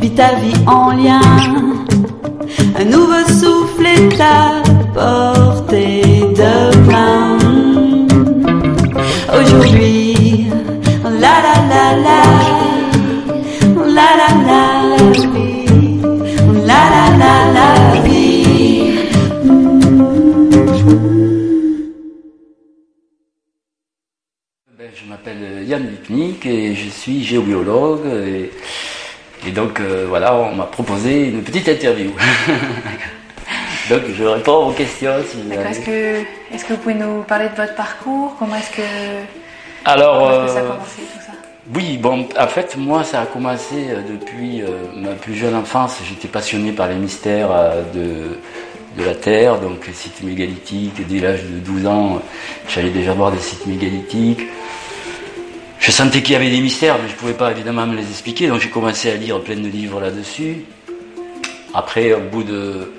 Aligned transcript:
Vis 0.00 0.14
ta 0.14 0.34
vie 0.36 0.54
en 0.66 0.90
lien, 0.92 1.20
un 2.78 2.84
nouveau 2.84 3.24
souffle 3.28 3.86
est 3.86 4.20
à 4.20 4.62
portée 4.94 5.35
m'appelle 25.26 25.66
Yann 25.66 25.82
Lipnik 25.82 26.46
et 26.46 26.74
je 26.74 26.88
suis 26.88 27.24
géobiologue 27.24 28.06
et, 28.06 28.50
et 29.46 29.50
donc 29.50 29.80
euh, 29.80 30.06
voilà, 30.08 30.34
on 30.34 30.54
m'a 30.54 30.64
proposé 30.64 31.28
une 31.28 31.42
petite 31.42 31.68
interview. 31.68 32.12
donc 33.90 34.02
je 34.14 34.24
réponds 34.24 34.68
aux 34.68 34.72
questions 34.72 35.12
si. 35.28 35.38
Est-ce 35.52 35.80
que, 35.80 36.22
est-ce 36.54 36.64
que 36.64 36.74
vous 36.74 36.78
pouvez 36.78 36.94
nous 36.94 37.22
parler 37.22 37.48
de 37.48 37.54
votre 37.54 37.74
parcours? 37.74 38.36
Comment 38.38 38.56
est-ce 38.56 38.70
que, 38.70 38.82
Alors, 39.84 40.18
comment 40.18 40.44
est-ce 40.44 40.52
que 40.52 40.52
ça 40.52 40.58
a 40.58 40.62
euh, 40.62 40.68
commencé 40.68 41.02
tout 41.12 41.20
ça? 41.26 41.32
oui, 41.74 41.98
bon, 41.98 42.28
en 42.38 42.46
fait, 42.46 42.76
moi, 42.76 43.02
ça 43.02 43.22
a 43.22 43.26
commencé 43.26 43.86
euh, 43.88 44.00
depuis 44.08 44.62
euh, 44.62 44.68
ma 44.94 45.12
plus 45.12 45.34
jeune 45.34 45.54
enfance. 45.54 45.98
J'étais 46.08 46.28
passionné 46.28 46.72
par 46.72 46.88
les 46.88 46.94
mystères 46.94 47.50
euh, 47.50 47.82
de, 47.92 49.02
de 49.02 49.04
la 49.04 49.14
Terre, 49.14 49.58
donc 49.58 49.86
les 49.86 49.92
sites 49.92 50.22
mégalithiques. 50.22 51.06
Dès 51.08 51.18
l'âge 51.20 51.42
de 51.42 51.58
12 51.58 51.86
ans, 51.86 52.14
euh, 52.16 52.18
j'allais 52.68 52.90
déjà 52.90 53.12
voir 53.12 53.32
des 53.32 53.40
sites 53.40 53.66
mégalithiques. 53.66 54.46
Je 55.86 55.92
sentais 55.92 56.20
qu'il 56.20 56.32
y 56.32 56.36
avait 56.36 56.50
des 56.50 56.60
mystères, 56.60 56.98
mais 57.00 57.06
je 57.06 57.12
ne 57.12 57.16
pouvais 57.16 57.34
pas 57.34 57.52
évidemment 57.52 57.86
me 57.86 57.94
les 57.94 58.10
expliquer, 58.10 58.48
donc 58.48 58.60
j'ai 58.60 58.70
commencé 58.70 59.08
à 59.08 59.14
lire 59.14 59.40
plein 59.40 59.54
de 59.54 59.68
livres 59.68 60.00
là-dessus. 60.00 60.64
Après, 61.74 62.12
au 62.12 62.22
bout 62.22 62.42
de 62.42 62.92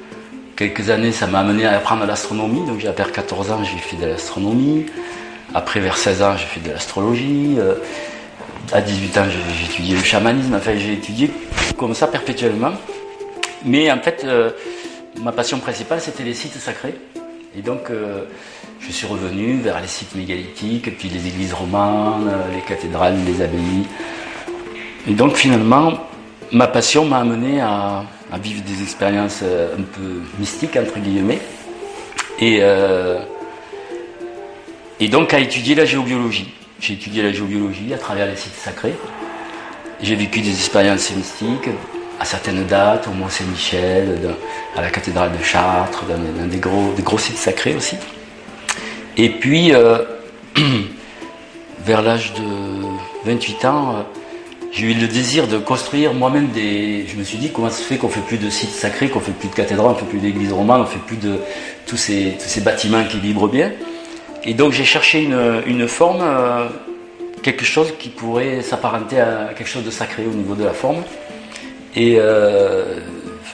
quelques 0.56 0.90
années, 0.90 1.12
ça 1.12 1.28
m'a 1.28 1.40
amené 1.40 1.66
à 1.66 1.76
apprendre 1.76 2.06
l'astronomie, 2.06 2.66
donc 2.66 2.80
vers 2.80 3.12
14 3.12 3.52
ans, 3.52 3.62
j'ai 3.62 3.78
fait 3.78 3.98
de 3.98 4.06
l'astronomie. 4.06 4.86
Après, 5.54 5.82
vers 5.82 5.98
16 5.98 6.22
ans, 6.22 6.38
j'ai 6.38 6.46
fait 6.46 6.62
de 6.62 6.70
l'astrologie. 6.70 7.58
Euh, 7.60 7.76
à 8.72 8.80
18 8.80 9.18
ans, 9.18 9.26
j'ai 9.30 9.56
j'ai 9.60 9.66
étudié 9.66 9.98
le 9.98 10.04
chamanisme, 10.04 10.56
enfin 10.56 10.72
j'ai 10.78 10.94
étudié 10.94 11.30
comme 11.78 11.94
ça 11.94 12.08
perpétuellement. 12.08 12.72
Mais 13.66 13.92
en 13.92 14.00
fait, 14.00 14.22
euh, 14.24 14.52
ma 15.22 15.34
passion 15.34 15.60
principale, 15.60 16.00
c'était 16.00 16.24
les 16.24 16.34
sites 16.34 16.54
sacrés. 16.54 16.96
Et 17.54 17.62
donc, 17.62 17.90
euh, 17.90 18.24
je 18.80 18.92
suis 18.92 19.08
revenu 19.08 19.60
vers 19.60 19.82
les 19.82 19.88
sites 19.88 20.16
mégalithiques, 20.16 20.98
puis 20.98 21.10
les 21.10 21.28
églises 21.28 21.54
romanes, 21.54 22.32
les 22.54 22.62
cathédrales, 22.62 23.18
les 23.26 23.42
abbayes. 23.42 23.86
Et 25.08 25.14
donc, 25.14 25.36
finalement, 25.36 25.94
ma 26.52 26.68
passion 26.68 27.06
m'a 27.06 27.20
amené 27.20 27.62
à, 27.62 28.04
vivre 28.42 28.62
des 28.64 28.84
expériences 28.84 29.40
euh, 29.42 29.76
un 29.78 29.82
peu 29.82 30.22
mystiques, 30.38 30.76
entre 30.76 31.00
guillemets. 31.00 31.40
Et, 32.40 32.60
euh, 32.62 33.20
et 35.00 35.08
donc, 35.08 35.34
à 35.34 35.40
étudier 35.40 35.76
la 35.76 35.86
géobiologie. 35.86 36.54
J'ai 36.80 36.94
étudié 36.94 37.24
la 37.24 37.32
géobiologie 37.32 37.94
à 37.94 37.98
travers 37.98 38.28
les 38.28 38.36
sites 38.36 38.54
sacrés. 38.54 38.96
J'ai 40.02 40.16
vécu 40.16 40.42
des 40.42 40.52
expériences 40.52 41.10
mystiques 41.16 41.70
à 42.20 42.26
certaines 42.26 42.66
dates, 42.66 43.08
au 43.08 43.12
Mont 43.12 43.30
Saint-Michel, 43.30 44.36
à 44.76 44.82
la 44.82 44.90
cathédrale 44.90 45.32
de 45.38 45.44
Chartres, 45.44 46.04
dans, 46.06 46.18
dans 46.18 46.48
des 46.48 46.60
gros 47.02 47.18
sites 47.18 47.38
sacrés 47.38 47.76
aussi. 47.76 47.96
Et 49.20 49.30
puis, 49.30 49.74
euh, 49.74 49.98
vers 51.86 52.04
l'âge 52.04 52.34
de 52.34 52.44
28 53.26 53.66
ans, 53.66 53.96
euh, 53.96 54.02
j'ai 54.72 54.92
eu 54.92 54.94
le 54.94 55.08
désir 55.08 55.48
de 55.48 55.58
construire 55.58 56.14
moi-même 56.14 56.50
des. 56.50 57.06
Je 57.08 57.18
me 57.18 57.24
suis 57.24 57.40
dit 57.40 57.52
comment 57.52 57.72
ça 57.72 57.78
se 57.78 57.84
fait 57.84 57.98
qu'on 57.98 58.10
fait 58.10 58.22
plus 58.22 58.38
de 58.38 58.52
sites 58.52 58.70
sacrés, 58.70 59.10
qu'on 59.10 59.20
fait 59.20 59.32
plus 59.32 59.50
de 59.50 59.56
cathédrales, 59.56 59.88
on 59.90 59.96
fait 59.96 60.06
plus 60.06 60.20
d'églises 60.20 60.54
romanes, 60.54 60.82
on 60.82 60.86
fait 60.86 61.00
plus 61.00 61.18
de 61.18 61.38
tous 61.88 61.98
ces, 61.98 62.38
bâtiments 62.64 63.04
qui 63.06 63.20
vibrent 63.20 63.48
bien. 63.48 63.72
Et 64.44 64.54
donc 64.54 64.72
j'ai 64.72 64.86
cherché 64.86 65.24
une, 65.24 65.88
forme, 65.88 66.22
euh, 66.22 66.68
quelque 67.42 67.66
chose 67.66 67.94
qui 67.98 68.10
pourrait 68.10 68.62
s'apparenter 68.62 69.20
à 69.20 69.50
quelque 69.58 69.68
chose 69.68 69.84
de 69.84 69.90
sacré 69.90 70.26
au 70.28 70.36
niveau 70.36 70.54
de 70.54 70.64
la 70.64 70.74
forme. 70.74 71.04
Et, 71.96 72.20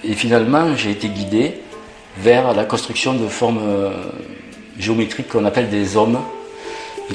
et 0.03 0.13
finalement, 0.15 0.75
j'ai 0.75 0.91
été 0.91 1.07
guidé 1.07 1.61
vers 2.17 2.53
la 2.53 2.65
construction 2.65 3.13
de 3.13 3.25
formes 3.29 3.61
géométriques 4.77 5.29
qu'on 5.29 5.45
appelle 5.45 5.69
des 5.69 5.97
hommes. 5.97 6.19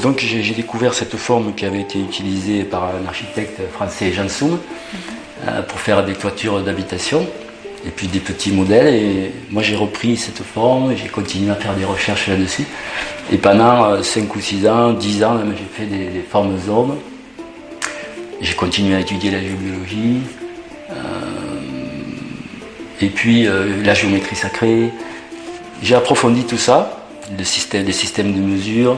Donc 0.03 0.19
j'ai 0.19 0.55
découvert 0.55 0.95
cette 0.95 1.17
forme 1.17 1.55
qui 1.55 1.65
avait 1.65 1.81
été 1.81 1.99
utilisée 1.99 2.63
par 2.65 2.85
un 2.85 3.07
architecte 3.07 3.61
français, 3.73 4.13
Jean 4.13 4.29
Soum, 4.29 4.59
euh, 5.47 5.63
pour 5.63 5.81
faire 5.81 6.05
des 6.05 6.13
toitures 6.13 6.61
d'habitation 6.61 7.27
et 7.87 7.91
puis 7.91 8.07
des 8.07 8.21
petits 8.21 8.53
modèles. 8.53 8.95
Et 8.95 9.33
moi 9.51 9.63
j'ai 9.63 9.77
repris 9.77 10.17
cette 10.17 10.43
forme 10.43 10.95
j'ai 10.97 11.09
continué 11.09 11.51
à 11.51 11.55
faire 11.55 11.75
des 11.75 11.85
recherches 11.85 12.29
là-dessus. 12.29 12.67
Et 13.33 13.39
pendant 13.39 14.03
5 14.03 14.35
ou 14.35 14.41
6 14.41 14.69
ans, 14.69 14.93
10 14.93 15.25
ans, 15.25 15.39
j'ai 15.51 15.85
fait 15.85 15.87
des, 15.87 16.21
formes 16.21 16.59
hommes. 16.69 16.97
J'ai 18.41 18.55
continué 18.55 18.95
à 18.95 19.01
étudier 19.01 19.31
la 19.31 19.41
géobiologie. 19.41 20.21
euh, 20.91 20.95
et 23.01 23.09
puis 23.09 23.47
euh, 23.47 23.83
la 23.85 23.95
géométrie 23.95 24.37
sacrée. 24.37 24.91
J'ai 25.83 25.95
approfondi 25.95 26.45
tout 26.45 26.59
ça, 26.59 27.08
le 27.37 27.45
système, 27.45 27.91
systèmes 27.93 28.33
de 28.33 28.41
mesure, 28.41 28.97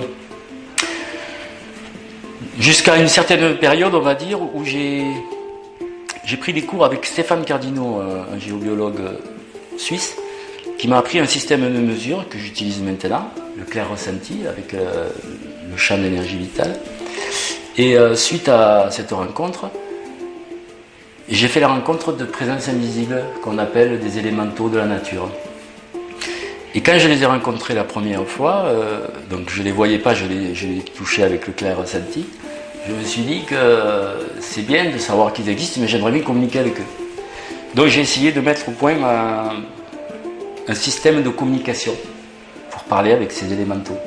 jusqu'à 2.58 2.96
une 2.96 3.08
certaine 3.08 3.56
période, 3.56 3.94
on 3.94 4.00
va 4.00 4.14
dire, 4.14 4.40
où 4.40 4.64
j'ai 4.64 5.12
pris 6.38 6.52
des 6.52 6.62
cours 6.62 6.84
avec 6.84 7.06
Stéphane 7.06 7.44
Cardino, 7.44 8.00
euh, 8.00 8.22
un 8.32 8.38
géobiologue 8.38 9.00
euh, 9.00 9.18
suisse, 9.76 10.14
qui 10.78 10.88
m'a 10.88 10.98
appris 10.98 11.18
un 11.18 11.26
système 11.26 11.62
de 11.62 11.80
mesure 11.80 12.28
que 12.28 12.38
j'utilise 12.38 12.80
maintenant, 12.80 13.30
le 13.56 13.64
clair 13.64 13.90
ressenti, 13.90 14.46
avec 14.48 14.74
euh, 14.74 15.08
le 15.70 15.76
champ 15.76 15.98
d'énergie 15.98 16.38
vitale. 16.38 16.78
Et 17.76 17.96
suite 18.14 18.48
à 18.48 18.88
cette 18.90 19.12
rencontre, 19.12 19.70
j'ai 21.30 21.48
fait 21.48 21.60
la 21.60 21.68
rencontre 21.68 22.12
de 22.12 22.24
présences 22.24 22.68
invisibles 22.68 23.22
qu'on 23.42 23.56
appelle 23.56 24.00
des 24.00 24.18
élémentaux 24.18 24.68
de 24.68 24.76
la 24.76 24.84
nature. 24.84 25.30
Et 26.74 26.82
quand 26.82 26.98
je 26.98 27.08
les 27.08 27.22
ai 27.22 27.26
rencontrés 27.26 27.74
la 27.74 27.82
première 27.82 28.24
fois, 28.24 28.62
euh, 28.66 29.00
donc 29.28 29.50
je 29.50 29.62
les 29.62 29.72
voyais 29.72 29.98
pas, 29.98 30.14
je 30.14 30.24
les, 30.26 30.78
touchais 30.94 31.24
avec 31.24 31.48
le 31.48 31.52
clair 31.52 31.76
ressenti, 31.76 32.26
je 32.86 32.94
me 32.94 33.02
suis 33.02 33.22
dit 33.22 33.42
que 33.44 33.56
c'est 34.40 34.62
bien 34.62 34.90
de 34.90 34.98
savoir 34.98 35.32
qu'ils 35.32 35.48
existent, 35.48 35.80
mais 35.80 35.88
j'aimerais 35.88 36.12
bien 36.12 36.22
communiquer 36.22 36.60
avec 36.60 36.78
eux. 36.78 36.86
Donc 37.74 37.88
j'ai 37.88 38.00
essayé 38.00 38.30
de 38.30 38.40
mettre 38.40 38.68
au 38.68 38.72
point 38.72 38.94
un, 40.68 40.74
système 40.74 41.24
de 41.24 41.28
communication 41.30 41.92
pour 42.70 42.84
parler 42.84 43.10
avec 43.10 43.32
ces 43.32 43.52
élémentaux. 43.52 43.98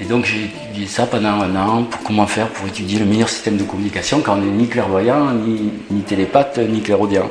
Et 0.00 0.06
donc 0.06 0.24
j'ai 0.24 0.44
étudié 0.44 0.86
ça 0.86 1.06
pendant 1.06 1.42
un 1.42 1.54
an 1.56 1.82
pour 1.84 2.02
comment 2.02 2.26
faire 2.26 2.48
pour 2.48 2.66
étudier 2.66 2.98
le 2.98 3.04
meilleur 3.04 3.28
système 3.28 3.58
de 3.58 3.62
communication 3.62 4.22
quand 4.22 4.34
on 4.34 4.40
n'est 4.40 4.50
ni 4.50 4.66
clairvoyant, 4.66 5.32
ni, 5.32 5.70
ni 5.90 6.00
télépathe, 6.00 6.58
ni 6.58 6.80
clairaudient. 6.80 7.28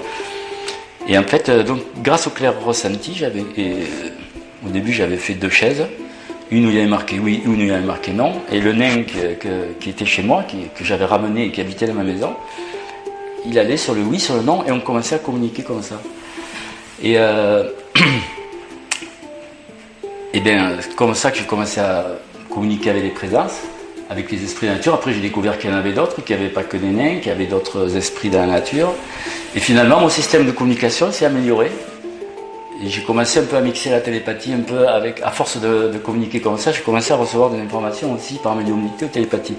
Et 1.07 1.17
en 1.17 1.23
fait, 1.23 1.49
euh, 1.49 1.63
donc, 1.63 1.81
grâce 2.01 2.27
au 2.27 2.31
clair 2.31 2.53
ressenti, 2.63 3.13
j'avais, 3.15 3.45
euh, 3.57 3.85
au 4.65 4.69
début 4.69 4.91
j'avais 4.91 5.17
fait 5.17 5.33
deux 5.33 5.49
chaises, 5.49 5.85
une 6.51 6.65
où 6.65 6.69
il 6.69 6.75
y 6.75 6.79
avait 6.79 6.87
marqué 6.87 7.19
oui, 7.19 7.41
une 7.45 7.53
où 7.53 7.61
il 7.61 7.67
y 7.67 7.71
avait 7.71 7.85
marqué 7.85 8.11
non, 8.11 8.33
et 8.51 8.59
le 8.59 8.73
nain 8.73 9.03
qui 9.03 9.89
était 9.89 10.05
chez 10.05 10.23
moi, 10.23 10.45
que 10.75 10.83
j'avais 10.83 11.05
ramené 11.05 11.45
et 11.45 11.51
qui 11.51 11.61
habitait 11.61 11.87
dans 11.87 11.93
ma 11.93 12.03
maison, 12.03 12.33
il 13.45 13.57
allait 13.59 13.77
sur 13.77 13.93
le 13.93 14.01
oui, 14.01 14.19
sur 14.19 14.35
le 14.35 14.41
non, 14.41 14.65
et 14.65 14.71
on 14.71 14.79
commençait 14.79 15.15
à 15.15 15.19
communiquer 15.19 15.63
comme 15.63 15.83
ça. 15.83 16.01
Et, 17.01 17.17
euh, 17.17 17.69
et 20.33 20.39
bien, 20.39 20.77
c'est 20.79 20.95
comme 20.95 21.13
ça 21.13 21.31
que 21.31 21.37
j'ai 21.37 21.45
commencé 21.45 21.79
à 21.79 22.05
communiquer 22.49 22.89
avec 22.89 23.03
les 23.03 23.09
présences, 23.09 23.61
avec 24.09 24.31
les 24.31 24.43
esprits 24.43 24.67
de 24.67 24.73
nature. 24.73 24.93
Après, 24.93 25.13
j'ai 25.13 25.19
découvert 25.21 25.57
qu'il 25.57 25.69
y 25.69 25.73
en 25.73 25.77
avait 25.77 25.93
d'autres, 25.93 26.21
qu'il 26.23 26.35
n'y 26.35 26.43
avait 26.43 26.51
pas 26.53 26.63
que 26.63 26.77
des 26.77 26.87
nains, 26.89 27.17
qu'il 27.17 27.27
y 27.27 27.31
avait 27.31 27.45
d'autres 27.47 27.95
esprits 27.97 28.29
dans 28.29 28.39
la 28.39 28.47
nature. 28.47 28.93
Et 29.55 29.59
finalement, 29.59 29.99
mon 29.99 30.09
système 30.09 30.45
de 30.45 30.51
communication 30.51 31.11
s'est 31.11 31.25
amélioré. 31.25 31.71
Et 32.83 32.89
j'ai 32.89 33.03
commencé 33.03 33.39
un 33.39 33.43
peu 33.43 33.55
à 33.55 33.61
mixer 33.61 33.89
la 33.89 34.01
télépathie, 34.01 34.51
un 34.53 34.59
peu 34.59 34.87
avec, 34.87 35.21
à 35.23 35.31
force 35.31 35.59
de, 35.61 35.89
de 35.93 35.97
communiquer 35.97 36.41
comme 36.41 36.57
ça, 36.57 36.73
j'ai 36.73 36.81
commencé 36.81 37.13
à 37.13 37.15
recevoir 37.15 37.49
des 37.49 37.59
informations 37.59 38.13
aussi 38.13 38.35
par 38.43 38.53
médiumnité 38.53 39.05
ou 39.05 39.07
télépathie. 39.07 39.55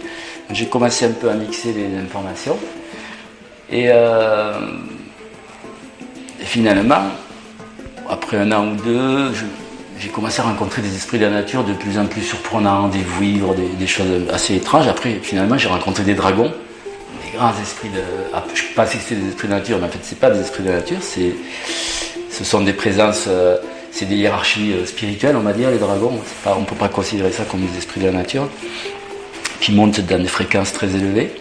J'ai 0.50 0.66
commencé 0.66 1.06
un 1.06 1.12
peu 1.12 1.30
à 1.30 1.34
mixer 1.34 1.72
les 1.72 1.96
informations. 1.98 2.58
Et, 3.70 3.86
euh, 3.88 4.52
et 6.40 6.44
finalement, 6.44 7.04
après 8.08 8.36
un 8.36 8.52
an 8.52 8.68
ou 8.68 8.76
deux, 8.76 9.32
je- 9.32 9.44
j'ai 9.98 10.08
commencé 10.08 10.40
à 10.40 10.44
rencontrer 10.44 10.82
des 10.82 10.94
esprits 10.94 11.18
de 11.18 11.24
la 11.24 11.30
nature 11.30 11.64
de 11.64 11.72
plus 11.72 11.98
en 11.98 12.06
plus 12.06 12.22
surprenants, 12.22 12.88
des 12.88 13.02
vouivres, 13.02 13.54
des, 13.54 13.86
choses 13.86 14.06
assez 14.32 14.54
étranges. 14.54 14.88
Après, 14.88 15.18
finalement, 15.22 15.56
j'ai 15.56 15.68
rencontré 15.68 16.04
des 16.04 16.14
dragons, 16.14 16.52
des 17.24 17.36
grands 17.36 17.52
esprits 17.60 17.88
de. 17.88 18.00
ah, 18.34 18.44
je 18.54 18.62
pensais 18.74 18.98
que 18.98 19.04
c'était 19.04 19.20
des 19.20 19.28
esprits 19.28 19.48
de 19.48 19.54
nature, 19.54 19.78
mais 19.78 19.86
en 19.86 19.90
fait, 19.90 20.00
c'est 20.02 20.18
pas 20.18 20.30
des 20.30 20.40
esprits 20.40 20.62
de 20.62 20.68
la 20.68 20.76
nature, 20.76 20.98
c'est, 21.00 21.34
ce 22.30 22.44
sont 22.44 22.60
des 22.60 22.74
présences, 22.74 23.24
euh, 23.28 23.56
c'est 23.90 24.06
des 24.06 24.16
hiérarchies 24.16 24.72
euh, 24.72 24.86
spirituelles, 24.86 25.36
on 25.36 25.40
va 25.40 25.52
dire, 25.52 25.70
les 25.70 25.78
dragons. 25.78 26.20
Pas, 26.44 26.54
on 26.56 26.60
ne 26.60 26.66
peut 26.66 26.74
pas 26.74 26.88
considérer 26.88 27.32
ça 27.32 27.44
comme 27.44 27.60
des 27.60 27.78
esprits 27.78 28.00
de 28.00 28.06
la 28.06 28.12
nature, 28.12 28.48
qui 29.60 29.72
montent 29.72 30.00
dans 30.00 30.18
des 30.18 30.28
fréquences 30.28 30.72
très 30.72 30.94
élevées. 30.94 31.32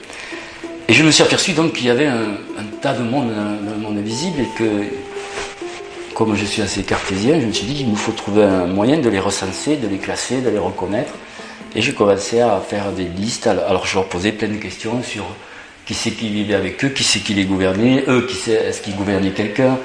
Et 0.88 0.94
je 0.94 1.04
me 1.04 1.12
suis 1.12 1.24
aperçu 1.24 1.54
donc 1.54 1.74
qu'il 1.74 1.88
y 1.88 1.90
avait 1.90 2.06
un, 2.06 2.38
un 2.60 2.64
tas 2.80 2.94
de 2.94 3.02
monde, 3.02 3.32
un, 3.32 3.82
monde 3.82 3.98
invisible 3.98 4.40
et 4.40 4.48
que, 4.58 4.64
comme 6.16 6.34
je 6.36 6.46
suis 6.46 6.62
assez 6.62 6.84
cartésien, 6.84 7.42
je 7.42 7.46
me 7.46 7.52
suis 7.52 7.68
dit 7.68 7.76
qu'il 7.76 7.90
nous 7.90 7.98
faut 7.98 8.14
trouver 8.14 8.44
un 8.44 8.68
moyen 8.68 8.98
de 8.98 9.10
les 9.10 9.20
recenser, 9.20 9.76
de 9.76 9.88
les 9.88 9.98
classer, 9.98 10.40
de 10.40 10.50
les 10.50 10.58
reconnaître. 10.58 11.14
Et 11.76 11.82
j'ai 11.82 11.94
commencé 11.94 12.40
à 12.40 12.62
faire 12.66 12.94
des 12.94 13.04
listes. 13.04 13.48
Alors 13.48 13.86
je 13.86 13.96
leur 13.96 14.08
posais 14.08 14.32
plein 14.32 14.48
de 14.48 14.56
questions 14.56 15.04
sur 15.04 15.26
qui 15.86 15.94
c'est 15.94 16.12
qui 16.12 16.30
vivait 16.30 16.56
avec 16.56 16.84
eux, 16.86 16.90
qui 16.90 17.04
c'est 17.04 17.20
qui 17.20 17.34
les 17.34 17.44
gouvernait, 17.44 18.06
eux, 18.08 18.26
qui 18.26 18.50
est-ce 18.50 18.82
qu'ils 18.82 18.96
gouvernaient 18.96 19.32
quelqu'un, 19.32 19.78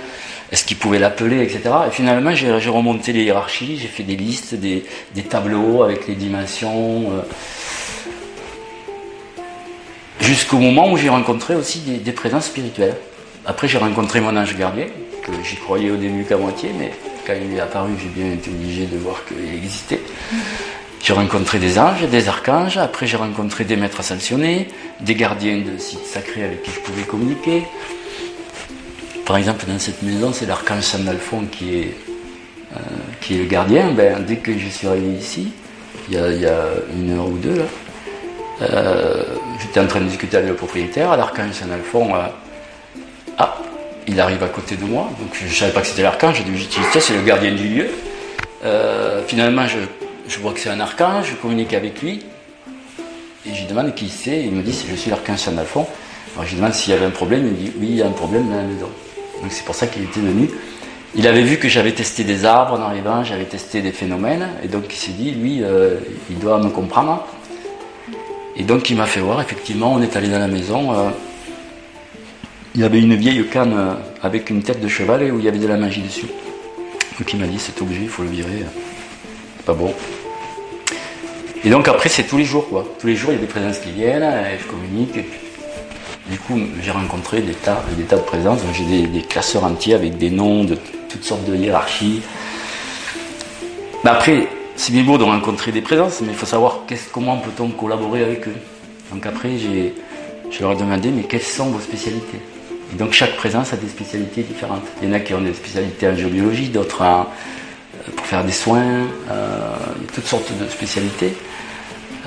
est-ce 0.53 0.65
qu'ils 0.65 0.77
pouvaient 0.77 1.01
l'appeler, 1.01 1.43
etc. 1.43 1.63
Et 1.89 1.91
finalement, 1.91 2.33
j'ai, 2.33 2.71
remonté 2.71 3.13
les 3.13 3.25
hiérarchies, 3.25 3.77
j'ai 3.77 3.89
fait 3.89 4.05
des 4.05 4.17
listes, 4.17 4.55
des, 4.55 4.85
tableaux 5.29 5.83
avec 5.83 6.07
les 6.07 6.15
dimensions. 6.15 7.11
Euh, 7.11 7.23
jusqu'au 10.21 10.59
moment 10.59 10.93
où 10.93 10.97
j'ai 10.97 11.09
rencontré 11.09 11.57
aussi 11.57 11.81
des, 11.81 11.97
des, 11.97 12.13
présences 12.13 12.47
spirituelles. 12.47 12.97
Après, 13.45 13.67
j'ai 13.67 13.79
rencontré 13.79 14.21
mon 14.21 14.37
ange 14.37 14.57
gardien, 14.57 14.87
j'y 15.43 15.57
croyais 15.57 15.91
au 15.91 15.97
début 15.97 16.25
qu'à 16.25 16.37
moitié, 16.37 16.71
mais 16.79 16.93
quand 17.27 17.35
il 17.35 17.57
est 17.57 17.61
apparu, 17.61 17.91
j'ai 18.01 18.09
bien 18.09 18.33
été 18.33 18.51
obligé 18.51 18.87
de 18.87 18.97
voir 18.99 19.25
qu'il 19.27 19.55
existait. 19.55 20.01
J'ai 21.03 21.13
rencontré 21.15 21.59
des 21.59 21.79
anges, 21.79 22.03
des 22.03 22.29
archanges, 22.29 22.77
après 22.77 23.07
j'ai 23.07 23.17
rencontré 23.17 23.65
des 23.65 23.77
maîtres 23.77 24.01
ascensionnés, 24.01 24.69
des 25.01 25.15
gardiens 25.15 25.59
de 25.59 25.79
sites 25.79 26.05
sacrés 26.05 26.45
avec 26.45 26.63
qui 26.63 26.71
je 26.73 26.81
pouvais 26.81 27.03
communiquer. 27.03 27.65
Par 29.25 29.37
exemple, 29.37 29.65
dans 29.67 29.79
cette 29.79 30.03
maison, 30.03 30.33
c'est 30.33 30.47
l'archange 30.47 30.83
Saint 30.83 31.07
Alphonse 31.07 31.45
qui 31.53 31.77
est, 31.77 31.97
euh, 32.75 32.81
qui 33.21 33.37
est 33.37 33.39
le 33.39 33.45
gardien. 33.45 33.93
Ben, 33.93 34.25
dès 34.27 34.37
que 34.37 34.59
je 34.59 34.69
suis 34.69 34.87
arrivé 34.87 35.13
ici, 35.13 35.53
il 36.09 36.15
y 36.15 36.19
a, 36.19 36.59
une 36.95 37.17
heure 37.17 37.29
ou 37.29 37.39
deux, 37.39 37.55
là, 37.55 37.65
euh, 38.63 39.25
j'étais 39.61 39.81
en 39.81 39.87
train 39.87 40.01
de 40.01 40.07
discuter 40.07 40.37
avec 40.37 40.51
le 40.51 40.57
propriétaire, 40.57 41.17
l'archange 41.17 41.53
Saint 41.53 41.71
Alphonse, 41.71 42.13
euh, 42.13 42.27
ah, 43.39 43.57
il 44.09 44.21
arrive 44.21 44.43
à 44.43 44.49
côté 44.49 44.77
de 44.77 44.85
moi, 44.85 45.11
donc 45.21 45.31
je 45.33 45.47
ne 45.47 45.51
savais 45.51 45.73
pas 45.73 45.81
que 45.81 45.87
c'était 45.87 46.03
l'archange, 46.03 46.37
j'ai 46.37 46.45
dit, 46.45 46.69
c'est 47.01 47.15
le 47.15 47.23
gardien 47.23 47.53
du 47.53 47.69
lieu. 47.69 47.87
finalement, 49.27 49.67
je 49.67 49.79
je 50.31 50.39
vois 50.39 50.53
que 50.53 50.61
c'est 50.61 50.71
un 50.71 50.79
archange, 50.79 51.31
je 51.31 51.35
communique 51.35 51.75
avec 51.75 52.01
lui, 52.03 52.21
et 53.45 53.53
je 53.53 53.61
lui 53.61 53.67
demande 53.67 53.95
qui 53.95 54.09
c'est, 54.09 54.45
il 54.45 54.53
me 54.53 54.63
dit 54.63 54.73
je 54.89 54.95
suis 54.95 55.11
l'archange 55.11 55.39
Saint 55.39 55.59
Alphonse. 55.59 55.89
Alors 56.35 56.45
je 56.45 56.51
lui 56.51 56.59
demande 56.59 56.73
s'il 56.73 56.93
y 56.93 56.97
avait 56.97 57.07
un 57.07 57.11
problème, 57.11 57.47
il 57.47 57.53
me 57.53 57.57
dit 57.57 57.73
oui, 57.81 57.87
il 57.91 57.97
y 57.97 58.03
a 58.03 58.07
un 58.07 58.13
problème 58.13 58.49
dans 58.49 58.57
la 58.57 58.63
maison. 58.63 58.89
Donc 59.43 59.51
c'est 59.51 59.65
pour 59.65 59.75
ça 59.75 59.89
qu'il 59.89 60.05
était 60.05 60.21
venu. 60.21 60.49
Il 61.17 61.27
avait 61.27 61.43
vu 61.43 61.57
que 61.57 61.69
j'avais 61.69 61.91
testé 61.91 62.23
des 62.23 62.45
arbres 62.45 62.75
en 62.75 62.81
arrivant, 62.81 63.25
j'avais 63.25 63.45
testé 63.45 63.83
des 63.83 63.91
phénomènes, 63.91 64.47
et 64.63 64.69
donc 64.69 64.85
il 64.89 64.97
s'est 64.97 65.11
dit, 65.11 65.33
lui, 65.33 65.65
euh, 65.65 65.99
il 66.31 66.39
doit 66.39 66.61
me 66.61 66.71
comprendre. 66.71 67.27
Et 68.57 68.63
donc 68.63 68.89
il 68.89 68.97
m'a 68.97 69.07
fait 69.07 69.21
voir, 69.21 69.41
effectivement, 69.41 69.93
on 69.93 70.01
est 70.01 70.15
allé 70.15 70.29
dans 70.29 70.39
la 70.39 70.47
maison. 70.47 70.93
Euh, 70.93 71.11
il 72.75 72.81
y 72.81 72.85
avait 72.85 73.01
une 73.01 73.15
vieille 73.15 73.45
canne 73.47 73.75
euh, 73.77 73.95
avec 74.23 74.51
une 74.51 74.63
tête 74.63 74.81
de 74.81 74.89
cheval 74.89 75.23
et 75.23 75.31
où 75.31 75.39
il 75.39 75.45
y 75.45 75.49
avait 75.49 75.59
de 75.59 75.67
la 75.67 75.77
magie 75.77 76.03
dessus. 76.03 76.27
Donc 77.19 77.33
il 77.33 77.41
m'a 77.41 77.47
dit, 77.47 77.59
cet 77.59 77.83
objet, 77.83 78.01
il 78.03 78.09
faut 78.09 78.23
le 78.23 78.29
virer. 78.29 78.65
Pas 79.67 79.75
bon. 79.75 79.93
Et 81.65 81.71
donc 81.71 81.89
après, 81.89 82.09
c'est 82.09 82.23
tous 82.23 82.39
les 82.39 82.45
jours, 82.45 82.69
quoi. 82.69 82.87
Tous 82.99 83.07
les 83.07 83.17
jours, 83.17 83.33
il 83.33 83.35
y 83.35 83.39
a 83.39 83.41
des 83.41 83.47
présences 83.47 83.79
qui 83.79 83.91
viennent, 83.91 84.23
et 84.23 84.59
je 84.59 84.67
communique. 84.67 85.19
du 86.31 86.39
coup, 86.39 86.59
j'ai 86.81 86.93
rencontré 86.93 87.43
des 87.43 87.53
tas, 87.53 87.85
des 87.97 88.05
tas 88.05 88.17
de 88.17 88.23
présences. 88.23 88.61
J'ai 88.73 89.07
des, 89.07 89.23
classeurs 89.23 89.65
entiers 89.65 89.95
avec 89.95 90.17
des 90.17 90.31
noms 90.31 90.65
de 90.65 90.79
toutes 91.09 91.25
sortes 91.25 91.45
de 91.45 91.57
hiérarchies. 91.57 92.23
Mais 94.05 94.11
après, 94.11 94.47
c'est 94.77 94.93
bien 94.93 95.03
beau 95.03 95.19
de 95.19 95.25
rencontrer 95.25 95.73
des 95.73 95.83
présences, 95.83 96.21
mais 96.23 96.29
il 96.29 96.35
faut 96.35 96.47
savoir 96.47 96.85
comment 97.13 97.37
peut-on 97.39 97.69
collaborer 97.71 98.23
avec 98.23 98.49
eux. 98.49 98.57
Donc 99.13 99.27
après, 99.27 99.59
je 99.59 100.61
leur 100.63 100.73
ai 100.73 100.77
demandé, 100.77 101.11
mais 101.11 101.25
quelles 101.25 101.43
sont 101.43 101.67
vos 101.67 101.81
spécialités? 101.81 102.41
Donc 102.95 103.13
chaque 103.13 103.37
présence 103.37 103.73
a 103.73 103.77
des 103.77 103.89
spécialités 103.89 104.43
différentes. 104.43 104.83
Il 105.01 105.09
y 105.09 105.11
en 105.11 105.15
a 105.15 105.21
qui 105.21 105.33
ont 105.35 105.41
des 105.41 105.55
spécialités 105.55 106.09
en 106.09 106.17
géobiologie, 106.17 106.69
d'autres 106.69 107.03
en, 107.03 107.27
pour 108.17 108.27
faire 108.27 108.45
des 108.45 108.53
soins, 108.53 109.07
euh, 109.31 109.77
toutes 110.15 110.27
sortes 110.27 110.51
de 110.59 110.69
spécialités. 110.69 111.35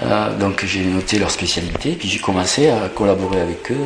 Euh, 0.02 0.36
donc 0.38 0.64
j'ai 0.66 0.84
noté 0.86 1.20
leurs 1.20 1.32
spécialités, 1.32 1.92
puis 1.92 2.08
j'ai 2.08 2.20
commencé 2.20 2.70
à 2.70 2.90
collaborer 2.90 3.42
avec 3.42 3.72
eux 3.72 3.86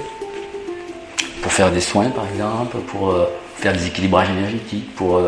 pour 1.41 1.51
faire 1.51 1.71
des 1.71 1.81
soins 1.81 2.09
par 2.09 2.27
exemple, 2.27 2.77
pour 2.87 3.11
euh, 3.11 3.25
faire 3.55 3.73
des 3.73 3.87
équilibrages 3.87 4.29
énergétiques, 4.29 4.93
pour, 4.95 5.21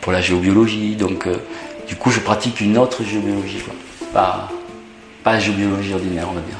pour 0.00 0.12
la 0.12 0.20
géobiologie. 0.20 0.96
Donc 0.96 1.28
du 1.86 1.96
coup 1.96 2.10
je 2.10 2.20
pratique 2.20 2.60
une 2.60 2.76
autre 2.76 3.04
géobiologie, 3.04 3.62
Pas, 4.12 4.50
pas 5.22 5.38
géobiologie 5.38 5.94
ordinaire 5.94 6.26
on 6.30 6.34
va 6.34 6.40
dire. 6.40 6.58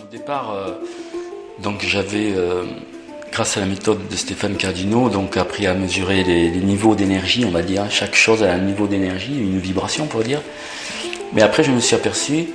Au 0.00 0.10
départ, 0.10 0.54
donc 1.62 1.82
j'avais 1.86 2.34
grâce 3.34 3.56
à 3.56 3.60
la 3.60 3.66
méthode 3.66 4.06
de 4.06 4.14
Stéphane 4.14 4.56
Cardino, 4.56 5.08
donc 5.08 5.36
appris 5.36 5.66
à 5.66 5.74
mesurer 5.74 6.22
les, 6.22 6.50
niveaux 6.50 6.94
d'énergie, 6.94 7.44
on 7.44 7.50
va 7.50 7.62
dire. 7.62 7.84
Chaque 7.90 8.14
chose 8.14 8.44
a 8.44 8.52
un 8.52 8.58
niveau 8.58 8.86
d'énergie, 8.86 9.36
une 9.36 9.58
vibration, 9.58 10.06
pour 10.06 10.22
dire. 10.22 10.40
Mais 11.32 11.42
après, 11.42 11.64
je 11.64 11.72
me 11.72 11.80
suis 11.80 11.96
aperçu 11.96 12.46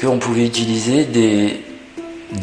qu'on 0.00 0.20
pouvait 0.20 0.46
utiliser 0.46 1.04
des, 1.04 1.60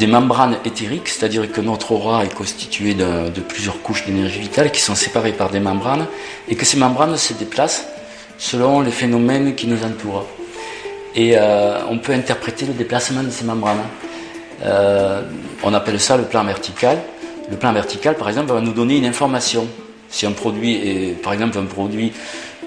membranes 0.06 0.58
éthériques, 0.66 1.08
c'est-à-dire 1.08 1.50
que 1.50 1.62
notre 1.62 1.94
aura 1.94 2.26
est 2.26 2.34
constituée 2.34 2.94
de, 2.94 3.30
de 3.30 3.40
plusieurs 3.40 3.82
couches 3.82 4.06
d'énergie 4.06 4.42
vitale 4.42 4.70
qui 4.72 4.82
sont 4.82 4.96
séparées 4.96 5.32
par 5.32 5.50
des 5.50 5.62
membranes, 5.62 6.08
et 6.50 6.56
que 6.56 6.66
ces 6.66 6.78
membranes 6.78 7.16
se 7.16 7.32
déplacent 7.36 7.88
selon 8.38 8.82
les 8.82 8.92
phénomènes 8.92 9.56
qui 9.56 9.66
nous 9.66 9.82
entourent. 9.86 10.26
Et 11.16 11.38
euh, 11.38 11.86
on 11.90 12.00
peut 12.00 12.12
interpréter 12.12 12.66
le 12.66 12.74
déplacement 12.74 13.24
de 13.24 13.30
ces 13.30 13.46
membranes. 13.46 13.88
Euh, 14.66 15.22
on 15.64 15.74
appelle 15.74 16.02
ça 16.02 16.18
le 16.18 16.24
plan 16.24 16.44
vertical. 16.44 16.98
Le 17.50 17.56
plan 17.58 17.72
vertical, 17.72 18.16
par 18.16 18.28
exemple, 18.28 18.52
va 18.52 18.62
nous 18.62 18.74
donner 18.74 18.98
une 18.98 19.06
information. 19.06 19.68
Si 20.10 20.26
un 20.26 20.32
produit 20.32 20.76
est, 20.76 21.22
par 21.22 21.34
exemple, 21.34 21.58
un 21.58 21.66
produit 21.66 22.12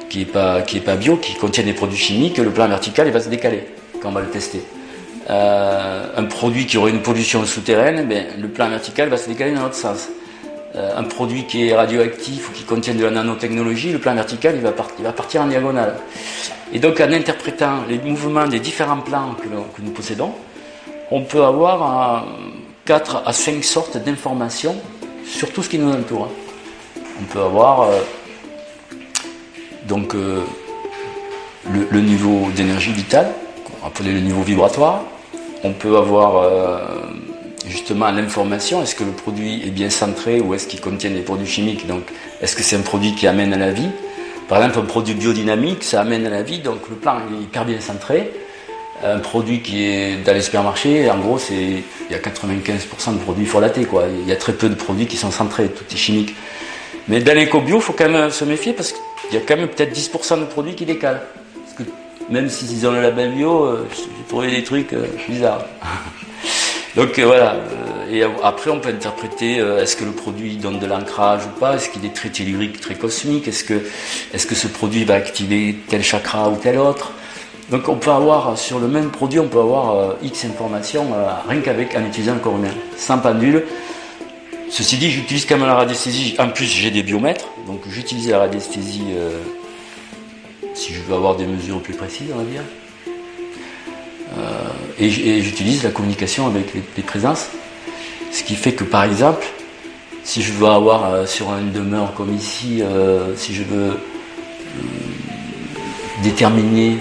qui 0.08 0.20
n'est 0.20 0.24
pas, 0.24 0.62
pas 0.62 0.96
bio, 0.96 1.16
qui 1.16 1.34
contient 1.34 1.64
des 1.64 1.72
produits 1.72 1.98
chimiques, 1.98 2.38
le 2.38 2.50
plan 2.50 2.68
vertical 2.68 3.06
il 3.06 3.12
va 3.12 3.20
se 3.20 3.28
décaler 3.28 3.64
quand 4.00 4.08
on 4.08 4.12
va 4.12 4.20
le 4.20 4.28
tester. 4.28 4.62
Euh, 5.28 6.06
un 6.16 6.24
produit 6.24 6.66
qui 6.66 6.76
aurait 6.78 6.90
une 6.90 7.02
pollution 7.02 7.44
souterraine, 7.44 8.08
ben, 8.08 8.26
le 8.40 8.48
plan 8.48 8.68
vertical 8.68 9.08
va 9.08 9.16
se 9.16 9.28
décaler 9.28 9.52
dans 9.54 9.62
l'autre 9.62 9.76
sens. 9.76 10.08
Euh, 10.74 10.96
un 10.96 11.04
produit 11.04 11.46
qui 11.46 11.68
est 11.68 11.74
radioactif 11.74 12.48
ou 12.48 12.52
qui 12.52 12.64
contient 12.64 12.94
de 12.94 13.04
la 13.04 13.10
nanotechnologie, 13.10 13.92
le 13.92 13.98
plan 13.98 14.14
vertical 14.14 14.54
il 14.56 14.62
va, 14.62 14.72
il 14.98 15.04
va 15.04 15.12
partir 15.12 15.42
en 15.42 15.46
diagonale. 15.46 15.94
Et 16.72 16.78
donc 16.78 17.00
en 17.00 17.12
interprétant 17.12 17.84
les 17.88 17.98
mouvements 17.98 18.46
des 18.46 18.60
différents 18.60 19.00
plans 19.00 19.34
que, 19.34 19.48
que 19.48 19.82
nous 19.82 19.90
possédons, 19.90 20.32
on 21.10 21.22
peut 21.22 21.42
avoir 21.42 21.82
un, 21.82 22.24
4 22.86 23.22
à 23.26 23.32
5 23.32 23.62
sortes 23.64 23.96
d'informations 23.98 24.76
sur 25.24 25.52
tout 25.52 25.62
ce 25.62 25.68
qui 25.68 25.78
nous 25.78 25.92
entoure. 25.92 26.28
On 27.20 27.25
peut 27.25 27.40
avoir 27.40 27.82
euh, 27.82 28.00
donc 29.87 30.14
euh, 30.14 30.42
le, 31.70 32.00
niveau 32.00 32.49
d'énergie 32.54 32.92
vitale, 32.92 33.30
appelé 33.84 34.12
le 34.12 34.20
niveau 34.20 34.42
vibratoire. 34.42 35.04
On 35.62 35.72
peut 35.72 35.96
avoir 35.96 36.37
euh, 36.37 36.78
justement 37.66 38.10
l'information, 38.10 38.82
est-ce 38.82 38.94
que 38.94 39.04
le 39.04 39.12
produit 39.12 39.62
est 39.66 39.70
bien 39.70 39.90
centré 39.90 40.40
ou 40.40 40.54
est-ce 40.54 40.66
qu'il 40.66 40.80
contient 40.80 41.10
des 41.10 41.20
produits 41.20 41.46
chimiques 41.46 41.87
Donc 41.87 42.02
est-ce 42.40 42.56
que 42.56 42.62
c'est 42.62 42.76
un 42.76 42.82
produit 42.82 43.14
qui 43.14 43.26
amène 43.26 43.52
à 43.52 43.58
la 43.58 43.72
vie? 43.72 43.90
Par 44.49 44.58
exemple, 44.58 44.80
un 44.80 44.88
produit 44.88 45.14
biodynamique, 45.14 45.84
ça 45.84 46.00
amène 46.00 46.26
à 46.26 46.30
la 46.30 46.42
vie, 46.42 46.58
donc 46.58 46.88
le 46.88 46.96
plan 46.96 47.18
est 47.18 47.42
hyper 47.42 47.64
bien 47.64 47.80
centré 47.80 48.32
un 49.02 49.19
produit 49.19 49.61
qui 49.61 49.85
est 49.85 50.16
dans 50.25 50.33
les 50.33 50.42
supermarchés, 50.42 51.11
en 51.11 51.19
gros, 51.19 51.38
c'est 51.38 51.54
il 51.54 52.12
y 52.12 52.14
a 52.14 52.19
95% 52.19 53.14
de 53.14 53.19
produits 53.19 53.47
frelatés, 53.47 53.85
quoi. 53.85 54.04
Il 54.09 54.28
y 54.28 54.33
a 54.33 54.37
très 54.37 54.52
peu 54.52 54.69
de 54.69 54.75
produits 54.75 55.07
qui 55.07 55.16
sont 55.16 55.30
centrés, 55.30 55.69
tout 55.69 55.85
est 55.90 55.97
chimique. 55.97 56.35
Mais 57.09 57.21
dans 57.21 57.35
l'éco-bio, 57.35 57.76
il 57.76 57.83
faut 57.83 57.92
quand 57.92 58.09
même 58.09 58.30
se 58.30 58.45
méfier 58.45 58.73
parce 58.73 58.92
qu'il 58.92 59.35
y 59.35 59.37
a 59.37 59.40
quand 59.40 59.57
même 59.57 59.69
peut-être 59.69 59.92
10% 59.92 60.40
de 60.40 60.45
produits 60.45 60.75
qui 60.75 60.85
décalent. 60.85 61.23
Parce 61.54 61.76
que 61.76 61.92
même 62.33 62.49
s'ils 62.49 62.87
ont 62.87 62.92
le 62.92 63.02
label 63.02 63.33
bio, 63.33 63.64
euh, 63.64 63.88
j'ai 63.92 64.28
trouvé 64.28 64.50
des 64.50 64.62
trucs 64.62 64.92
euh, 64.92 65.07
bizarres. 65.28 65.64
Donc 66.97 67.19
euh, 67.19 67.26
voilà. 67.26 67.57
Et 68.12 68.23
après, 68.42 68.71
on 68.71 68.80
peut 68.80 68.88
interpréter 68.88 69.59
est-ce 69.59 69.95
que 69.95 70.04
le 70.04 70.11
produit 70.11 70.57
donne 70.57 70.80
de 70.80 70.87
l'ancrage 70.87 71.42
ou 71.47 71.61
pas? 71.61 71.76
Est-ce 71.76 71.90
qu'il 71.90 72.04
est 72.04 72.14
très 72.14 72.28
tellurique, 72.28 72.80
très 72.80 72.97
cosmique? 72.97 73.47
Est-ce 73.47 73.62
que, 73.62 73.87
est-ce 74.35 74.49
que 74.49 74.57
ce 74.57 74.66
produit 74.66 75.04
va 75.04 75.14
activer 75.14 75.76
tel 75.88 76.02
chakra 76.02 76.50
ou 76.50 76.57
tel 76.57 76.78
autre? 76.78 77.12
Donc 77.70 77.88
on 77.88 77.94
peut 77.94 78.10
avoir 78.10 78.58
sur 78.58 78.80
le 78.80 78.88
même 78.88 79.10
produit, 79.10 79.38
on 79.38 79.46
peut 79.46 79.60
avoir 79.60 79.94
euh, 79.94 80.14
X 80.22 80.44
informations 80.44 81.14
euh, 81.14 81.30
rien 81.48 81.60
qu'avec 81.60 81.94
en 81.96 82.04
utilisant 82.04 82.34
le 82.34 82.40
coronaire, 82.40 82.74
sans 82.96 83.18
pendule. 83.18 83.64
Ceci 84.68 84.98
dit, 84.98 85.10
j'utilise 85.10 85.46
quand 85.46 85.56
même 85.56 85.66
la 85.66 85.74
radiesthésie. 85.74 86.34
En 86.38 86.48
plus, 86.48 86.64
j'ai 86.64 86.90
des 86.90 87.02
biomètres, 87.02 87.48
donc 87.66 87.80
j'utilise 87.88 88.28
la 88.28 88.40
radiesthésie 88.40 89.04
euh, 89.12 89.38
si 90.74 90.92
je 90.92 91.00
veux 91.00 91.14
avoir 91.14 91.36
des 91.36 91.46
mesures 91.46 91.80
plus 91.80 91.94
précises, 91.94 92.28
on 92.34 92.38
va 92.38 92.44
dire. 92.44 92.62
et 94.98 95.40
j'utilise 95.42 95.82
la 95.82 95.90
communication 95.90 96.46
avec 96.46 96.74
les, 96.74 97.02
présences. 97.02 97.48
Ce 98.32 98.42
qui 98.44 98.54
fait 98.54 98.72
que 98.72 98.84
par 98.84 99.04
exemple, 99.04 99.46
si 100.22 100.42
je 100.42 100.52
veux 100.52 100.68
avoir 100.68 101.26
sur 101.26 101.50
une 101.50 101.72
demeure 101.72 102.14
comme 102.14 102.34
ici, 102.34 102.82
si 103.36 103.54
je 103.54 103.64
veux 103.64 103.98
déterminer 106.22 106.98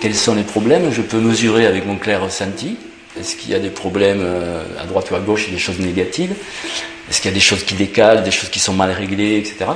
quels 0.00 0.14
sont 0.14 0.34
les 0.34 0.42
problèmes, 0.42 0.92
je 0.92 1.02
peux 1.02 1.18
mesurer 1.18 1.66
avec 1.66 1.86
mon 1.86 1.96
clair 1.96 2.22
ressenti, 2.22 2.76
Est-ce 3.18 3.36
qu'il 3.36 3.50
y 3.50 3.54
a 3.54 3.58
des 3.58 3.70
problèmes 3.70 4.20
euh, 4.20 4.62
à 4.80 4.84
droite 4.84 5.10
ou 5.10 5.14
à 5.14 5.20
gauche, 5.20 5.50
des 5.50 5.58
choses 5.58 5.80
négatives 5.80 6.34
Est-ce 7.08 7.20
qu'il 7.20 7.30
y 7.30 7.34
a 7.34 7.34
des 7.34 7.40
choses 7.40 7.64
qui 7.64 7.74
décalent, 7.74 8.22
des 8.22 8.30
choses 8.30 8.50
qui 8.50 8.60
sont 8.60 8.74
mal 8.74 8.90
réglées, 8.92 9.38
etc. 9.38 9.66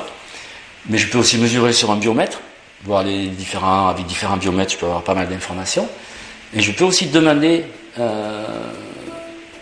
Mais 0.89 0.99
je 0.99 1.09
peux 1.09 1.19
aussi 1.19 1.39
mesurer 1.39 1.73
sur 1.73 1.91
un 1.91 1.97
biomètre, 1.97 2.41
voir 2.85 3.03
les 3.03 3.29
différents, 3.29 3.89
avec 3.89 4.07
différents 4.07 4.37
biomètres, 4.37 4.73
je 4.73 4.79
peux 4.79 4.87
avoir 4.87 5.03
pas 5.03 5.15
mal 5.15 5.29
d'informations. 5.29 5.89
Et 6.55 6.61
je 6.61 6.73
peux 6.73 6.85
aussi 6.85 7.07
demander, 7.07 7.65
euh, 7.99 8.45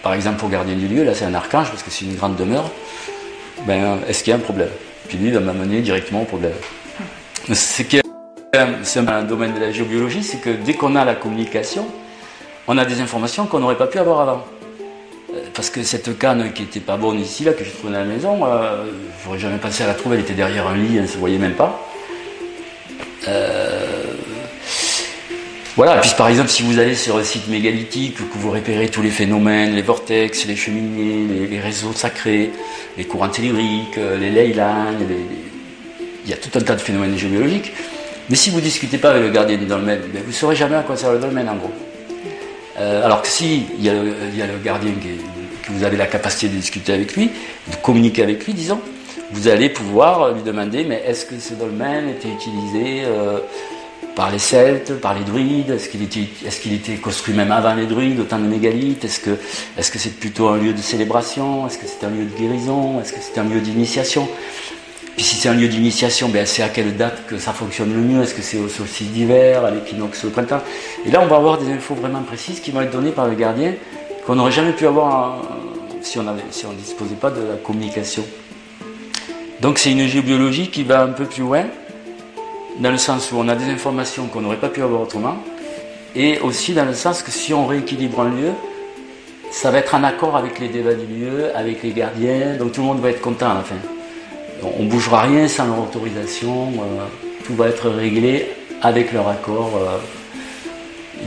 par 0.02 0.14
exemple 0.14 0.44
au 0.44 0.48
gardien 0.48 0.74
du 0.74 0.88
lieu, 0.88 1.04
là 1.04 1.14
c'est 1.14 1.24
un 1.24 1.34
archange 1.34 1.68
parce 1.70 1.82
que 1.82 1.90
c'est 1.90 2.04
une 2.04 2.16
grande 2.16 2.36
demeure, 2.36 2.70
ben, 3.66 3.98
est-ce 4.08 4.24
qu'il 4.24 4.30
y 4.30 4.34
a 4.34 4.36
un 4.36 4.40
problème? 4.40 4.70
Puis 5.08 5.18
lui 5.18 5.28
il 5.28 5.34
va 5.34 5.40
m'amener 5.40 5.80
directement 5.80 6.22
au 6.22 6.26
problème. 6.26 6.52
C'est 8.82 9.08
un 9.08 9.22
domaine 9.22 9.54
de 9.54 9.60
la 9.60 9.70
géobiologie, 9.70 10.24
c'est 10.24 10.38
que 10.40 10.50
dès 10.50 10.74
qu'on 10.74 10.96
a 10.96 11.04
la 11.04 11.14
communication, 11.14 11.86
on 12.66 12.78
a 12.78 12.84
des 12.84 13.00
informations 13.00 13.46
qu'on 13.46 13.60
n'aurait 13.60 13.76
pas 13.76 13.86
pu 13.86 13.98
avoir 13.98 14.20
avant. 14.20 14.44
Euh, 15.32 15.38
Parce 15.54 15.70
que 15.70 15.82
cette 15.84 16.18
canne 16.18 16.52
qui 16.52 16.64
était 16.64 16.80
pas 16.80 16.96
bonne 16.96 17.20
ici, 17.20 17.44
là, 17.44 17.52
que 17.52 17.62
j'ai 17.62 17.70
trouvée 17.70 17.94
à 17.94 18.00
la 18.00 18.04
maison, 18.04 18.40
euh, 18.44 18.86
j'aurais 19.24 19.38
jamais 19.38 19.58
pensé 19.58 19.84
à 19.84 19.86
la 19.86 19.94
trouver, 19.94 20.16
elle 20.16 20.22
était 20.22 20.34
derrière 20.34 20.66
un 20.66 20.76
lit, 20.76 20.96
elle 20.96 21.02
ne 21.02 21.06
se 21.06 21.16
voyait 21.18 21.38
même 21.38 21.52
pas. 21.54 21.80
Euh, 23.28 23.86
voilà, 25.76 25.98
puis 25.98 26.10
par 26.18 26.28
exemple, 26.28 26.48
si 26.48 26.64
vous 26.64 26.78
allez 26.80 26.96
sur 26.96 27.16
un 27.18 27.22
site 27.24 27.46
mégalithique, 27.46 28.16
que 28.16 28.38
vous 28.38 28.50
repérez 28.50 28.88
tous 28.88 29.02
les 29.02 29.10
phénomènes, 29.10 29.74
les 29.76 29.82
vortex, 29.82 30.44
les 30.46 30.56
cheminées, 30.56 31.46
les, 31.46 31.60
réseaux 31.60 31.92
sacrés, 31.92 32.50
les 32.98 33.04
courants 33.04 33.28
telluriques, 33.28 33.96
euh, 33.96 34.18
les 34.18 34.30
ley 34.30 34.48
lines, 34.48 34.98
les- 34.98 35.06
les- 35.06 35.50
il 36.24 36.30
y 36.30 36.34
a 36.34 36.36
tout 36.36 36.50
un 36.58 36.60
tas 36.62 36.74
de 36.74 36.80
phénomènes 36.80 37.16
géologiques. 37.16 37.72
Mais 38.30 38.36
si 38.36 38.50
vous 38.50 38.58
ne 38.58 38.62
discutez 38.62 38.96
pas 38.96 39.10
avec 39.10 39.24
le 39.24 39.30
gardien 39.30 39.56
du 39.56 39.66
dolmen, 39.66 40.00
ben, 40.14 40.22
vous 40.22 40.28
ne 40.28 40.32
saurez 40.32 40.54
jamais 40.54 40.76
à 40.76 40.82
quoi 40.82 40.96
sert 40.96 41.12
le 41.12 41.18
dolmen 41.18 41.48
en 41.48 41.56
gros. 41.56 41.72
Euh, 42.78 43.04
alors 43.04 43.22
que 43.22 43.28
si 43.28 43.66
il 43.76 43.84
y, 43.84 43.90
a 43.90 43.92
le, 43.94 44.58
gardien 44.64 44.92
qui 45.02 45.08
est- 45.08 45.66
que 45.66 45.72
vous 45.72 45.82
avez 45.82 45.96
la 45.96 46.06
capacité 46.06 46.48
de 46.48 46.56
discuter 46.56 46.92
avec 46.92 47.16
lui, 47.16 47.30
de 47.70 47.76
communiquer 47.82 48.22
avec 48.22 48.46
lui, 48.46 48.54
disons, 48.54 48.80
vous 49.32 49.48
allez 49.48 49.68
pouvoir 49.68 50.32
lui 50.32 50.42
demander 50.42 50.84
mais 50.84 51.02
est-ce 51.06 51.26
que 51.26 51.40
ce 51.40 51.54
dolmen 51.54 52.08
était 52.08 52.28
utilisé 52.28 53.02
euh, 53.04 53.40
par 54.14 54.30
les 54.30 54.38
Celtes, 54.38 55.00
par 55.00 55.14
les 55.14 55.24
druides? 55.24 55.70
Est-ce 55.70 55.88
qu'il 55.88 56.02
était, 56.04 56.28
était 56.72 57.00
construit 57.00 57.34
même 57.34 57.50
avant 57.50 57.74
les 57.74 57.86
druides, 57.86 58.20
au 58.20 58.24
temps 58.24 58.38
de 58.38 58.46
mégalithes 58.46 59.04
est-ce 59.04 59.20
que 59.20 59.98
c'est 59.98 60.20
plutôt 60.20 60.48
un 60.48 60.56
lieu 60.56 60.72
de 60.72 60.80
célébration? 60.80 61.66
Est-ce 61.66 61.78
que 61.78 61.86
c'est 61.86 62.06
un 62.06 62.10
lieu 62.10 62.26
de 62.26 62.38
guérison? 62.38 63.00
Est-ce 63.00 63.12
que 63.12 63.18
c'est 63.20 63.40
un 63.40 63.44
lieu 63.44 63.60
d'initiation? 63.60 64.28
Puis 65.16 65.24
si 65.24 65.36
c'est 65.36 65.48
un 65.48 65.54
lieu 65.54 65.68
d'initiation, 65.68 66.28
ben 66.28 66.46
c'est 66.46 66.62
à 66.62 66.68
quelle 66.68 66.96
date 66.96 67.26
que 67.26 67.38
ça 67.38 67.52
fonctionne 67.52 67.92
le 67.92 68.00
mieux? 68.00 68.22
Est-ce 68.22 68.34
que 68.34 68.42
c'est 68.42 68.58
au 68.58 68.68
solstice 68.68 69.08
d'hiver, 69.08 69.64
à 69.64 69.70
l'équinoxe 69.70 70.24
au 70.24 70.30
printemps? 70.30 70.62
Et 71.04 71.10
là, 71.10 71.20
on 71.22 71.26
va 71.26 71.36
avoir 71.36 71.58
des 71.58 71.70
infos 71.70 71.94
vraiment 71.94 72.22
précises 72.22 72.60
qui 72.60 72.70
vont 72.70 72.80
être 72.80 72.92
données 72.92 73.10
par 73.10 73.28
le 73.28 73.34
gardien 73.34 73.74
qu'on 74.26 74.36
n'aurait 74.36 74.52
jamais 74.52 74.72
pu 74.72 74.86
avoir 74.86 75.40
euh, 75.42 75.94
si 76.02 76.18
on 76.18 76.26
avait, 76.26 76.42
si 76.50 76.66
disposait 76.78 77.14
pas 77.14 77.30
de 77.30 77.40
la 77.40 77.56
communication. 77.56 78.24
Donc 79.60 79.78
c'est 79.78 79.92
une 79.92 80.06
géobiologie 80.06 80.68
qui 80.68 80.84
va 80.84 81.02
un 81.02 81.08
peu 81.08 81.26
plus 81.26 81.42
loin, 81.42 81.64
dans 82.78 82.90
le 82.90 82.96
sens 82.96 83.30
où 83.30 83.36
on 83.36 83.48
a 83.48 83.54
des 83.54 83.70
informations 83.70 84.26
qu'on 84.26 84.40
n'aurait 84.40 84.56
pas 84.56 84.70
pu 84.70 84.82
avoir 84.82 85.02
autrement, 85.02 85.36
et 86.16 86.38
aussi 86.40 86.72
dans 86.72 86.86
le 86.86 86.94
sens 86.94 87.22
que 87.22 87.30
si 87.30 87.52
on 87.52 87.66
rééquilibre 87.66 88.22
un 88.22 88.30
lieu, 88.30 88.52
ça 89.50 89.70
va 89.70 89.78
être 89.78 89.94
en 89.94 90.04
accord 90.04 90.36
avec 90.36 90.58
les 90.60 90.68
débats 90.68 90.94
du 90.94 91.06
lieu, 91.06 91.54
avec 91.54 91.82
les 91.82 91.90
gardiens, 91.90 92.56
donc 92.58 92.72
tout 92.72 92.80
le 92.80 92.86
monde 92.86 93.00
va 93.00 93.10
être 93.10 93.20
content 93.20 93.50
à 93.50 93.54
la 93.54 93.62
fin. 93.62 93.76
On 94.62 94.82
ne 94.84 94.88
bougera 94.88 95.22
rien 95.22 95.48
sans 95.48 95.66
leur 95.66 95.80
autorisation, 95.82 96.72
euh, 96.72 97.04
tout 97.44 97.54
va 97.54 97.68
être 97.68 97.88
réglé 97.88 98.46
avec 98.82 99.12
leur 99.12 99.28
accord. 99.28 99.72
euh. 99.76 99.98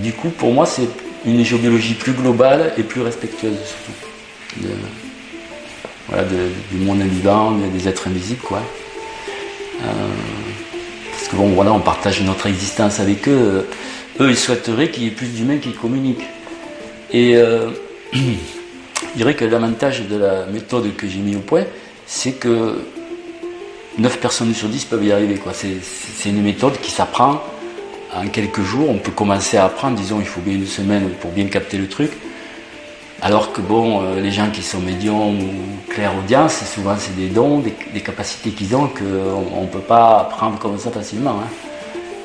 Du 0.01 0.11
coup, 0.13 0.29
pour 0.29 0.51
moi, 0.53 0.65
c'est 0.65 0.87
une 1.25 1.43
géobiologie 1.43 1.93
plus 1.93 2.13
globale 2.13 2.73
et 2.77 2.83
plus 2.83 3.01
respectueuse 3.01 3.55
surtout. 3.65 4.69
voilà, 6.09 6.23
du 6.71 6.77
monde 6.77 7.01
vivant, 7.01 7.51
de- 7.51 7.67
des 7.67 7.87
êtres 7.87 8.07
invisibles, 8.07 8.41
quoi. 8.41 8.61
Euh, 9.81 9.85
parce 11.11 11.27
que 11.29 11.35
bon, 11.35 11.49
voilà, 11.49 11.71
on 11.73 11.79
partage 11.79 12.21
notre 12.21 12.47
existence 12.47 12.99
avec 12.99 13.27
eux. 13.27 13.65
Eux, 14.19 14.29
ils 14.29 14.37
souhaiteraient 14.37 14.89
qu'il 14.89 15.03
y 15.03 15.07
ait 15.07 15.11
plus 15.11 15.27
d'humains 15.27 15.57
qui 15.57 15.71
communiquent. 15.71 16.27
Et 17.11 17.35
je 18.13 18.19
dirais 19.15 19.33
que 19.35 19.45
l'avantage 19.45 20.03
de 20.07 20.17
la 20.17 20.45
méthode 20.45 20.95
que 20.95 21.07
j'ai 21.07 21.19
mis 21.19 21.35
au 21.35 21.39
point, 21.39 21.63
c'est 22.05 22.33
que 22.33 22.79
9 23.97 24.19
personnes 24.19 24.53
sur 24.53 24.67
10 24.69 24.85
peuvent 24.85 25.05
y 25.05 25.11
arriver. 25.11 25.39
C'est 25.53 26.29
une 26.29 26.41
méthode 26.41 26.79
qui 26.81 26.91
s'apprend 26.91 27.41
en 28.15 28.27
quelques 28.27 28.61
jours. 28.61 28.89
On 28.89 28.97
peut 28.97 29.11
commencer 29.11 29.57
à 29.57 29.65
apprendre, 29.65 29.97
disons, 29.97 30.19
il 30.19 30.25
faut 30.25 30.41
bien 30.41 30.55
une 30.55 30.67
semaine 30.67 31.09
pour 31.21 31.31
bien 31.31 31.45
capter 31.45 31.77
le 31.77 31.87
truc. 31.87 32.11
Alors 33.21 33.53
que 33.53 33.61
bon, 33.61 34.01
euh, 34.03 34.19
les 34.19 34.31
gens 34.31 34.49
qui 34.51 34.61
sont 34.61 34.79
médiums 34.81 35.39
ou 35.39 35.91
clairaudience, 35.93 36.61
souvent 36.65 36.95
c'est 36.97 37.15
des 37.15 37.27
dons, 37.27 37.59
des, 37.59 37.73
des 37.93 38.01
capacités 38.01 38.49
qu'ils 38.49 38.75
ont 38.75 38.87
qu'on 38.87 39.61
ne 39.61 39.67
peut 39.67 39.79
pas 39.79 40.19
apprendre 40.21 40.57
comme 40.59 40.77
ça 40.77 40.91
facilement. 40.91 41.39
hein. 41.41 41.47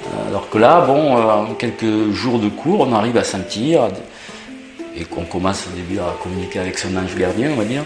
Euh, 0.06 0.28
Alors 0.28 0.50
que 0.50 0.58
là, 0.58 0.80
bon, 0.80 1.16
euh, 1.16 1.30
en 1.50 1.54
quelques 1.54 2.10
jours 2.12 2.40
de 2.40 2.48
cours, 2.48 2.80
on 2.80 2.92
arrive 2.94 3.16
à 3.16 3.22
sentir 3.22 3.88
et 4.96 5.04
qu'on 5.04 5.22
commence 5.24 5.68
au 5.68 5.76
début 5.76 6.00
à 6.00 6.16
communiquer 6.20 6.58
avec 6.58 6.76
son 6.76 6.96
ange 6.96 7.14
gardien, 7.14 7.50
on 7.52 7.56
va 7.56 7.64
dire. 7.64 7.84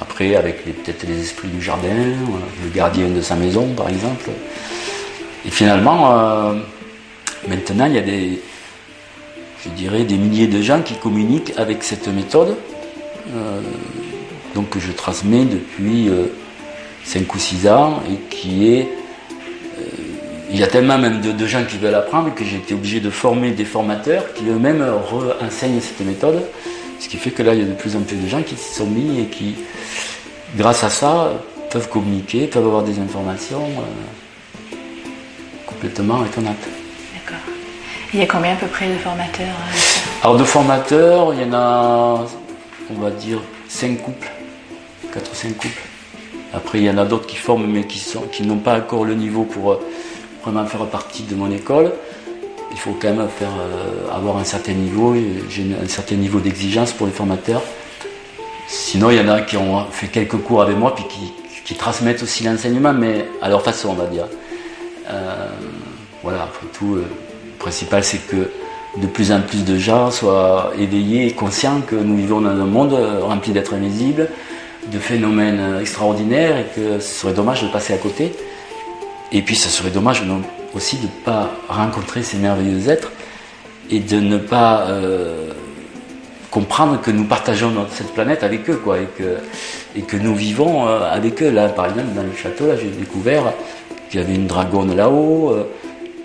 Après, 0.00 0.34
avec 0.34 0.64
peut-être 0.64 1.06
les 1.06 1.20
esprits 1.20 1.48
du 1.48 1.60
jardin, 1.60 1.88
euh, 1.88 2.14
le 2.64 2.70
gardien 2.70 3.08
de 3.08 3.20
sa 3.20 3.34
maison, 3.36 3.66
par 3.76 3.88
exemple. 3.88 4.30
Et 5.46 5.50
finalement, 5.50 6.12
euh, 6.12 6.54
maintenant, 7.48 7.86
il 7.86 7.94
y 7.94 7.98
a 7.98 8.02
des, 8.02 8.40
je 9.64 9.70
dirais, 9.70 10.04
des 10.04 10.16
milliers 10.16 10.46
de 10.46 10.60
gens 10.62 10.82
qui 10.82 10.94
communiquent 10.94 11.52
avec 11.56 11.82
cette 11.82 12.08
méthode, 12.08 12.56
euh, 13.34 13.60
donc 14.54 14.70
que 14.70 14.80
je 14.80 14.92
transmets 14.92 15.44
depuis 15.44 16.08
5 17.04 17.34
ou 17.34 17.38
6 17.38 17.68
ans 17.68 18.02
et 18.10 18.16
qui 18.34 18.74
est. 18.74 18.88
euh, 19.78 19.82
il 20.52 20.58
y 20.58 20.64
a 20.64 20.66
tellement 20.66 20.98
même 20.98 21.20
de, 21.20 21.30
de 21.30 21.46
gens 21.46 21.62
qui 21.64 21.78
veulent 21.78 21.94
apprendre 21.94 22.34
que 22.34 22.44
j'ai 22.44 22.56
été 22.56 22.74
obligé 22.74 22.98
de 22.98 23.08
former 23.08 23.52
des 23.52 23.64
formateurs 23.64 24.34
qui 24.34 24.48
eux-mêmes 24.48 24.84
enseignent 25.40 25.80
cette 25.80 26.04
méthode, 26.04 26.42
ce 27.00 27.08
qui 27.08 27.16
fait 27.16 27.30
que 27.30 27.42
là, 27.42 27.54
il 27.54 27.60
y 27.60 27.62
a 27.62 27.66
de 27.66 27.72
plus 27.72 27.96
en 27.96 28.00
plus 28.00 28.16
de 28.16 28.28
gens 28.28 28.42
qui 28.42 28.56
s'y 28.56 28.74
sont 28.74 28.86
mis 28.86 29.20
et 29.20 29.24
qui, 29.24 29.56
grâce 30.56 30.84
à 30.84 30.90
ça, 30.90 31.32
peuvent 31.70 31.88
communiquer, 31.88 32.46
peuvent 32.46 32.66
avoir 32.66 32.82
des 32.82 32.98
informations 32.98 33.64
euh, 33.64 34.76
complètement 35.66 36.24
étonnantes. 36.24 36.56
D'accord. 37.14 37.42
Il 38.12 38.20
y 38.20 38.22
a 38.22 38.26
combien 38.26 38.52
à 38.52 38.56
peu 38.56 38.66
près 38.66 38.88
de 38.88 38.98
formateurs 38.98 39.46
euh, 39.46 40.22
Alors 40.22 40.36
de 40.36 40.44
formateurs, 40.44 41.32
il 41.32 41.40
y 41.40 41.44
en 41.44 41.54
a, 41.54 42.26
on 42.90 43.00
va 43.00 43.10
dire, 43.10 43.38
5 43.68 44.02
couples, 44.02 44.30
4 45.14 45.32
ou 45.32 45.34
5 45.34 45.56
couples. 45.56 45.82
Après, 46.52 46.78
il 46.80 46.84
y 46.84 46.90
en 46.90 46.98
a 46.98 47.06
d'autres 47.06 47.26
qui 47.26 47.36
forment, 47.36 47.66
mais 47.66 47.86
qui 47.86 48.42
n'ont 48.42 48.58
pas 48.58 48.76
encore 48.76 49.06
le 49.06 49.14
niveau 49.14 49.44
pour 49.44 49.72
euh, 49.72 49.88
vraiment 50.42 50.66
faire 50.66 50.84
partie 50.86 51.22
de 51.22 51.34
mon 51.34 51.50
école. 51.50 51.92
Il 52.72 52.78
faut 52.78 52.96
quand 53.00 53.12
même 53.14 53.28
faire, 53.28 53.48
euh, 53.48 54.14
avoir 54.14 54.36
un 54.38 54.44
certain 54.44 54.72
niveau, 54.72 55.14
j'ai 55.48 55.66
un 55.82 55.88
certain 55.88 56.14
niveau 56.14 56.40
d'exigence 56.40 56.92
pour 56.92 57.06
les 57.06 57.12
formateurs. 57.12 57.62
Sinon, 58.68 59.10
il 59.10 59.16
y 59.16 59.20
en 59.20 59.28
a 59.28 59.40
qui 59.40 59.56
ont 59.56 59.84
fait 59.90 60.06
quelques 60.06 60.38
cours 60.38 60.62
avec 60.62 60.76
moi, 60.76 60.94
puis 60.94 61.04
qui, 61.04 61.32
transmettent 61.76 62.24
aussi 62.24 62.42
l'enseignement, 62.42 62.92
mais 62.92 63.26
à 63.40 63.48
leur 63.48 63.62
façon, 63.62 63.90
on 63.90 63.94
va 63.94 64.06
dire. 64.06 64.26
Euh, 65.08 65.48
voilà, 66.22 66.42
après 66.42 66.66
tout, 66.72 66.96
euh, 66.96 67.06
le 67.44 67.58
principal, 67.58 68.02
c'est 68.02 68.26
que 68.26 68.50
de 68.96 69.06
plus 69.06 69.32
en 69.32 69.40
plus 69.40 69.64
de 69.64 69.78
gens 69.78 70.10
soient 70.10 70.72
éveillés 70.78 71.28
et 71.28 71.32
conscients 71.32 71.80
que 71.80 71.94
nous 71.94 72.16
vivons 72.16 72.40
dans 72.40 72.50
un 72.50 72.66
monde 72.66 72.92
euh, 72.92 73.20
rempli 73.22 73.52
d'êtres 73.52 73.74
invisibles, 73.74 74.28
de 74.90 74.98
phénomènes 74.98 75.60
euh, 75.60 75.80
extraordinaires, 75.80 76.58
et 76.58 76.66
que 76.74 76.98
ce 76.98 77.20
serait 77.20 77.32
dommage 77.32 77.62
de 77.62 77.68
passer 77.68 77.92
à 77.92 77.98
côté. 77.98 78.32
Et 79.32 79.42
puis, 79.42 79.54
ce 79.54 79.68
serait 79.68 79.90
dommage 79.90 80.24
non, 80.24 80.42
aussi 80.74 80.96
de 80.98 81.02
ne 81.04 81.24
pas 81.24 81.50
rencontrer 81.68 82.22
ces 82.22 82.36
merveilleux 82.38 82.88
êtres 82.88 83.12
et 83.90 83.98
de 84.00 84.20
ne 84.20 84.38
pas 84.38 84.86
euh, 84.88 85.52
comprendre 86.50 87.00
que 87.00 87.10
nous 87.10 87.24
partageons 87.24 87.70
notre- 87.70 87.92
cette 87.92 88.12
planète 88.12 88.42
avec 88.42 88.68
eux, 88.70 88.76
quoi, 88.76 88.98
et 88.98 89.08
que, 89.18 89.36
et 89.96 90.02
que 90.02 90.16
nous 90.16 90.34
vivons 90.34 90.86
euh, 90.88 91.00
avec 91.10 91.42
eux. 91.42 91.50
Là, 91.50 91.68
par 91.68 91.86
exemple, 91.86 92.08
dans 92.14 92.22
le 92.22 92.34
château, 92.40 92.66
là, 92.66 92.74
j'ai 92.76 92.88
découvert 92.90 93.52
qu'il 94.10 94.20
y 94.20 94.22
avait 94.22 94.34
une 94.34 94.46
dragonne 94.46 94.94
là-haut, 94.96 95.50
euh, 95.50 95.64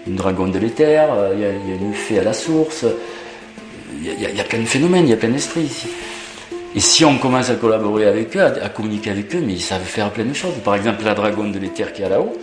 une 0.07 0.15
dragonne 0.15 0.51
de 0.51 0.59
l'éther, 0.59 1.07
il 1.33 1.39
y, 1.41 1.45
a- 1.45 1.49
une 1.51 1.93
fée 1.93 2.19
à 2.19 2.23
la 2.23 2.33
source, 2.33 2.85
il 4.03 4.35
y 4.35 4.39
a 4.39 4.43
plein 4.43 4.59
de 4.59 4.65
phénomènes, 4.65 5.05
il 5.05 5.09
y 5.09 5.13
a 5.13 5.17
plein 5.17 5.29
d'esprits 5.29 5.61
ici. 5.61 5.87
Et 6.75 6.79
si 6.79 7.05
on 7.05 7.17
commence 7.17 7.49
à 7.49 7.55
collaborer 7.55 8.05
avec 8.05 8.35
eux, 8.35 8.41
à, 8.41 8.47
à 8.65 8.69
communiquer 8.69 9.09
avec 9.09 9.33
eux, 9.33 9.41
mais 9.43 9.53
ils 9.53 9.61
savent 9.61 9.81
faire 9.83 10.11
plein 10.11 10.25
de 10.25 10.33
choses. 10.33 10.53
Par 10.63 10.75
exemple, 10.75 11.03
la 11.05 11.13
dragonne 11.15 11.51
de 11.51 11.57
l'éther 11.59 11.91
qui 11.93 12.01
est 12.03 12.09
là-haut, 12.09 12.33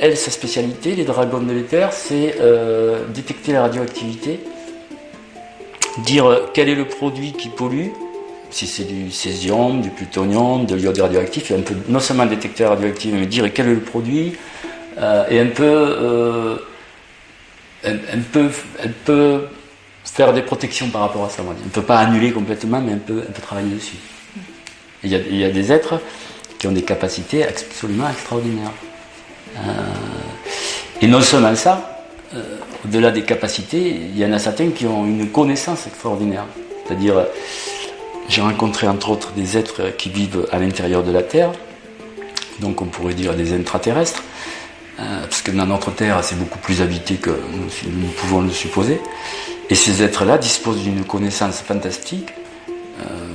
elle, 0.00 0.16
sa 0.16 0.30
spécialité, 0.30 0.94
les 0.94 1.04
dragons 1.04 1.40
de 1.40 1.52
l'éther, 1.52 1.92
c'est 1.92 2.36
euh, 2.40 3.04
détecter 3.08 3.52
la 3.52 3.62
radioactivité, 3.62 4.40
dire 6.04 6.26
euh, 6.26 6.46
quel 6.54 6.68
est 6.68 6.74
le 6.74 6.86
produit 6.86 7.32
qui 7.32 7.48
pollue, 7.48 7.88
si 8.50 8.66
c'est 8.66 8.84
du 8.84 9.10
césium, 9.10 9.80
du 9.80 9.90
plutonium, 9.90 10.66
de 10.66 10.74
l'iode 10.74 10.98
radioactif, 10.98 11.50
et 11.50 11.54
un 11.54 11.60
peu, 11.60 11.74
non 11.88 12.00
seulement 12.00 12.26
détecter 12.26 12.64
la 12.64 12.70
radioactivité, 12.70 13.18
mais 13.18 13.26
dire 13.26 13.52
quel 13.52 13.68
est 13.68 13.74
le 13.74 13.80
produit, 13.80 14.34
euh, 14.98 15.24
et 15.30 15.40
un 15.40 15.46
peu, 15.46 16.58
elle, 17.82 18.22
peut, 18.32 18.50
peut 19.04 19.40
faire 20.04 20.32
des 20.32 20.42
protections 20.42 20.88
par 20.88 21.02
rapport 21.02 21.24
à 21.24 21.28
ça. 21.28 21.42
On 21.46 21.50
ne 21.50 21.70
peut 21.70 21.82
pas 21.82 21.98
annuler 21.98 22.32
complètement, 22.32 22.80
mais 22.80 22.92
un 22.92 22.98
peu, 22.98 23.18
un 23.18 23.32
peu 23.32 23.42
travailler 23.42 23.74
dessus. 23.74 23.96
Il 25.04 25.10
y, 25.10 25.44
a, 25.44 25.50
des 25.50 25.72
êtres 25.72 26.00
qui 26.58 26.66
ont 26.66 26.72
des 26.72 26.82
capacités 26.82 27.46
absolument 27.46 28.10
extraordinaires. 28.10 28.72
Euh, 29.66 29.72
et 31.00 31.06
non 31.06 31.20
seulement 31.20 31.54
ça, 31.54 32.04
euh, 32.34 32.42
au-delà 32.84 33.10
des 33.10 33.22
capacités, 33.22 33.88
il 33.88 34.18
y 34.18 34.24
en 34.24 34.32
a 34.32 34.38
certains 34.38 34.70
qui 34.70 34.86
ont 34.86 35.04
une 35.06 35.28
connaissance 35.30 35.86
extraordinaire. 35.86 36.44
C'est-à-dire, 36.84 37.26
j'ai 38.28 38.40
rencontré 38.40 38.88
entre 38.88 39.10
autres 39.10 39.32
des 39.32 39.56
êtres 39.56 39.96
qui 39.96 40.10
vivent 40.10 40.46
à 40.52 40.58
l'intérieur 40.58 41.02
de 41.02 41.12
la 41.12 41.22
Terre, 41.22 41.52
donc 42.60 42.82
on 42.82 42.86
pourrait 42.86 43.14
dire 43.14 43.34
des 43.34 43.52
intraterrestres, 43.52 44.22
euh, 45.00 45.22
parce 45.22 45.42
que 45.42 45.50
dans 45.50 45.66
notre 45.66 45.90
Terre 45.92 46.18
c'est 46.22 46.38
beaucoup 46.38 46.58
plus 46.58 46.82
habité 46.82 47.14
que 47.16 47.30
nous, 47.30 48.08
pouvons 48.16 48.40
le 48.40 48.50
supposer. 48.50 49.00
Et 49.70 49.74
ces 49.74 50.02
êtres-là 50.02 50.38
disposent 50.38 50.82
d'une 50.82 51.04
connaissance 51.04 51.58
fantastique. 51.58 52.30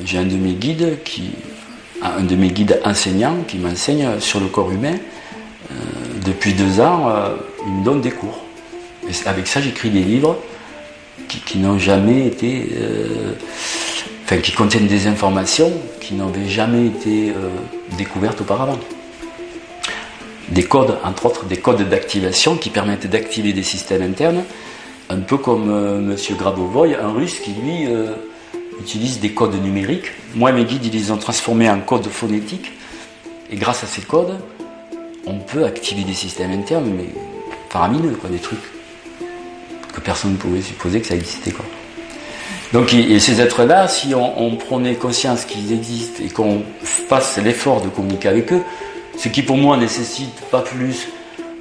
J'ai 0.03 0.18
un 0.18 0.25
de 0.25 0.36
mes 0.36 0.53
guides 0.53 0.98
qui, 1.06 1.32
un 2.01 2.24
de 2.24 2.36
mes 2.36 2.50
guides 2.50 2.82
enseignants 2.84 3.38
qui 3.48 3.58
m'enseigne 3.58 4.20
sur 4.20 4.39
le 4.39 4.48
corps 4.48 4.72
humain. 4.72 4.96
Euh, 5.72 5.75
depuis 6.25 6.53
deux 6.53 6.79
ans, 6.79 7.10
euh, 7.10 7.36
il 7.65 7.74
me 7.74 7.84
donne 7.84 8.01
des 8.01 8.12
cours. 8.12 8.39
Et 9.08 9.27
avec 9.27 9.48
ça, 9.48 9.62
j'écris 9.62 9.89
des 9.89 10.03
livres 10.03 10.38
qui, 11.27 11.58
n'ont 11.58 11.79
jamais 11.79 12.27
été, 12.27 12.70
euh, 12.77 13.34
enfin, 14.24 14.38
qui 14.38 14.51
contiennent 14.51 14.88
des 14.88 15.08
informations 15.08 15.72
qui 16.00 16.13
n'avaient 16.13 16.48
jamais 16.48 16.88
été 16.88 17.34
découvertes 17.98 18.41
auparavant. 18.41 18.77
Des 20.50 20.63
codes, 20.63 20.98
entre 21.03 21.25
autres, 21.25 21.46
des 21.46 21.58
codes 21.58 21.88
d'activation 21.89 22.58
qui 22.58 22.70
permettent 22.70 23.08
d'activer 23.08 23.53
des 23.53 23.63
systèmes 23.63 24.03
internes 24.03 24.43
un 25.10 25.20
peu 25.20 25.38
comme 25.38 26.01
Monsieur 26.01 26.36
Grabovoy, 26.36 26.96
un 26.96 27.12
russe 27.12 27.39
qui 27.39 27.51
lui 27.51 27.88
utilise 28.79 29.20
des 29.20 29.32
codes 29.32 29.55
numériques. 29.62 30.12
Moi, 30.36 30.51
mes 30.51 30.65
guides, 30.65 30.86
ils 30.86 30.93
les 30.93 31.12
ont 31.12 31.17
transformés 31.17 31.70
en 31.70 31.79
codes 31.79 32.08
phonétiques. 32.08 32.74
Et 33.50 33.55
grâce 33.55 33.84
à 33.84 33.88
ces 33.88 34.01
codes, 34.01 34.38
on 35.25 35.39
peut 35.39 35.65
activer 35.65 36.03
des 36.03 36.13
systèmes 36.13 36.51
internes, 36.51 36.92
mais 36.96 37.08
faramineux, 37.70 38.15
quoi, 38.20 38.30
des 38.30 38.39
trucs 38.39 38.60
que 39.94 40.01
personne 40.01 40.34
ne 40.34 40.38
pouvait 40.38 40.62
supposer 40.62 41.01
que 41.01 41.08
ça 41.08 41.15
existait. 41.15 41.53
Donc, 42.74 42.89
ces 42.89 43.42
êtres-là, 43.42 43.88
si 43.88 44.15
on, 44.15 44.42
on, 44.42 44.56
prenait 44.56 44.96
conscience 44.96 45.46
qu'ils 45.46 45.72
existent 45.72 46.24
et 46.25 46.30
qu'on 46.30 46.63
fasse 46.82 47.38
l'effort 47.38 47.82
de 47.82 47.89
communiquer 47.89 48.30
avec 48.30 48.51
eux, 48.51 48.62
ce 49.18 49.30
qui 49.30 49.44
pour 49.44 49.58
moi 49.58 49.77
nécessite 49.77 50.34
pas 50.50 50.62
plus 50.62 51.08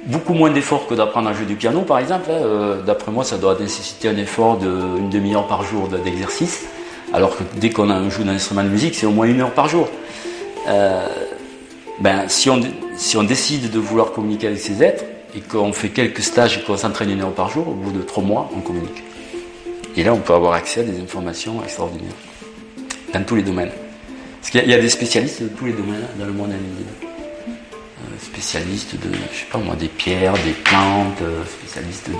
beaucoup 0.05 0.33
moins 0.33 0.49
d'efforts 0.49 0.87
que 0.87 0.95
d'apprendre 0.95 1.29
à 1.29 1.33
jouer 1.33 1.45
du 1.45 1.55
piano, 1.55 1.81
par 1.81 1.99
exemple. 1.99 2.29
Hein. 2.29 2.41
Euh, 2.43 2.81
D'après 2.81 3.11
moi, 3.11 3.23
ça 3.23 3.37
doit 3.37 3.57
nécessiter 3.59 4.09
un 4.09 4.17
effort 4.17 4.57
d'une 4.57 5.09
demi-heure 5.09 5.47
par 5.47 5.63
jour 5.63 5.87
d'exercice, 5.87 6.65
alors 7.13 7.37
que 7.37 7.43
dès 7.55 7.69
qu'on 7.69 8.09
joue 8.09 8.23
d'un 8.23 8.33
instrument 8.33 8.63
de 8.63 8.69
musique, 8.69 8.95
c'est 8.95 9.05
au 9.05 9.11
moins 9.11 9.27
une 9.27 9.41
heure 9.41 9.51
par 9.51 9.67
jour. 9.67 9.87
Euh, 10.67 11.07
ben, 11.99 12.23
si 12.27 12.49
on, 12.49 12.59
si 12.97 13.17
on 13.17 13.23
décide 13.23 13.71
de 13.71 13.79
vouloir 13.79 14.11
communiquer 14.11 14.47
avec 14.47 14.59
ces 14.59 14.83
êtres, 14.83 15.03
et 15.35 15.41
qu'on 15.41 15.73
fait 15.73 15.89
quelques 15.89 16.21
stages 16.21 16.57
et 16.57 16.61
qu'on 16.61 16.77
s'entraîne 16.77 17.09
une 17.09 17.21
heure 17.21 17.33
par 17.33 17.49
jour, 17.49 17.67
au 17.67 17.73
bout 17.73 17.91
de 17.91 18.01
trois 18.01 18.23
mois, 18.23 18.49
on 18.55 18.61
communique. 18.61 19.03
Et 19.95 20.03
là, 20.03 20.13
on 20.13 20.19
peut 20.19 20.33
avoir 20.33 20.53
accès 20.53 20.81
à 20.81 20.83
des 20.83 20.99
informations 20.99 21.63
extraordinaires, 21.63 22.13
dans 23.13 23.23
tous 23.23 23.35
les 23.35 23.43
domaines. 23.43 23.71
Parce 24.41 24.51
qu'il 24.51 24.69
y, 24.69 24.73
a 24.73 24.79
des 24.79 24.89
spécialistes 24.89 25.41
de 25.41 25.47
tous 25.47 25.65
les 25.65 25.71
domaines 25.71 26.05
dans 26.19 26.25
le 26.25 26.33
monde 26.33 26.51
invisible 26.51 27.13
spécialiste 28.21 28.95
de, 28.95 29.09
je 29.31 29.39
sais 29.39 29.45
pas 29.51 29.57
moi, 29.57 29.75
des 29.75 29.87
pierres, 29.87 30.33
des 30.45 30.51
plantes, 30.51 31.21
euh, 31.21 31.43
spécialiste 31.45 32.09
de 32.09 32.15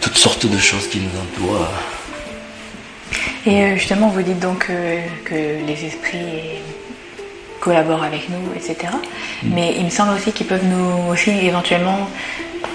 toutes 0.00 0.16
sortes 0.16 0.46
de 0.46 0.58
choses 0.58 0.88
qui 0.88 1.00
nous 1.00 1.10
entourent. 1.20 1.66
Et 3.46 3.62
euh, 3.62 3.76
justement, 3.76 4.08
vous 4.08 4.22
dites 4.22 4.40
donc 4.40 4.66
que 5.24 5.34
les 5.34 5.84
esprits 5.84 6.60
collaborent 7.66 8.04
avec 8.04 8.28
nous, 8.28 8.44
etc. 8.54 8.76
Mm. 9.42 9.48
Mais 9.54 9.74
il 9.78 9.84
me 9.84 9.90
semble 9.90 10.14
aussi 10.16 10.30
qu'ils 10.30 10.46
peuvent 10.46 10.64
nous 10.64 11.12
aussi 11.12 11.30
éventuellement 11.30 12.08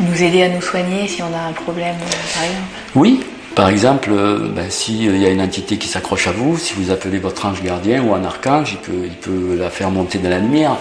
nous 0.01 0.23
aider 0.23 0.43
à 0.43 0.49
nous 0.49 0.61
soigner 0.61 1.07
si 1.07 1.21
on 1.23 1.33
a 1.33 1.49
un 1.49 1.53
problème, 1.53 1.95
par 2.35 2.43
exemple. 2.43 2.67
Oui, 2.95 3.23
par 3.55 3.69
exemple, 3.69 4.11
ben, 4.55 4.69
s'il 4.69 5.17
y 5.17 5.25
a 5.25 5.29
une 5.29 5.41
entité 5.41 5.77
qui 5.77 5.87
s'accroche 5.87 6.27
à 6.27 6.31
vous, 6.31 6.57
si 6.57 6.73
vous 6.73 6.91
appelez 6.91 7.19
votre 7.19 7.45
ange 7.45 7.61
gardien 7.63 8.03
ou 8.03 8.13
un 8.13 8.23
archange, 8.23 8.73
il 8.73 8.77
peut, 8.77 9.05
il 9.05 9.15
peut 9.15 9.55
la 9.57 9.69
faire 9.69 9.91
monter 9.91 10.19
dans 10.19 10.29
la 10.29 10.39
lumière. 10.39 10.77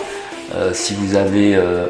Euh, 0.54 0.70
si 0.72 0.94
vous 0.94 1.14
avez 1.14 1.54
euh, 1.54 1.86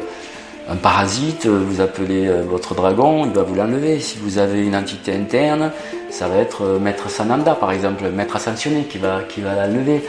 un 0.69 0.75
parasite, 0.75 1.47
vous 1.47 1.81
appelez 1.81 2.27
euh, 2.27 2.43
votre 2.47 2.75
dragon, 2.75 3.25
il 3.25 3.31
va 3.31 3.43
vous 3.43 3.55
l'enlever. 3.55 3.99
Si 3.99 4.17
vous 4.21 4.37
avez 4.37 4.61
une 4.61 4.75
entité 4.75 5.13
interne, 5.13 5.71
ça 6.09 6.27
va 6.27 6.37
être 6.37 6.79
Maître 6.79 7.09
Sananda, 7.09 7.55
par 7.55 7.71
exemple, 7.71 8.09
Maître 8.09 8.35
Ascensionné 8.35 8.83
qui 8.83 8.97
va, 8.97 9.21
qui 9.27 9.41
va 9.41 9.55
l'enlever. 9.55 10.03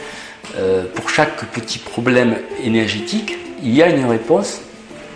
Pour 0.95 1.09
chaque 1.09 1.45
petit 1.51 1.79
problème 1.79 2.37
énergétique, 2.63 3.37
il 3.63 3.73
y 3.73 3.81
a 3.81 3.89
une 3.89 4.05
réponse 4.05 4.61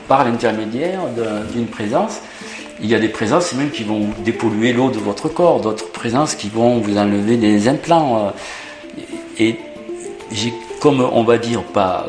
par 0.08 0.24
l'intermédiaire 0.24 1.02
d'une 1.54 1.68
présence. 1.68 2.22
Il 2.82 2.88
y 2.88 2.96
a 2.96 3.00
des 3.00 3.10
présences 3.10 3.54
même 3.54 3.72
qui 3.72 3.84
vont 3.84 4.10
dépolluer 4.24 4.74
l'eau 4.74 4.90
de 4.90 5.00
votre 5.00 5.30
corps, 5.30 5.62
d'autres 5.62 5.92
présences 5.92 6.36
qui 6.36 6.50
vont 6.50 6.80
vous 6.80 6.98
enlever 6.98 7.38
des 7.38 7.68
implants. 7.68 8.34
Et 9.38 9.58
j'ai, 10.32 10.54
comme 10.80 11.02
on 11.02 11.24
va 11.24 11.38
dire, 11.38 11.64
pas 11.64 12.06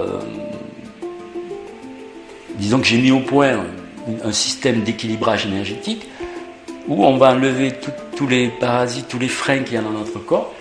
disons 2.58 2.80
que 2.80 2.86
j'ai 2.86 2.98
mis 2.98 3.10
au 3.10 3.20
point 3.20 3.64
un 4.24 4.32
système 4.32 4.82
d'équilibrage 4.82 5.46
énergétique 5.46 6.08
où 6.88 7.04
on 7.04 7.16
va 7.16 7.30
enlever 7.30 7.72
tous 8.16 8.26
les 8.26 8.48
parasites, 8.48 9.08
tous 9.08 9.18
les 9.18 9.28
freins 9.28 9.60
qu'il 9.60 9.74
y 9.74 9.76
a 9.76 9.82
dans 9.82 9.90
notre 9.90 10.18
corps 10.18 10.54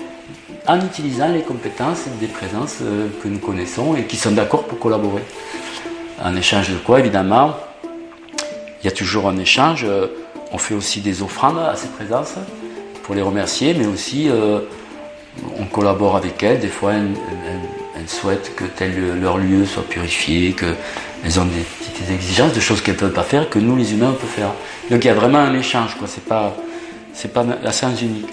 en 0.67 0.82
utilisant 0.82 1.30
les 1.30 1.41
compétences 1.41 2.03
des 2.19 2.27
présences 2.27 2.77
euh, 2.82 3.08
que 3.23 3.27
nous 3.27 3.39
connaissons 3.39 3.95
et 3.95 4.03
qui 4.03 4.17
sont 4.17 4.32
d'accord 4.32 4.63
pour 4.63 4.80
collaborer. 4.80 5.23
En 6.23 6.36
échange 6.36 6.69
de 6.69 6.77
quoi, 6.77 6.99
évidemment, 6.99 7.56
il 8.82 8.86
y 8.86 8.88
a 8.88 8.91
toujours 8.91 9.30
un 9.30 9.38
échange. 9.38 9.86
Euh, 9.86 10.08
on 10.51 10.58
fait 10.58 10.73
aussi 10.73 10.99
des 10.99 11.21
offrandes 11.21 11.60
à 11.60 11.75
ces 11.75 11.88
présences 11.88 12.36
pour 13.03 13.15
les 13.15 13.21
remercier, 13.21 13.73
mais 13.73 13.86
aussi 13.86 14.30
euh, 14.30 14.60
on 15.58 15.65
collabore 15.65 16.17
avec 16.17 16.43
elles. 16.43 16.60
Des 16.60 16.67
fois, 16.67 16.93
elles, 16.93 17.08
souhaitent 18.08 18.56
que 18.56 18.63
tel 18.63 19.19
leur 19.19 19.38
lieu 19.38 19.65
soit 19.65 19.84
purifié, 19.84 20.53
qu'elles 20.53 21.39
ont 21.41 21.45
des 21.45 21.60
petites 21.60 22.10
exigences 22.10 22.53
de 22.53 22.62
choses 22.62 22.80
qu'elles 22.80 22.95
ne 22.95 22.99
peuvent 23.01 23.12
pas 23.12 23.23
faire, 23.23 23.49
que 23.49 23.60
nous, 23.60 23.75
les 23.75 23.91
humains, 23.91 24.12
on 24.12 24.13
peut 24.13 24.27
faire. 24.27 24.51
Donc 24.89 25.03
il 25.03 25.08
y 25.08 25.10
a 25.10 25.13
vraiment 25.13 25.39
un 25.39 25.53
échange, 25.53 25.95
quoi. 25.95 26.08
C'est 26.08 26.23
pas, 26.23 26.56
pas 27.34 27.45
la 27.62 27.71
science 27.73 28.01
unique. 28.01 28.30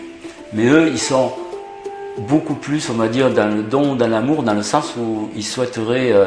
Mais 0.52 0.66
eux, 0.66 0.90
ils 0.92 1.00
sont 1.00 1.32
beaucoup 2.18 2.54
plus, 2.54 2.88
on 2.90 2.94
va 2.94 3.08
dire, 3.08 3.30
dans 3.30 3.48
le 3.48 3.62
don, 3.62 3.94
dans 3.94 4.06
l'amour, 4.06 4.42
dans 4.42 4.54
le 4.54 4.62
sens 4.62 4.94
où 4.96 5.30
ils 5.36 5.44
souhaiteraient, 5.44 6.12
euh, 6.12 6.26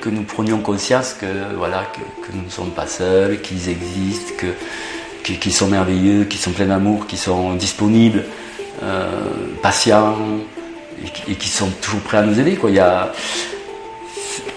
que 0.00 0.08
nous 0.08 0.22
prenions 0.22 0.58
conscience 0.58 1.14
que, 1.14 1.26
voilà, 1.56 1.84
que, 1.92 2.32
nous 2.34 2.44
ne 2.44 2.50
sommes 2.50 2.70
pas 2.70 2.86
seuls, 2.86 3.40
qu'ils 3.40 3.68
existent, 3.68 4.32
que, 4.38 5.32
qu'ils 5.32 5.52
sont 5.52 5.68
merveilleux, 5.68 6.24
qu'ils 6.24 6.40
sont 6.40 6.50
pleins 6.50 6.66
d'amour, 6.66 7.06
qu'ils 7.06 7.18
sont 7.18 7.54
disponibles, 7.54 8.24
euh, 8.82 9.06
patients, 9.62 10.16
et, 11.02 11.32
et 11.32 11.34
qui 11.34 11.48
sont 11.48 11.68
toujours 11.80 12.00
prêts 12.00 12.18
à 12.18 12.22
nous 12.22 12.38
aider. 12.40 12.56
Quoi. 12.56 12.70
Il 12.70 12.76
y 12.76 12.80
a, 12.80 13.12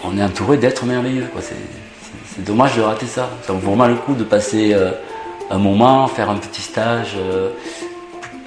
on 0.04 0.18
est 0.18 0.24
entouré 0.24 0.58
d'êtres 0.58 0.86
merveilleux. 0.86 1.28
C'est, 1.42 2.44
dommage 2.44 2.78
de 2.78 2.82
rater 2.82 3.06
ça. 3.06 3.30
Ça 3.46 3.52
vaut 3.52 3.60
vraiment 3.60 3.88
le 3.88 3.96
coup 3.96 4.14
de 4.14 4.24
passer 4.24 4.74
euh, 4.74 4.92
un 5.52 5.58
moment, 5.58 6.08
faire 6.08 6.30
un 6.30 6.38
petit 6.38 6.62
stage. 6.62 7.18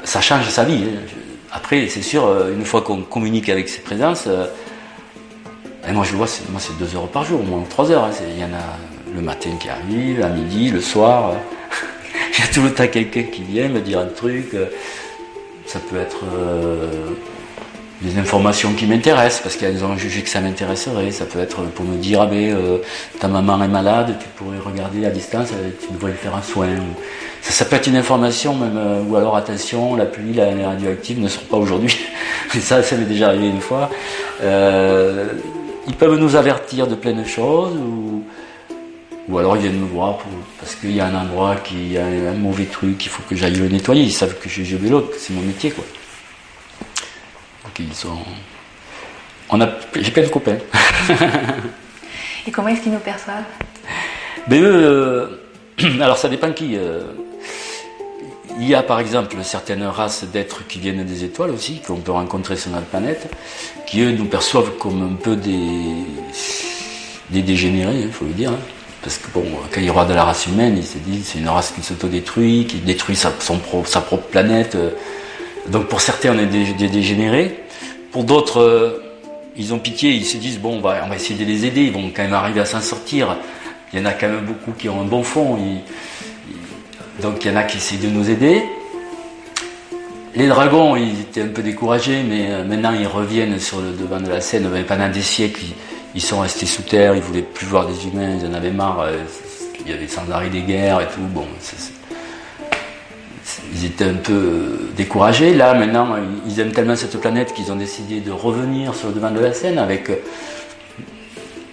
Ça 0.03 0.23
change 0.23 0.49
sa 0.49 0.65
vie. 0.65 0.85
Hein. 0.87 1.22
C'est 1.73 2.03
sûr, 2.03 2.27
euh, 2.27 2.53
une 2.53 2.67
fois 2.67 2.83
qu'on 2.83 3.01
communique 3.01 3.49
avec 3.49 3.67
ses 3.67 3.81
présences, 3.81 4.25
euh, 4.27 4.45
moi 5.91 6.05
je 6.05 6.15
vois, 6.15 6.27
moi 6.51 6.61
c'est 6.61 6.77
deux 6.77 6.95
heures 6.95 7.09
par 7.09 7.25
jour, 7.25 7.41
au 7.41 7.45
moins 7.45 7.65
trois 7.67 7.91
heures. 7.91 8.05
Hein. 8.05 8.11
Il 8.29 8.39
y 8.39 8.45
en 8.45 8.55
a 8.55 8.77
le 9.15 9.23
matin 9.23 9.49
qui 9.59 9.71
arrive, 9.71 10.23
à 10.23 10.29
midi, 10.29 10.69
le 10.69 10.83
soir. 10.83 11.33
Il 12.37 12.45
y 12.45 12.47
a 12.47 12.53
tout 12.53 12.61
le 12.61 12.75
temps 12.75 12.87
quelqu'un 12.89 13.23
qui 13.23 13.43
vient 13.43 13.69
me 13.69 13.81
dire 13.81 14.01
un 14.01 14.07
truc. 14.07 14.55
Ça 15.65 15.79
peut 15.79 15.97
être 15.97 16.25
des 18.03 18.19
informations 18.19 18.73
qui 18.75 18.87
m'intéressent 18.87 19.43
parce 19.43 19.57
qu'elles 19.57 19.85
ont 19.85 19.97
jugé 19.97 20.23
que 20.23 20.29
ça 20.29 20.41
m'intéresserait. 20.41 21.11
Ça 21.11 21.25
peut 21.25 21.39
être 21.39 21.63
pour 21.63 21.85
me 21.85 21.97
dire 21.97 22.23
ah 22.23 22.27
ben 22.27 22.53
euh, 22.55 22.79
ta 23.21 23.29
maman 23.29 23.63
est 23.63 23.69
malade, 23.69 24.17
tu 24.21 24.29
pourrais 24.37 24.59
regarder 24.59 25.07
à 25.07 25.11
distance, 25.11 25.49
euh, 25.53 25.71
tu 25.81 25.93
devrais 25.93 26.11
lui 26.11 26.19
faire 26.19 26.35
un 26.35 26.43
soin. 26.43 26.69
Ça, 27.43 27.65
peut 27.65 27.77
être 27.77 27.87
une 27.87 27.97
information 27.97 28.55
même 28.55 28.77
euh, 28.77 29.03
ou 29.03 29.17
alors 29.17 29.37
attention 29.37 29.97
la 29.97 30.07
pluie, 30.07 30.33
la, 30.33 30.53
les 30.53 30.65
radioactives 30.65 31.21
ne 31.21 31.29
sont 31.29 31.45
pas 31.49 31.57
aujourd'hui. 31.57 31.97
Mais 32.55 32.61
ça, 32.61 32.83
ça 32.83 32.97
m'est 32.97 33.05
déjà 33.05 33.29
arrivé 33.29 33.49
une 33.49 33.61
fois. 33.61 33.89
Ils 34.43 35.97
peuvent 35.97 36.19
nous 36.19 36.37
avertir 36.37 36.87
de 36.87 36.95
plein 36.95 37.15
de 37.15 37.25
choses 37.25 37.75
ou 37.77 38.25
ou 39.29 39.39
alors 39.39 39.57
ils 39.57 39.63
viennent 39.63 39.79
me 39.79 39.87
voir 39.87 40.19
parce 40.59 40.75
qu'il 40.75 40.97
y 40.97 41.01
a 41.01 41.07
un 41.07 41.15
endroit 41.15 41.55
qui 41.55 41.97
a 41.97 42.05
un 42.05 42.35
mauvais 42.35 42.65
truc, 42.65 43.05
il 43.05 43.09
faut 43.09 43.23
que 43.29 43.37
j'aille 43.37 43.55
le 43.55 43.69
nettoyer. 43.69 44.03
Ils 44.03 44.13
savent 44.13 44.35
que 44.35 44.49
je 44.49 44.55
suis 44.55 44.65
géologue, 44.65 45.07
c'est 45.17 45.33
mon 45.33 45.43
métier 45.43 45.71
quoi. 45.71 45.85
Ils 47.79 47.95
sont. 47.95 48.19
On 49.51 49.61
a... 49.61 49.69
J'ai 49.95 50.11
plein 50.11 50.23
de 50.23 50.29
copains. 50.29 50.57
Et 52.47 52.51
comment 52.51 52.69
est-ce 52.69 52.83
qu'ils 52.83 52.93
nous 52.93 52.99
perçoivent? 52.99 53.45
Ben 54.49 54.63
eux, 54.63 54.67
euh... 54.75 55.27
alors 56.03 56.17
ça 56.19 56.29
dépend 56.29 56.53
qui. 56.53 56.77
Euh... 56.77 57.01
Il 58.61 58.69
y 58.69 58.75
a 58.75 58.83
par 58.83 59.01
exemple 59.01 59.35
certaines 59.43 59.83
races 59.85 60.25
d'êtres 60.25 60.67
qui 60.69 60.79
viennent 60.79 61.05
des 61.05 61.25
étoiles 61.25 61.51
aussi, 61.51 61.81
qu'on 61.81 61.97
peut 61.97 62.13
rencontrer 62.13 62.57
sur 62.57 62.71
notre 62.71 62.85
planète, 62.87 63.33
qui 63.87 64.03
eux 64.03 64.11
nous 64.13 64.27
perçoivent 64.27 64.73
comme 64.79 65.03
un 65.03 65.15
peu 65.17 65.37
des, 65.37 65.59
des 67.31 67.41
dégénérés, 67.43 68.01
il 68.03 68.13
faut 68.13 68.27
le 68.27 68.33
dire. 68.33 68.51
hein. 68.51 68.59
Parce 69.03 69.17
que 69.19 69.27
bon, 69.33 69.45
quand 69.73 69.81
il 69.81 69.87
y 69.87 69.91
aura 69.91 70.05
de 70.05 70.13
la 70.15 70.25
race 70.25 70.47
humaine, 70.47 70.77
ils 70.77 70.85
se 70.87 70.99
disent 70.99 71.31
c'est 71.33 71.39
une 71.39 71.49
race 71.49 71.73
qui 71.75 71.83
s'autodétruit, 71.83 72.67
qui 72.69 72.77
détruit 72.77 73.17
sa, 73.17 73.33
son 73.41 73.59
pro- 73.59 73.85
sa 73.87 74.01
propre 74.03 74.29
planète. 74.29 74.75
euh. 74.75 74.91
Donc 75.69 75.87
pour 75.87 76.01
certains, 76.03 76.35
on 76.37 76.39
est 76.39 76.47
des, 76.47 76.73
des 76.75 76.89
dégénérés. 76.89 77.62
Pour 78.13 78.25
d'autres, 78.25 78.61
euh, 78.61 79.03
ils 79.57 79.73
ont 79.73 79.79
pitié, 79.79 80.11
ils 80.11 80.27
se 80.27 80.37
disent 80.37 80.61
bon, 80.61 80.77
on 80.77 80.81
va, 80.81 81.03
on 81.05 81.09
va 81.09 81.17
essayer 81.17 81.39
de 81.43 81.49
les 81.51 81.65
aider, 81.65 81.83
ils 81.85 81.93
vont 81.93 82.11
quand 82.15 82.23
même 82.23 82.35
arriver 82.35 82.61
à 82.61 82.67
s'en 82.67 82.81
sortir. 82.81 83.37
Il 83.93 83.99
y 83.99 84.03
en 84.03 84.07
a 84.07 84.13
quand 84.13 84.29
même 84.29 84.45
beaucoup 84.45 84.73
qui 84.73 84.89
ont 84.89 85.01
un 85.01 85.05
bon 85.05 85.23
fond. 85.23 85.59
donc 87.21 87.45
il 87.45 87.51
y 87.51 87.55
en 87.55 87.57
a 87.57 87.63
qui 87.63 87.79
essaient 87.79 87.97
de 87.97 88.09
nous 88.09 88.31
aider. 88.31 88.63
Les 90.35 90.49
dragons, 90.49 90.97
ils 90.97 91.21
étaient 91.21 91.43
un 91.43 91.49
peu 91.49 91.63
découragés, 91.63 92.23
mais 92.23 92.51
euh, 92.51 92.65
maintenant 92.65 92.93
ils 92.99 93.07
reviennent 93.07 93.59
sur 93.59 93.81
le 93.81 93.93
devant 93.93 94.21
de 94.21 94.29
la 94.29 94.41
scène. 94.41 94.69
Mais 94.73 94.83
pendant 94.83 95.11
des 95.11 95.21
siècles, 95.21 95.63
ils, 96.15 96.23
sont 96.23 96.41
restés 96.41 96.65
sous 96.65 96.83
terre, 96.83 97.15
ils 97.15 97.21
voulaient 97.21 97.43
plus 97.43 97.67
voir 97.67 97.87
des 97.87 98.07
humains, 98.07 98.39
ils 98.41 98.47
en 98.47 98.55
avaient 98.55 98.71
marre. 98.71 99.01
euh, 99.01 99.19
Il 99.85 99.91
y 99.91 99.95
avait 99.95 100.09
sans 100.09 100.31
arrêt 100.31 100.49
des 100.49 100.63
guerres 100.63 101.01
et 101.01 101.07
tout. 101.07 101.21
Bon, 101.35 101.45
ils 103.75 103.85
étaient 103.87 104.05
un 104.05 104.15
peu 104.15 104.33
euh, 104.33 104.77
découragés. 104.97 105.55
Là, 105.55 105.75
maintenant, 105.75 106.17
ils- 106.47 106.61
aiment 106.61 106.73
tellement 106.73 106.97
cette 106.97 107.19
planète 107.21 107.53
qu'ils 107.55 107.71
ont 107.73 107.77
décidé 107.77 108.21
de 108.21 108.31
revenir 108.31 108.95
sur 108.95 109.09
le 109.09 109.15
devant 109.15 109.31
de 109.31 109.41
la 109.41 109.53
scène 109.53 109.79
avec 109.79 110.11
euh, 110.11 110.17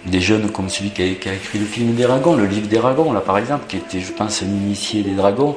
des 0.06 0.20
jeunes 0.20 0.50
comme 0.50 0.68
celui 0.68 0.90
qui 0.90 1.02
a, 1.02 1.14
qui 1.14 1.28
a 1.28 1.34
écrit 1.34 1.58
le 1.58 1.66
film 1.66 1.94
des 1.94 2.04
dragons, 2.04 2.34
le 2.34 2.46
livre 2.46 2.66
des 2.68 2.76
dragons, 2.78 3.12
là 3.12 3.20
par 3.20 3.38
exemple, 3.38 3.64
qui 3.68 3.76
était, 3.76 4.00
je 4.00 4.12
pense, 4.12 4.42
un 4.42 4.46
initié 4.46 5.02
des 5.02 5.12
dragons. 5.14 5.56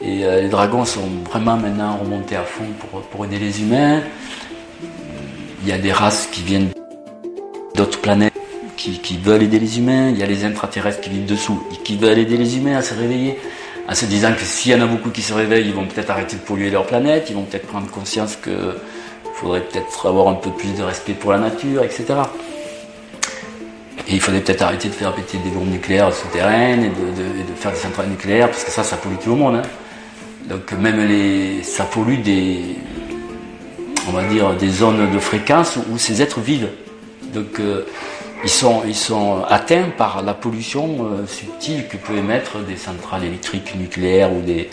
Et 0.00 0.24
euh, 0.24 0.40
les 0.42 0.48
dragons 0.48 0.84
sont 0.84 1.08
vraiment 1.30 1.56
maintenant 1.56 1.96
remontés 1.96 2.36
à 2.36 2.42
fond 2.44 2.64
pour, 2.90 3.00
pour 3.02 3.24
aider 3.24 3.38
les 3.38 3.60
humains. 3.62 4.00
Il 5.62 5.68
y 5.68 5.72
a 5.72 5.78
des 5.78 5.92
races 5.92 6.28
qui 6.30 6.42
viennent 6.42 6.68
d'autres 7.74 8.00
planètes 8.00 8.32
qui, 8.76 8.98
qui 9.00 9.16
veulent 9.18 9.42
aider 9.42 9.58
les 9.58 9.78
humains. 9.78 10.10
Il 10.10 10.18
y 10.18 10.22
a 10.22 10.26
les 10.26 10.44
intraterrestres 10.44 11.00
qui 11.00 11.10
vivent 11.10 11.26
dessous 11.26 11.62
et 11.72 11.82
qui 11.82 11.96
veulent 11.96 12.18
aider 12.18 12.36
les 12.36 12.56
humains 12.56 12.76
à 12.76 12.82
se 12.82 12.94
réveiller. 12.94 13.38
En 13.88 13.94
se 13.94 14.04
disant 14.04 14.32
que 14.34 14.44
s'il 14.44 14.72
y 14.72 14.74
en 14.74 14.82
a 14.82 14.86
beaucoup 14.86 15.08
qui 15.10 15.22
se 15.22 15.32
réveillent, 15.32 15.68
ils 15.68 15.74
vont 15.74 15.86
peut-être 15.86 16.10
arrêter 16.10 16.36
de 16.36 16.42
polluer 16.42 16.70
leur 16.70 16.84
planète, 16.84 17.28
ils 17.30 17.34
vont 17.34 17.44
peut-être 17.44 17.66
prendre 17.66 17.90
conscience 17.90 18.36
qu'il 18.36 18.52
faudrait 19.34 19.62
peut-être 19.62 20.06
avoir 20.06 20.28
un 20.28 20.34
peu 20.34 20.50
plus 20.50 20.74
de 20.74 20.82
respect 20.82 21.14
pour 21.14 21.32
la 21.32 21.38
nature, 21.38 21.82
etc. 21.82 22.04
Et 24.06 24.14
il 24.14 24.20
faudrait 24.20 24.42
peut-être 24.42 24.62
arrêter 24.62 24.88
de 24.88 24.94
faire 24.94 25.14
péter 25.14 25.38
des 25.38 25.48
bombes 25.50 25.70
nucléaires 25.70 26.12
souterraines 26.12 26.84
et 26.84 26.88
de, 26.88 27.54
faire 27.56 27.72
des 27.72 27.78
centrales 27.78 28.08
nucléaires, 28.08 28.50
parce 28.50 28.64
que 28.64 28.70
ça, 28.70 28.82
ça 28.82 28.96
pollue 28.96 29.16
tout 29.22 29.30
le 29.30 29.36
monde. 29.36 29.56
hein. 29.56 29.62
Donc 30.48 30.72
même 30.72 31.06
les, 31.06 31.62
ça 31.62 31.84
pollue 31.84 32.20
des, 32.20 32.76
on 34.06 34.12
va 34.12 34.22
dire, 34.24 34.54
des 34.54 34.68
zones 34.68 35.10
de 35.10 35.18
fréquence 35.18 35.76
où, 35.76 35.94
où 35.94 35.98
ces 35.98 36.20
êtres 36.20 36.40
vivent. 36.40 36.68
Donc 37.34 37.58
euh, 37.58 37.86
ils, 38.44 38.50
sont, 38.50 38.82
ils 38.86 38.94
sont 38.94 39.42
atteints 39.48 39.90
par 39.96 40.22
la 40.22 40.34
pollution 40.34 40.98
euh, 41.00 41.26
subtile 41.26 41.88
que 41.88 41.96
peut 41.96 42.16
émettre 42.16 42.58
des 42.58 42.76
centrales 42.76 43.24
électriques 43.24 43.74
nucléaires 43.76 44.32
ou 44.32 44.40
des, 44.40 44.68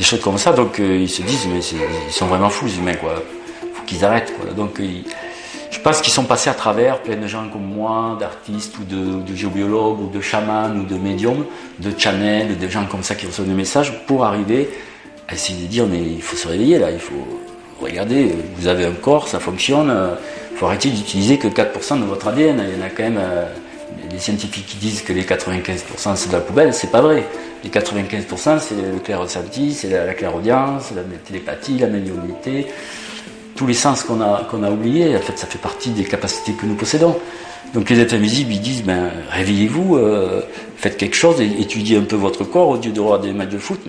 choses 0.00 0.20
comme 0.20 0.38
ça. 0.38 0.52
Donc 0.52 0.80
euh, 0.80 0.96
ils 1.00 1.08
se 1.08 1.22
disent, 1.22 1.46
mais 1.52 1.60
ils 1.60 2.12
sont 2.12 2.26
vraiment 2.26 2.50
fous 2.50 2.66
les 2.66 2.78
humains, 2.78 2.94
quoi. 2.94 3.14
faut 3.74 3.84
qu'ils 3.84 4.04
arrêtent. 4.04 4.32
Quoi. 4.40 4.52
Donc 4.52 4.76
ils- 4.78 5.04
je 5.70 5.80
pense 5.80 6.00
qu'ils 6.02 6.12
sont 6.12 6.24
passés 6.24 6.50
à 6.50 6.54
travers 6.54 7.00
plein 7.02 7.16
de 7.16 7.26
gens 7.26 7.48
comme 7.48 7.64
moi, 7.64 8.16
d'artistes 8.20 8.76
ou 8.78 8.84
de, 8.84 9.22
de 9.22 9.34
géobiologues 9.34 10.00
ou 10.00 10.10
de 10.10 10.20
chamans 10.20 10.70
ou 10.70 10.84
de 10.84 10.96
médiums, 10.96 11.44
de 11.78 11.90
channels, 11.98 12.58
de 12.58 12.68
gens 12.68 12.84
comme 12.86 13.02
ça 13.02 13.14
qui 13.14 13.26
reçoivent 13.26 13.48
des 13.48 13.54
messages 13.54 14.04
pour 14.06 14.24
arriver 14.24 14.68
à 15.28 15.34
essayer 15.34 15.62
de 15.62 15.66
dire 15.66 15.86
mais 15.86 15.98
il 15.98 16.20
faut 16.22 16.36
se 16.36 16.46
réveiller 16.46 16.78
là, 16.78 16.90
il 16.90 16.98
faut 17.00 17.26
regarder, 17.80 18.32
vous 18.56 18.66
avez 18.66 18.84
un 18.84 18.92
corps, 18.92 19.28
ça 19.28 19.40
fonctionne, 19.40 19.92
il 20.52 20.58
faut 20.58 20.66
arrêter 20.66 20.90
d'utiliser 20.90 21.38
que 21.38 21.48
4% 21.48 22.00
de 22.00 22.04
votre 22.04 22.28
ADN. 22.28 22.62
Il 22.68 22.78
y 22.78 22.82
en 22.82 22.86
a 22.86 22.90
quand 22.90 23.02
même 23.02 23.18
euh, 23.18 23.46
des 24.10 24.18
scientifiques 24.18 24.66
qui 24.66 24.76
disent 24.76 25.02
que 25.02 25.12
les 25.12 25.22
95% 25.22 26.14
c'est 26.14 26.28
de 26.28 26.32
la 26.32 26.40
poubelle, 26.40 26.74
c'est 26.74 26.90
pas 26.90 27.00
vrai. 27.00 27.24
Les 27.64 27.70
95% 27.70 28.58
c'est 28.60 28.74
le 28.74 28.98
clair 29.02 29.20
ressenti, 29.20 29.72
c'est 29.72 29.88
la, 29.88 30.04
la 30.04 30.14
clairaudience, 30.14 30.92
la 30.94 31.02
télépathie, 31.24 31.78
la 31.78 31.86
médiumnité, 31.86 32.66
tous 33.54 33.66
les 33.66 33.74
sens 33.74 34.02
qu'on 34.02 34.20
a, 34.20 34.46
qu'on 34.50 34.62
a 34.62 34.70
oubliés, 34.70 35.16
en 35.16 35.20
fait, 35.20 35.38
ça 35.38 35.46
fait 35.46 35.60
partie 35.60 35.90
des 35.90 36.04
capacités 36.04 36.52
que 36.52 36.66
nous 36.66 36.74
possédons. 36.74 37.16
Donc 37.74 37.88
les 37.88 38.00
êtres 38.00 38.14
invisibles, 38.14 38.52
ils 38.52 38.60
disent, 38.60 38.82
ben, 38.82 39.10
réveillez-vous, 39.30 39.96
euh, 39.96 40.42
faites 40.76 40.96
quelque 40.98 41.16
chose, 41.16 41.40
étudiez 41.40 41.96
un 41.96 42.02
peu 42.02 42.16
votre 42.16 42.44
corps 42.44 42.68
au 42.68 42.76
lieu 42.76 42.90
de 42.90 43.00
voir 43.00 43.18
des 43.18 43.32
matchs 43.32 43.50
de 43.50 43.58
foot. 43.58 43.80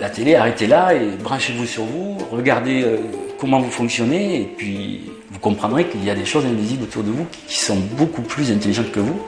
La 0.00 0.10
télé, 0.10 0.34
arrêtez 0.34 0.66
là 0.66 0.94
et 0.94 1.16
branchez-vous 1.22 1.66
sur 1.66 1.84
vous, 1.84 2.18
regardez 2.30 2.82
euh, 2.82 2.98
comment 3.38 3.60
vous 3.60 3.70
fonctionnez, 3.70 4.42
et 4.42 4.44
puis 4.56 5.02
vous 5.30 5.38
comprendrez 5.38 5.86
qu'il 5.86 6.04
y 6.04 6.10
a 6.10 6.14
des 6.14 6.24
choses 6.24 6.44
invisibles 6.46 6.84
autour 6.84 7.02
de 7.02 7.10
vous 7.10 7.26
qui, 7.46 7.58
sont 7.58 7.76
beaucoup 7.76 8.22
plus 8.22 8.50
intelligentes 8.50 8.92
que 8.92 9.00
vous, 9.00 9.20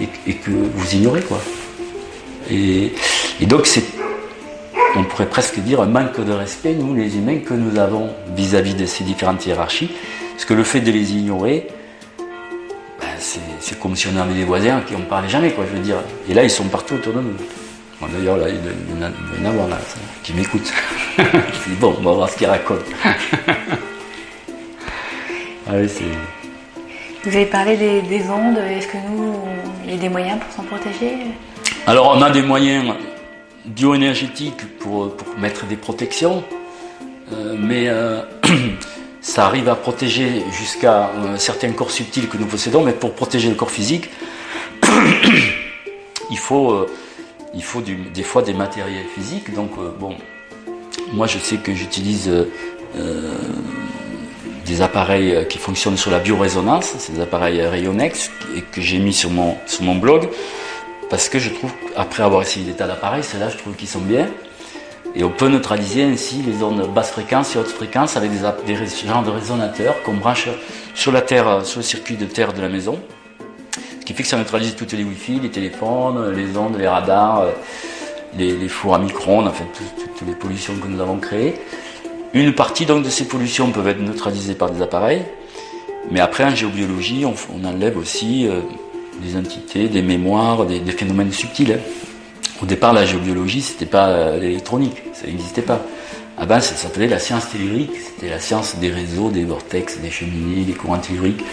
et, 0.00 0.34
que 0.34 0.50
vous 0.50 0.94
ignorez, 0.94 1.22
quoi. 1.22 1.40
Et, 2.50 2.92
donc 3.42 3.66
c'est 3.66 3.84
on 4.94 5.04
pourrait 5.04 5.28
presque 5.28 5.58
dire 5.60 5.80
un 5.80 5.86
manque 5.86 6.22
de 6.22 6.32
respect, 6.32 6.74
nous 6.74 6.94
les 6.94 7.16
humains, 7.16 7.38
que 7.38 7.54
nous 7.54 7.78
avons 7.78 8.10
vis-à-vis 8.36 8.74
de 8.74 8.84
ces 8.84 9.04
différentes 9.04 9.46
hiérarchies. 9.46 9.90
Parce 10.32 10.44
que 10.44 10.52
le 10.52 10.64
fait 10.64 10.80
de 10.80 10.90
les 10.90 11.12
ignorer, 11.12 11.66
ben, 13.00 13.08
c'est, 13.18 13.78
comme 13.78 13.96
si 13.96 14.08
on 14.08 14.20
avait 14.20 14.34
des 14.34 14.44
voisins 14.44 14.82
qui 14.86 14.94
on 14.94 15.00
parlait 15.00 15.30
jamais, 15.30 15.52
quoi, 15.52 15.64
je 15.66 15.76
veux 15.76 15.82
dire. 15.82 15.96
Et 16.28 16.34
là, 16.34 16.44
ils 16.44 16.50
sont 16.50 16.64
partout 16.64 16.94
autour 16.94 17.14
de 17.14 17.20
nous. 17.20 17.36
Bon, 18.02 18.08
d'ailleurs, 18.12 18.36
là, 18.36 18.48
il 18.48 18.56
il 18.56 18.64
y 19.44 19.46
en 19.46 19.50
avoir 19.50 19.68
là, 19.68 19.78
ça, 19.78 20.00
qui 20.24 20.34
m'écoutent. 20.34 20.72
je 21.18 21.22
dis, 21.22 21.76
bon, 21.78 21.94
on 22.00 22.02
va 22.02 22.12
voir 22.14 22.28
ce 22.28 22.36
qu'ils 22.36 22.48
racontent. 22.48 22.82
ah 25.68 25.74
oui, 25.74 25.88
c'est... 25.88 26.02
Vous 27.22 27.36
avez 27.36 27.46
parlé 27.46 27.76
des, 27.76 28.02
des 28.02 28.28
ondes, 28.28 28.58
est-ce 28.58 28.88
que 28.88 28.96
nous, 28.96 29.36
il 29.84 29.92
y 29.92 29.94
a 29.94 29.98
des 29.98 30.08
moyens 30.08 30.40
pour 30.40 30.50
s'en 30.52 30.64
protéger? 30.64 31.12
Alors, 31.86 32.16
on 32.16 32.22
a 32.22 32.30
des 32.30 32.42
moyens 32.42 32.92
bioénergétiques 33.66 34.78
pour, 34.80 35.16
pour 35.16 35.38
mettre 35.38 35.66
des 35.66 35.76
protections, 35.76 36.42
euh, 37.32 37.54
mais 37.56 37.84
euh, 37.86 38.22
ça 39.20 39.46
arrive 39.46 39.68
à 39.68 39.76
protéger 39.76 40.42
jusqu'à 40.50 41.10
euh, 41.10 41.36
certains 41.36 41.70
corps 41.70 41.92
subtils 41.92 42.28
que 42.28 42.36
nous 42.36 42.46
possédons, 42.46 42.82
mais 42.82 42.94
pour 42.94 43.14
protéger 43.14 43.48
le 43.48 43.54
corps 43.54 43.70
physique, 43.70 44.10
il 46.32 46.38
faut, 46.38 46.72
euh, 46.72 46.90
il 47.54 47.62
faut 47.62 47.80
des 47.80 48.22
fois 48.22 48.42
des 48.42 48.54
matériels 48.54 49.06
physiques. 49.14 49.52
Donc, 49.54 49.70
euh, 49.78 49.90
bon, 49.98 50.16
moi 51.12 51.26
je 51.26 51.38
sais 51.38 51.56
que 51.56 51.74
j'utilise 51.74 52.28
euh, 52.28 52.50
euh, 52.96 53.32
des 54.66 54.80
appareils 54.80 55.46
qui 55.48 55.58
fonctionnent 55.58 55.96
sur 55.96 56.10
la 56.10 56.18
biorésonance, 56.18 56.94
ces 56.98 57.20
appareils 57.20 57.60
Rayonex, 57.62 58.30
et 58.56 58.62
que 58.62 58.80
j'ai 58.80 58.98
mis 58.98 59.12
sur 59.12 59.30
mon, 59.30 59.96
blog, 59.96 60.28
parce 61.10 61.28
que 61.28 61.38
je 61.38 61.50
trouve, 61.50 61.72
après 61.96 62.22
avoir 62.22 62.42
essayé 62.42 62.64
des 62.64 62.72
tas 62.72 62.86
d'appareils, 62.86 63.24
ceux-là 63.24 63.48
je 63.48 63.58
trouve 63.58 63.74
qu'ils 63.74 63.88
sont 63.88 64.00
bien. 64.00 64.28
Et 65.14 65.24
on 65.24 65.30
peut 65.30 65.48
neutraliser 65.48 66.04
ainsi 66.04 66.42
les 66.42 66.62
ondes 66.62 66.88
basse 66.94 67.10
fréquence 67.10 67.54
et 67.54 67.58
haute 67.58 67.66
fréquence 67.66 68.16
avec 68.16 68.30
des, 68.30 68.38
des 68.66 68.86
genres 69.06 69.22
de 69.22 69.30
résonateurs 69.30 70.02
qu'on 70.04 70.14
branche 70.14 70.48
sur 70.94 71.12
la 71.12 71.20
terre, 71.20 71.66
sur 71.66 71.80
le 71.80 71.84
circuit 71.84 72.16
de 72.16 72.24
terre 72.24 72.54
de 72.54 72.62
la 72.62 72.70
maison. 72.70 72.98
Ce 74.02 74.04
qui 74.04 74.14
fait 74.14 74.24
que 74.24 74.28
ça 74.28 74.36
neutralise 74.36 74.74
toutes 74.74 74.94
les 74.94 75.04
Wi-Fi, 75.04 75.38
les 75.38 75.48
téléphones, 75.48 76.32
les 76.34 76.56
ondes, 76.56 76.76
les 76.76 76.88
radars, 76.88 77.42
euh, 77.42 77.50
les, 78.36 78.68
fours 78.68 78.96
à 78.96 78.98
micro-ondes, 78.98 79.46
enfin 79.46 79.62
tout- 79.72 80.04
toutes 80.18 80.26
les 80.26 80.34
pollutions 80.34 80.74
que 80.74 80.88
nous 80.88 81.00
avons 81.00 81.18
créées. 81.18 81.54
Une 82.34 82.52
partie 82.52 82.84
donc 82.84 83.04
de 83.04 83.10
ces 83.10 83.28
pollutions 83.28 83.70
peuvent 83.70 83.86
être 83.86 84.00
neutralisées 84.00 84.56
par 84.56 84.72
des 84.72 84.82
appareils, 84.82 85.22
mais 86.10 86.18
après 86.18 86.42
en 86.42 86.52
géobiologie, 86.52 87.24
on, 87.24 87.64
enlève 87.64 87.96
aussi 87.96 88.48
euh, 88.48 88.62
des 89.22 89.36
entités, 89.36 89.86
des 89.88 90.02
mémoires, 90.02 90.66
des, 90.66 90.80
phénomènes 90.90 91.30
subtils. 91.30 91.74
hein. 91.74 91.78
Au 92.60 92.66
départ, 92.66 92.92
la 92.92 93.06
géobiologie, 93.06 93.62
c'était 93.62 93.86
pas 93.86 94.08
euh, 94.08 94.40
l'électronique, 94.40 95.00
ça 95.12 95.28
n'existait 95.28 95.62
pas. 95.62 95.80
Avant, 96.36 96.60
ça 96.60 96.74
s'appelait 96.74 97.06
la 97.06 97.20
science 97.20 97.48
tellurique, 97.50 97.92
c'était 98.04 98.30
la 98.30 98.40
science 98.40 98.74
des 98.80 98.90
réseaux, 98.90 99.30
des 99.30 99.44
vortex, 99.44 100.00
des 100.00 100.10
cheminées, 100.10 100.64
des 100.64 100.72
courants 100.72 100.98
telluriques, 100.98 101.44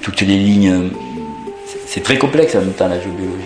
toutes 0.00 0.22
les 0.22 0.38
lignes. 0.38 0.92
Euh, 1.88 1.94
c'est- 1.94 1.94
C'est 1.94 2.00
très 2.02 2.18
complexe 2.18 2.54
en 2.54 2.60
même 2.60 2.72
temps 2.72 2.88
la 2.88 3.00
géobiologie, 3.00 3.44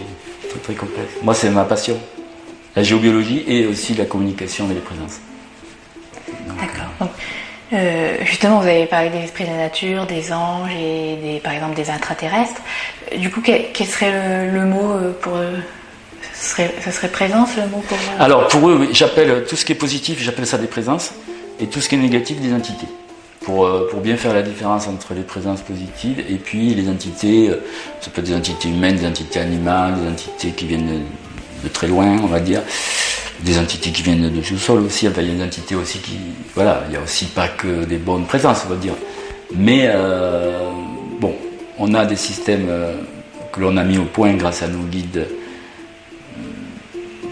très 0.50 0.58
très 0.60 0.74
complexe. 0.74 1.12
Moi, 1.22 1.34
c'est 1.34 1.50
ma 1.50 1.64
passion, 1.64 1.98
la 2.76 2.82
géobiologie 2.82 3.44
et 3.46 3.66
aussi 3.66 3.94
la 3.94 4.04
communication 4.04 4.70
et 4.70 4.74
les 4.74 4.80
présences. 4.80 5.20
D'accord. 6.48 6.90
Donc, 7.00 7.10
euh, 7.72 8.16
justement, 8.24 8.60
vous 8.60 8.68
avez 8.68 8.86
parlé 8.86 9.10
des 9.10 9.18
esprits 9.20 9.44
de 9.44 9.50
la 9.50 9.56
nature, 9.56 10.06
des 10.06 10.32
anges 10.32 10.70
et 10.72 11.16
des, 11.16 11.40
par 11.40 11.52
exemple 11.54 11.74
des 11.74 11.90
intraterrestres. 11.90 12.60
Euh, 13.12 13.18
Du 13.18 13.30
coup, 13.30 13.40
quel, 13.42 13.66
quel 13.72 13.86
serait 13.86 14.12
le, 14.12 14.50
le 14.60 14.66
mot 14.66 14.92
euh, 14.92 15.12
pour 15.20 15.36
eux? 15.36 15.56
Ce 16.34 16.50
serait, 16.50 16.74
ce 16.84 16.90
serait 16.90 17.08
présence 17.08 17.56
le 17.56 17.62
mot 17.68 17.82
pour 17.88 17.96
eux? 17.96 18.20
Alors 18.20 18.48
pour 18.48 18.68
eux, 18.68 18.76
oui, 18.80 18.88
j'appelle 18.92 19.44
tout 19.48 19.56
ce 19.56 19.64
qui 19.64 19.72
est 19.72 19.76
positif, 19.76 20.18
j'appelle 20.20 20.46
ça 20.46 20.58
des 20.58 20.66
présences, 20.66 21.12
et 21.60 21.66
tout 21.66 21.80
ce 21.80 21.88
qui 21.88 21.94
est 21.94 21.98
négatif 21.98 22.40
des 22.40 22.52
entités. 22.52 22.86
Pour, 23.44 23.66
euh, 23.66 23.88
pour 23.90 24.00
bien 24.00 24.16
faire 24.16 24.34
la 24.34 24.42
différence 24.42 24.86
entre 24.86 25.14
les 25.14 25.22
présences 25.22 25.62
positives 25.62 26.20
et 26.20 26.36
puis 26.36 26.74
les 26.74 26.88
entités, 26.88 27.50
euh, 27.50 27.56
ça 28.00 28.10
peut 28.10 28.20
être 28.20 28.28
des 28.28 28.36
entités 28.36 28.68
humaines, 28.68 28.96
des 28.96 29.06
entités 29.06 29.40
animales, 29.40 29.94
des 30.00 30.10
entités 30.10 30.50
qui 30.50 30.66
viennent 30.66 31.02
de, 31.64 31.68
très 31.68 31.88
loin, 31.88 32.18
on 32.22 32.26
va 32.26 32.38
dire. 32.38 32.62
des 33.40 33.58
entités 33.58 33.90
qui 33.90 34.02
viennent 34.02 34.30
de 34.30 34.42
sous-sol 34.42 34.80
aussi. 34.80 35.08
Enfin, 35.08 35.22
il 35.22 35.28
y 35.28 35.30
a 35.32 35.34
des 35.34 35.44
entités 35.44 35.74
aussi 35.74 35.98
qui, 35.98 36.18
voilà, 36.54 36.84
il 36.88 36.94
y 36.94 36.96
a 36.96 37.00
aussi 37.00 37.24
pas 37.26 37.48
que 37.48 37.84
des 37.84 37.96
bonnes 37.96 38.26
présences, 38.26 38.62
on 38.66 38.70
va 38.70 38.76
dire. 38.76 38.94
Mais 39.56 39.86
euh, 39.86 40.70
bon, 41.20 41.34
on 41.78 41.92
a 41.94 42.04
des 42.04 42.16
systèmes 42.16 42.68
que 43.52 43.60
l'on 43.60 43.76
a 43.76 43.82
mis 43.82 43.98
au 43.98 44.04
point 44.04 44.34
grâce 44.34 44.62
à 44.62 44.68
nos 44.68 44.84
guides, 44.84 45.26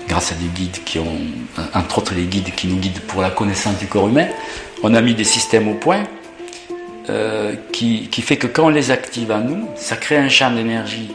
grâce 0.09 0.33
à 0.33 0.35
des 0.35 0.49
guides 0.49 0.83
qui 0.85 0.99
ont, 0.99 1.19
entre 1.73 1.99
autres 1.99 2.15
les 2.15 2.25
guides 2.25 2.53
qui 2.57 2.67
nous 2.67 2.77
guident 2.77 3.01
pour 3.07 3.23
la 3.23 3.31
connaissance 3.31 3.79
du 3.79 3.87
corps 3.87 4.09
humain. 4.09 4.27
On 4.83 4.95
a 4.95 5.01
mis 5.01 5.15
des 5.15 5.25
systèmes 5.25 5.69
au 5.69 5.75
point 5.75 6.05
qui, 7.73 8.09
qui 8.09 8.23
fait 8.23 8.37
que 8.37 8.47
quand 8.47 8.67
on 8.67 8.69
les 8.69 8.91
active 8.91 9.33
à 9.33 9.39
nous, 9.39 9.67
ça 9.75 9.97
crée 9.97 10.17
un 10.17 10.29
champ 10.29 10.51
d'énergie 10.53 11.11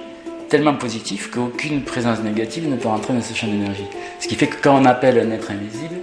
tellement 0.50 0.76
positif 0.76 1.32
qu'aucune 1.32 1.82
présence 1.82 2.20
négative 2.20 2.70
ne 2.70 2.76
peut 2.76 2.88
rentrer 2.88 3.14
dans 3.14 3.22
ce 3.22 3.34
champ 3.34 3.48
d'énergie. 3.48 3.86
Ce 4.20 4.28
qui 4.28 4.36
fait 4.36 4.48
que 4.48 4.58
quand 4.62 4.80
on 4.80 4.86
appelle 4.86 5.18
un 5.20 5.32
être 5.32 5.52
invisible, 5.52 5.96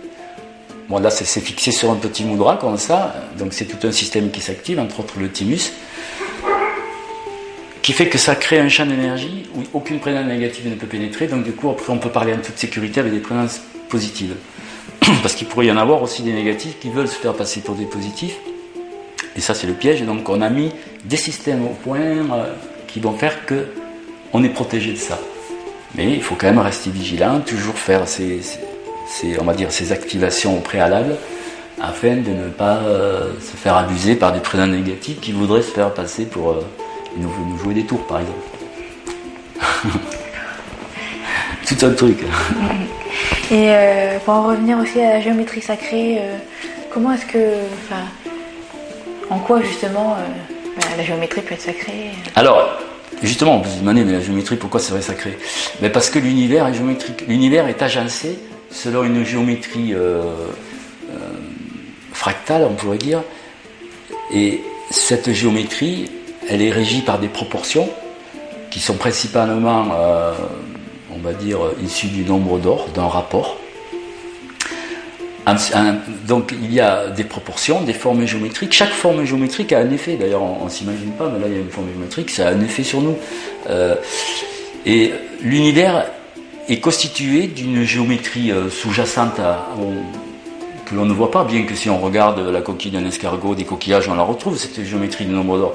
bon 0.88 0.98
là 0.98 1.10
c'est 1.10 1.40
fixé 1.40 1.70
sur 1.70 1.90
un 1.90 1.96
petit 1.96 2.24
moudra 2.24 2.56
comme 2.56 2.76
ça, 2.76 3.14
donc 3.38 3.52
c'est 3.52 3.66
tout 3.66 3.86
un 3.86 3.92
système 3.92 4.30
qui 4.30 4.40
s'active, 4.40 4.80
entre 4.80 5.00
autres 5.00 5.20
le 5.20 5.30
thymus, 5.30 5.72
qui 7.82 7.92
fait 7.92 8.08
que 8.08 8.18
ça 8.18 8.34
crée 8.34 8.58
un 8.58 8.68
champ 8.68 8.86
d'énergie 8.86 9.44
où 9.54 9.62
aucune 9.72 10.00
présence 10.00 10.26
négative 10.26 10.68
ne 10.68 10.74
peut 10.74 10.86
pénétrer, 10.86 11.26
donc 11.26 11.44
du 11.44 11.52
coup 11.52 11.70
après 11.70 11.92
on 11.92 11.98
peut 11.98 12.10
parler 12.10 12.32
en 12.32 12.38
toute 12.38 12.58
sécurité 12.58 13.00
avec 13.00 13.12
des 13.12 13.20
présences 13.20 13.60
positives. 13.88 14.34
Parce 15.22 15.34
qu'il 15.34 15.46
pourrait 15.46 15.66
y 15.66 15.72
en 15.72 15.76
avoir 15.76 16.02
aussi 16.02 16.22
des 16.22 16.32
négatifs 16.32 16.78
qui 16.80 16.90
veulent 16.90 17.08
se 17.08 17.16
faire 17.16 17.34
passer 17.34 17.60
pour 17.60 17.74
des 17.74 17.86
positifs. 17.86 18.36
Et 19.36 19.40
ça 19.40 19.54
c'est 19.54 19.66
le 19.66 19.72
piège, 19.72 20.02
donc 20.02 20.28
on 20.28 20.40
a 20.40 20.50
mis 20.50 20.70
des 21.04 21.16
systèmes 21.16 21.64
au 21.64 21.70
point 21.70 22.00
euh, 22.00 22.52
qui 22.86 23.00
vont 23.00 23.12
faire 23.12 23.46
que 23.46 23.66
on 24.32 24.44
est 24.44 24.50
protégé 24.50 24.92
de 24.92 24.98
ça. 24.98 25.18
Mais 25.94 26.12
il 26.12 26.22
faut 26.22 26.34
quand 26.34 26.46
même 26.46 26.58
rester 26.58 26.90
vigilant, 26.90 27.40
toujours 27.40 27.74
faire 27.74 28.08
ces, 28.08 28.40
on 29.38 29.44
va 29.44 29.54
dire, 29.54 29.72
ces 29.72 29.92
activations 29.92 30.56
au 30.56 30.60
préalable 30.60 31.16
afin 31.80 32.16
de 32.16 32.30
ne 32.30 32.48
pas 32.48 32.76
euh, 32.76 33.32
se 33.40 33.56
faire 33.56 33.76
abuser 33.76 34.14
par 34.14 34.32
des 34.32 34.40
prénoms 34.40 34.66
négatifs 34.66 35.20
qui 35.20 35.32
voudraient 35.32 35.62
se 35.62 35.70
faire 35.72 35.92
passer 35.92 36.24
pour 36.24 36.50
euh, 36.50 36.64
nous, 37.16 37.30
jouer 37.58 37.74
des 37.74 37.84
tours, 37.84 38.06
par 38.06 38.20
exemple. 38.20 38.38
Tout 41.78 41.86
un 41.86 41.90
truc. 41.90 42.18
Et 43.50 43.68
euh, 43.68 44.18
pour 44.24 44.34
en 44.34 44.42
revenir 44.48 44.78
aussi 44.78 45.00
à 45.00 45.14
la 45.14 45.20
géométrie 45.20 45.60
sacrée, 45.60 46.20
comment 46.90 47.12
est-ce 47.12 47.26
que. 47.26 47.38
en 49.30 49.38
quoi 49.38 49.60
justement 49.62 50.16
la 50.96 51.04
géométrie 51.04 51.42
peut 51.42 51.54
être 51.54 51.60
sacrée 51.60 52.10
Alors, 52.34 52.78
Justement, 53.22 53.58
vous 53.58 53.70
vous 53.70 53.80
demandez, 53.80 54.04
mais 54.04 54.12
la 54.12 54.20
géométrie, 54.20 54.56
pourquoi 54.56 54.80
c'est 54.80 54.90
vrai 54.90 55.00
sacré? 55.00 55.38
Mais 55.80 55.90
parce 55.90 56.10
que 56.10 56.18
l'univers 56.18 56.66
est 56.66 56.74
géométrique. 56.74 57.24
L'univers 57.28 57.68
est 57.68 57.80
agencé 57.80 58.36
selon 58.70 59.04
une 59.04 59.24
géométrie 59.24 59.94
euh, 59.94 60.22
euh, 60.22 61.18
fractale, 62.12 62.66
on 62.68 62.74
pourrait 62.74 62.98
dire. 62.98 63.22
Et 64.34 64.60
cette 64.90 65.32
géométrie, 65.32 66.10
elle 66.48 66.62
est 66.62 66.72
régie 66.72 67.02
par 67.02 67.20
des 67.20 67.28
proportions 67.28 67.88
qui 68.70 68.80
sont 68.80 68.96
principalement, 68.96 69.90
euh, 69.94 70.32
on 71.22 71.28
va 71.28 71.34
dire, 71.34 71.58
issues 71.82 72.08
du 72.08 72.24
nombre 72.24 72.58
d'or, 72.58 72.88
d'un 72.94 73.06
rapport 73.06 73.58
donc 76.26 76.52
il 76.52 76.72
y 76.72 76.80
a 76.80 77.08
des 77.08 77.24
proportions, 77.24 77.82
des 77.82 77.92
formes 77.92 78.26
géométriques. 78.26 78.72
Chaque 78.72 78.92
forme 78.92 79.24
géométrique 79.24 79.72
a 79.72 79.80
un 79.80 79.90
effet. 79.90 80.16
D'ailleurs, 80.16 80.42
on, 80.42 80.64
ne 80.64 80.70
s'imagine 80.70 81.12
pas, 81.12 81.28
mais 81.28 81.40
là 81.40 81.46
il 81.48 81.54
y 81.54 81.56
a 81.56 81.60
une 81.60 81.70
forme 81.70 81.88
géométrique, 81.92 82.30
ça 82.30 82.48
a 82.48 82.52
un 82.52 82.60
effet 82.60 82.84
sur 82.84 83.00
nous. 83.00 83.16
Euh, 83.68 83.96
et 84.86 85.12
l'univers 85.42 86.06
est 86.68 86.80
constitué 86.80 87.48
d'une 87.48 87.82
géométrie 87.82 88.52
euh, 88.52 88.70
sous-jacente 88.70 89.40
que 90.86 90.94
l'on 90.94 91.06
ne 91.06 91.12
voit 91.12 91.30
pas, 91.30 91.44
bien 91.44 91.64
que 91.64 91.74
si 91.74 91.90
on 91.90 91.98
regarde 91.98 92.38
la 92.38 92.60
coquille 92.60 92.92
d'un 92.92 93.04
escargot, 93.04 93.54
des 93.54 93.64
coquillages, 93.64 94.08
on 94.08 94.14
la 94.14 94.22
retrouve, 94.22 94.56
cette 94.56 94.84
géométrie 94.84 95.24
de 95.24 95.32
nombre 95.32 95.58
d'or. 95.58 95.74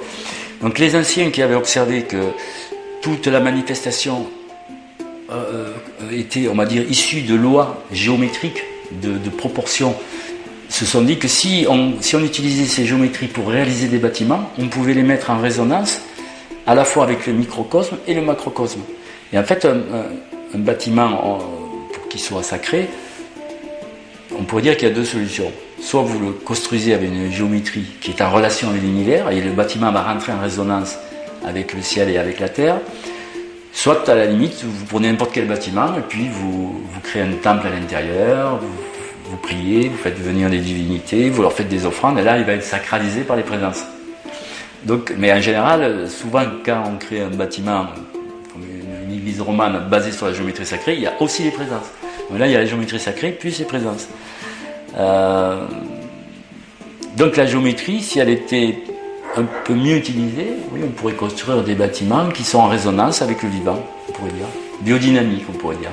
Donc 0.62 0.79
les 0.79 0.95
anciens 0.95 1.29
qui 1.29 1.41
avaient 1.41 1.55
observé 1.55 2.03
que 2.03 2.31
toute 3.01 3.27
la 3.27 3.39
manifestation 3.39 4.27
euh, 5.30 5.74
était, 6.12 6.48
on 6.48 6.56
va 6.56 6.66
dire, 6.66 6.90
issue 6.90 7.22
de 7.22 7.36
lois 7.36 7.84
géométriques, 7.92 8.63
de, 8.92 9.30
proportions 9.30 9.94
se 10.70 10.86
sont 10.86 11.02
dit 11.02 11.18
que 11.18 11.28
si 11.28 11.66
on, 11.70 12.02
si 12.02 12.16
on 12.16 12.24
utilisait 12.24 12.66
ces 12.66 12.86
géométries 12.86 13.28
pour 13.28 13.48
réaliser 13.50 13.88
des 13.88 13.98
bâtiments, 13.98 14.50
on 14.58 14.68
pouvait 14.68 14.94
les 14.94 15.04
mettre 15.04 15.30
en 15.30 15.40
résonance 15.40 16.02
à 16.66 16.76
la 16.76 16.86
fois 16.86 17.04
avec 17.04 17.28
le 17.28 17.34
microcosme 17.34 17.98
et 18.08 18.13
le 18.13 18.22
macrocosme. 18.22 18.82
Et 19.34 19.38
en 19.38 19.44
fait, 19.44 19.66
un, 19.66 20.58
bâtiment, 20.58 21.40
pour 21.94 22.08
qu'il 22.08 22.22
soit 22.22 22.44
sacré, 22.44 22.88
on 24.38 24.44
pourrait 24.44 24.62
dire 24.62 24.78
qu'il 24.78 24.88
y 24.88 24.92
a 24.92 24.94
deux 24.94 25.06
solutions. 25.06 25.52
Soit 25.82 26.02
vous 26.02 26.20
le 26.20 26.32
construisez 26.32 26.94
avec 26.94 27.10
une 27.10 27.32
géométrie 27.32 27.86
qui 28.02 28.12
est 28.12 28.22
en 28.22 28.32
relation 28.32 28.70
avec 28.70 28.82
l'univers, 28.82 29.30
et 29.30 29.42
le 29.42 29.52
bâtiment 29.52 29.92
va 29.92 30.04
rentrer 30.04 30.32
en 30.32 30.40
résonance 30.40 30.98
avec 31.46 31.74
le 31.74 31.82
ciel 31.82 32.10
et 32.10 32.18
avec 32.18 32.40
la 32.40 32.50
terre, 32.50 32.80
Soit 33.78 34.10
à 34.10 34.16
la 34.16 34.26
limite, 34.26 34.63
vous 34.63 34.86
prenez 34.86 35.08
n'importe 35.08 35.34
quel 35.34 35.46
bâtiment 35.46 35.96
et 35.96 36.02
puis 36.02 36.30
vous, 36.30 36.82
créez 37.04 37.22
un 37.22 37.34
temple 37.34 37.68
à 37.68 37.70
l'intérieur, 37.70 38.60
vous, 39.26 39.38
priez, 39.38 39.90
vous 39.90 39.98
faites 39.98 40.18
venir 40.18 40.50
des 40.50 40.58
divinités, 40.58 41.30
vous 41.30 41.44
leur 41.44 41.54
faites 41.54 41.70
des 41.70 41.86
offrandes 41.86 42.18
et 42.18 42.24
là 42.24 42.40
il 42.40 42.44
va 42.44 42.54
être 42.54 42.63
sacralisé 42.63 43.22
par 43.22 43.36
les 43.36 43.44
présences. 43.44 43.84
Donc, 44.84 45.13
mais 45.16 45.32
en 45.32 45.40
général, 45.40 46.10
souvent 46.10 46.42
quand 46.66 46.86
on 46.88 46.98
crée 46.98 47.22
un 47.22 47.30
bâtiment 47.30 47.86
une, 48.56 49.13
église 49.13 49.42
romane 49.42 49.88
basée 49.88 50.12
sur 50.12 50.26
la 50.26 50.34
géométrie 50.34 50.66
sacrée, 50.66 50.96
il 50.96 51.02
y 51.02 51.08
a 51.08 51.13
aussi 51.20 51.44
les 51.44 51.52
présences. 51.52 51.92
Donc 52.32 52.40
là 52.40 52.48
il 52.48 52.54
y 52.54 52.56
a 52.56 52.60
la 52.60 52.66
géométrie 52.66 53.00
sacrée 53.00 53.30
puis 53.30 53.56
les 53.60 53.66
présences. 53.66 54.08
Euh, 54.98 55.68
donc 57.16 57.38
la 57.38 57.46
géométrie, 57.46 58.02
si 58.02 58.18
elle 58.18 58.30
était 58.30 58.80
un 59.38 59.43
peu 59.43 59.73
mieux 59.73 59.95
utilisé, 59.97 60.47
oui, 60.71 60.82
on 60.84 60.89
pourrait 60.89 61.13
construire 61.13 61.63
des 61.63 61.76
bâtiments 61.76 62.30
qui 62.30 62.43
sont 62.43 62.60
en 62.60 62.67
résonance 62.67 63.21
avec 63.21 63.43
le 63.43 63.50
vivant, 63.50 63.80
on 64.10 64.12
pourrait 64.12 64.32
dire. 64.32 64.47
Biodynamique, 64.82 65.45
on 65.50 65.54
pourrait 65.54 65.78
dire. 65.78 65.91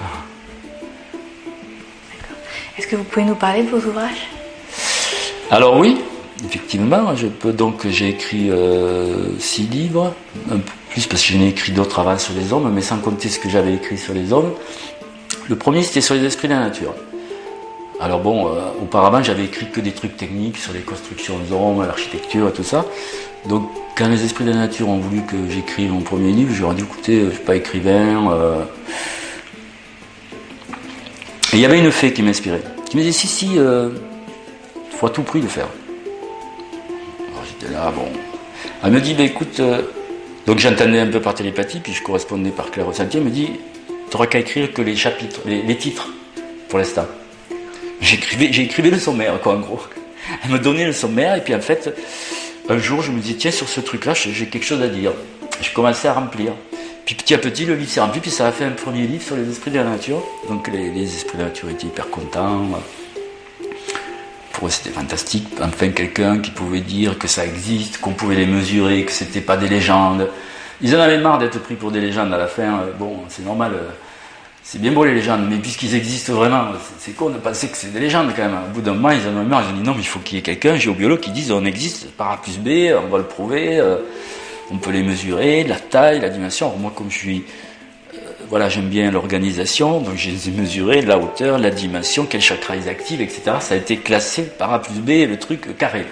Est-ce 2.78 2.86
que 2.86 2.96
vous 2.96 3.04
pouvez 3.04 3.24
nous 3.24 3.34
parler 3.34 3.62
de 3.62 3.68
vos 3.68 3.76
ouvrages? 3.76 4.28
Alors 5.50 5.76
oui, 5.76 6.00
effectivement, 6.44 7.14
je 7.14 7.26
peux 7.26 7.52
donc 7.52 7.86
j'ai 7.86 8.08
écrit 8.08 8.50
euh, 8.50 9.38
six 9.38 9.62
livres, 9.62 10.14
un 10.50 10.56
peu 10.56 10.72
plus 10.90 11.06
parce 11.06 11.22
que 11.22 11.34
j'en 11.34 11.40
ai 11.40 11.48
écrit 11.48 11.72
d'autres 11.72 11.98
avant 11.98 12.18
sur 12.18 12.34
les 12.34 12.52
hommes, 12.52 12.72
mais 12.72 12.80
sans 12.80 12.98
compter 12.98 13.28
ce 13.28 13.38
que 13.38 13.48
j'avais 13.48 13.74
écrit 13.74 13.98
sur 13.98 14.14
les 14.14 14.32
hommes. 14.32 14.52
Le 15.48 15.56
premier 15.56 15.82
c'était 15.82 16.00
sur 16.00 16.14
les 16.14 16.24
esprits 16.24 16.48
de 16.48 16.54
la 16.54 16.60
nature. 16.60 16.94
Alors 18.00 18.20
bon, 18.20 18.48
euh, 18.48 18.60
auparavant 18.82 19.22
j'avais 19.22 19.44
écrit 19.44 19.70
que 19.70 19.80
des 19.80 19.92
trucs 19.92 20.16
techniques 20.16 20.56
sur 20.56 20.72
les 20.72 20.80
constructions 20.80 21.36
hommes, 21.52 21.86
l'architecture 21.86 22.48
et 22.48 22.52
tout 22.52 22.64
ça. 22.64 22.84
Donc 23.48 23.70
quand 23.96 24.08
les 24.08 24.24
esprits 24.24 24.44
de 24.44 24.50
la 24.50 24.56
nature 24.56 24.88
ont 24.88 24.98
voulu 24.98 25.22
que 25.22 25.36
j'écrive 25.48 25.92
mon 25.92 26.00
premier 26.00 26.32
livre, 26.32 26.52
j'aurais 26.54 26.74
dit 26.74 26.82
écoutez, 26.82 27.20
je 27.20 27.26
ne 27.26 27.30
suis 27.30 27.40
pas 27.40 27.56
écrivain. 27.56 28.32
Euh. 28.32 28.64
Et 31.52 31.56
il 31.56 31.60
y 31.60 31.64
avait 31.64 31.78
une 31.78 31.92
fée 31.92 32.12
qui 32.12 32.22
m'inspirait, 32.22 32.62
qui 32.86 32.96
me 32.96 33.02
disait 33.02 33.12
si 33.12 33.26
si, 33.26 33.58
euh, 33.58 33.90
faut 34.96 35.06
à 35.06 35.10
tout 35.10 35.22
prix 35.22 35.40
le 35.40 35.48
faire. 35.48 35.68
Alors 37.32 37.44
j'étais 37.46 37.72
là, 37.72 37.92
bon. 37.94 38.06
Elle 38.82 38.92
me 38.92 39.00
dit, 39.00 39.14
bah, 39.14 39.22
écoute, 39.22 39.60
donc 40.46 40.58
j'entendais 40.58 40.98
un 40.98 41.06
peu 41.06 41.20
par 41.20 41.34
télépathie, 41.34 41.80
puis 41.80 41.92
je 41.92 42.02
correspondais 42.02 42.50
par 42.50 42.70
clair 42.70 42.86
ressenti, 42.86 43.16
elle 43.16 43.24
me 43.24 43.30
dit, 43.30 43.50
tu 43.86 43.92
n'auras 44.12 44.26
qu'à 44.26 44.40
écrire 44.40 44.72
que 44.72 44.82
les 44.82 44.96
chapitres, 44.96 45.40
les 45.46 45.76
titres 45.76 46.08
pour 46.68 46.78
l'instant. 46.78 47.06
J'écrivais, 48.00 48.52
j'ai 48.52 48.68
le 48.90 48.98
sommaire, 48.98 49.40
quoi, 49.40 49.54
en 49.54 49.60
gros. 49.60 49.80
Elle 50.44 50.50
me 50.50 50.58
donnait 50.58 50.84
le 50.84 50.92
sommaire, 50.92 51.36
et 51.36 51.40
puis 51.40 51.54
en 51.54 51.60
fait, 51.60 51.94
un 52.68 52.78
jour, 52.78 53.02
je 53.02 53.12
me 53.12 53.20
disais, 53.20 53.34
tiens, 53.34 53.50
sur 53.50 53.68
ce 53.68 53.80
truc-là, 53.80 54.14
j'ai 54.14 54.46
quelque 54.46 54.64
chose 54.64 54.82
à 54.82 54.88
dire. 54.88 55.12
Je 55.60 55.72
commençais 55.72 56.08
à 56.08 56.14
remplir. 56.14 56.52
Puis 57.04 57.14
petit 57.14 57.34
à 57.34 57.38
petit, 57.38 57.66
le 57.66 57.74
livre 57.74 57.90
s'est 57.90 58.00
rempli, 58.00 58.20
puis 58.20 58.30
ça 58.30 58.46
a 58.46 58.52
fait 58.52 58.64
un 58.64 58.70
premier 58.70 59.06
livre 59.06 59.22
sur 59.22 59.36
les 59.36 59.48
esprits 59.50 59.70
de 59.70 59.76
la 59.76 59.84
nature. 59.84 60.22
Donc 60.48 60.68
les, 60.68 61.02
esprits 61.02 61.36
de 61.36 61.42
la 61.42 61.48
nature 61.48 61.68
étaient 61.68 61.86
hyper 61.86 62.08
contents. 62.08 62.62
Pour 64.52 64.68
eux, 64.68 64.70
c'était 64.70 64.90
fantastique. 64.90 65.46
Enfin, 65.60 65.90
quelqu'un 65.90 66.38
qui 66.38 66.50
pouvait 66.50 66.80
dire 66.80 67.18
que 67.18 67.28
ça 67.28 67.44
existe, 67.44 67.98
qu'on 67.98 68.12
pouvait 68.12 68.36
les 68.36 68.46
mesurer, 68.46 69.04
que 69.04 69.12
c'était 69.12 69.42
pas 69.42 69.58
des 69.58 69.68
légendes. 69.68 70.30
Ils 70.80 70.96
en 70.96 71.00
avaient 71.00 71.18
marre 71.18 71.38
d'être 71.38 71.60
pris 71.60 71.74
pour 71.74 71.92
des 71.92 72.00
légendes 72.00 72.32
à 72.32 72.38
la 72.38 72.46
fin. 72.46 72.80
Euh, 72.80 72.92
bon, 72.98 73.18
c'est 73.28 73.44
normal. 73.44 73.72
C'est 74.66 74.80
bien 74.80 74.92
beau 74.92 75.04
les 75.04 75.12
légendes, 75.12 75.46
mais 75.46 75.58
puisqu'ils 75.58 75.94
existent 75.94 76.32
vraiment, 76.32 76.68
c'est 76.98 77.14
con 77.14 77.28
de 77.28 77.36
penser 77.36 77.68
que 77.68 77.76
c'est 77.76 77.92
des 77.92 78.00
légendes 78.00 78.32
quand 78.34 78.44
même. 78.44 78.56
Au 78.66 78.72
bout 78.72 78.80
d'un 78.80 78.94
moment, 78.94 79.10
ils 79.10 79.28
en 79.28 79.38
ont 79.38 79.44
marre, 79.44 79.62
ils 79.68 79.74
ont 79.74 79.76
dit 79.76 79.82
non, 79.82 79.92
mais 79.92 80.00
il 80.00 80.06
faut 80.06 80.20
qu'il 80.20 80.36
y 80.36 80.38
ait 80.38 80.42
quelqu'un, 80.42 80.76
géobiologue, 80.76 81.20
qui 81.20 81.32
dise 81.32 81.52
on 81.52 81.66
existe 81.66 82.10
par 82.12 82.30
A 82.30 82.36
plus 82.40 82.56
B, 82.56 82.90
on 82.96 83.10
va 83.10 83.18
le 83.18 83.24
prouver, 83.24 83.78
euh, 83.78 83.98
on 84.70 84.78
peut 84.78 84.90
les 84.90 85.02
mesurer, 85.02 85.64
la 85.64 85.78
taille, 85.78 86.18
la 86.20 86.30
dimension. 86.30 86.74
moi, 86.78 86.90
comme 86.96 87.10
je 87.10 87.18
suis, 87.18 87.44
euh, 88.14 88.16
voilà, 88.48 88.70
j'aime 88.70 88.88
bien 88.88 89.10
l'organisation, 89.10 90.00
donc 90.00 90.14
j'ai 90.16 90.50
mesuré 90.50 91.02
la 91.02 91.18
hauteur, 91.18 91.58
la 91.58 91.70
dimension, 91.70 92.24
quel 92.24 92.40
chakra 92.40 92.74
ils 92.74 92.88
activent, 92.88 93.20
etc. 93.20 93.42
Ça 93.60 93.74
a 93.74 93.76
été 93.76 93.98
classé 93.98 94.44
par 94.44 94.72
A 94.72 94.80
plus 94.80 94.94
B, 94.94 95.28
le 95.28 95.38
truc 95.38 95.76
carré. 95.76 96.06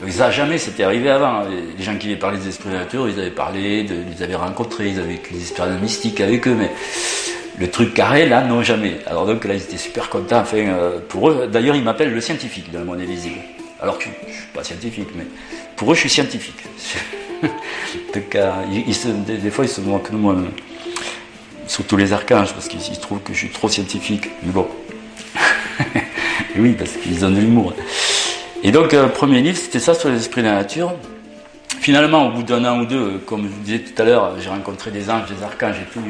Donc 0.00 0.10
ça 0.12 0.30
jamais 0.30 0.56
c'était 0.56 0.84
arrivé 0.84 1.10
avant. 1.10 1.42
Les 1.76 1.84
gens 1.84 1.96
qui 1.96 2.06
avaient 2.06 2.16
parlé 2.16 2.38
des 2.38 2.48
esprits 2.48 2.70
de 2.70 2.74
nature, 2.74 3.06
ils 3.06 3.20
avaient 3.20 3.30
parlé, 3.30 3.86
ils 4.16 4.22
avaient 4.22 4.34
rencontré, 4.34 4.88
ils 4.88 4.98
avaient 4.98 5.20
des 5.30 5.40
expériences 5.40 5.82
mystiques 5.82 6.22
avec 6.22 6.48
eux, 6.48 6.56
mais 6.58 6.70
Le 7.58 7.70
truc 7.70 7.94
carré, 7.94 8.28
là, 8.28 8.42
non, 8.44 8.62
jamais. 8.62 8.98
Alors 9.06 9.26
donc 9.26 9.44
là, 9.44 9.54
ils 9.54 9.62
étaient 9.62 9.78
super 9.78 10.10
contents. 10.10 10.40
Enfin, 10.40 10.58
euh, 10.58 10.98
pour 11.08 11.30
eux, 11.30 11.48
d'ailleurs, 11.50 11.74
ils 11.74 11.82
m'appellent 11.82 12.12
le 12.12 12.20
scientifique 12.20 12.70
dans 12.70 12.80
le 12.80 12.84
monde 12.84 13.00
invisible. 13.00 13.36
Alors 13.80 13.98
que 13.98 14.04
je 14.04 14.28
ne 14.28 14.32
suis 14.32 14.46
pas 14.54 14.62
scientifique, 14.64 15.08
mais 15.14 15.24
pour 15.76 15.90
eux, 15.90 15.94
je 15.94 16.00
suis 16.00 16.10
scientifique. 16.10 16.56
donc, 18.14 18.34
euh, 18.34 18.50
ils, 18.86 18.94
se- 18.94 19.08
des, 19.08 19.50
fois, 19.50 19.64
ils 19.64 19.70
se 19.70 19.80
moquent 19.80 20.10
de 20.10 20.16
moi. 20.16 20.36
Surtout 21.66 21.96
les 21.96 22.12
archanges, 22.12 22.52
parce 22.52 22.68
qu'ils 22.68 22.80
ils 22.92 22.98
trouvent 23.00 23.20
que 23.20 23.32
je 23.32 23.38
suis 23.38 23.48
trop 23.50 23.68
scientifique. 23.68 24.28
Mais 24.42 24.52
bon. 24.52 24.66
Oui, 26.58 26.72
parce 26.72 26.92
qu'ils 26.92 27.22
ont 27.22 27.30
de 27.30 27.36
l'humour. 27.38 27.74
Et 28.62 28.70
donc, 28.72 28.94
euh, 28.94 29.08
premier 29.08 29.42
livre, 29.42 29.58
c'était 29.58 29.78
ça 29.78 29.92
sur 29.92 30.08
les 30.08 30.16
esprits 30.16 30.40
de 30.40 30.46
la 30.46 30.54
nature. 30.54 30.94
Finalement, 31.80 32.28
au 32.28 32.30
bout 32.30 32.42
d'un 32.42 32.64
an 32.64 32.80
ou 32.80 32.86
deux, 32.86 33.18
comme 33.26 33.42
je 33.42 33.48
vous 33.48 33.60
disais 33.62 33.80
tout 33.80 34.00
à 34.00 34.06
l'heure, 34.06 34.32
j'ai 34.40 34.48
rencontré 34.48 34.90
des 34.90 35.10
anges, 35.10 35.28
des 35.28 35.42
archanges 35.42 35.76
et 35.82 35.92
tout. 35.92 36.00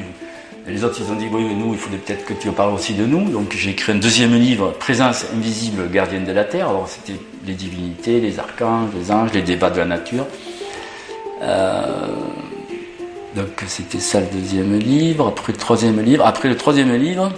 Les 0.68 0.83
autres, 0.83 1.00
ils 1.00 1.12
ont 1.12 1.14
dit, 1.14 1.29
oui, 1.31 1.44
mais 1.44 1.55
nous, 1.55 1.74
il 1.74 1.79
faudrait 1.79 1.98
peut-être 1.98 2.24
que 2.24 2.33
tu 2.33 2.50
parles 2.50 2.74
aussi 2.74 2.94
de 2.94 3.07
nous. 3.07 3.31
Donc, 3.31 3.55
j'ai 3.57 3.70
écrit 3.70 3.92
un 3.92 3.96
deuxième 3.96 4.35
livre, 4.35 4.72
Présence 4.72 5.24
invisible, 5.33 5.88
gardienne 5.90 6.24
de 6.24 6.33
la 6.33 6.44
Terre. 6.44 6.68
Alors, 6.70 6.88
c'était 6.88 7.20
les 7.46 7.55
divinités, 7.55 8.20
les 8.20 8.40
archanges, 8.40 8.90
les 8.98 9.12
anges, 9.12 9.33
les 9.33 9.42
débats 9.42 9.70
de 9.70 9.79
la 9.79 9.85
nature. 9.85 10.26
Euh, 11.42 11.83
donc, 13.37 13.62
c'était 13.68 14.00
ça 14.00 14.18
le 14.18 14.26
deuxième 14.26 14.76
livre. 14.76 15.29
Après 15.29 15.52
le 15.52 15.59
troisième 15.59 16.00
livre. 16.00 16.26
Après 16.26 16.48
le 16.48 16.57
troisième 16.57 16.92
livre, 16.96 17.31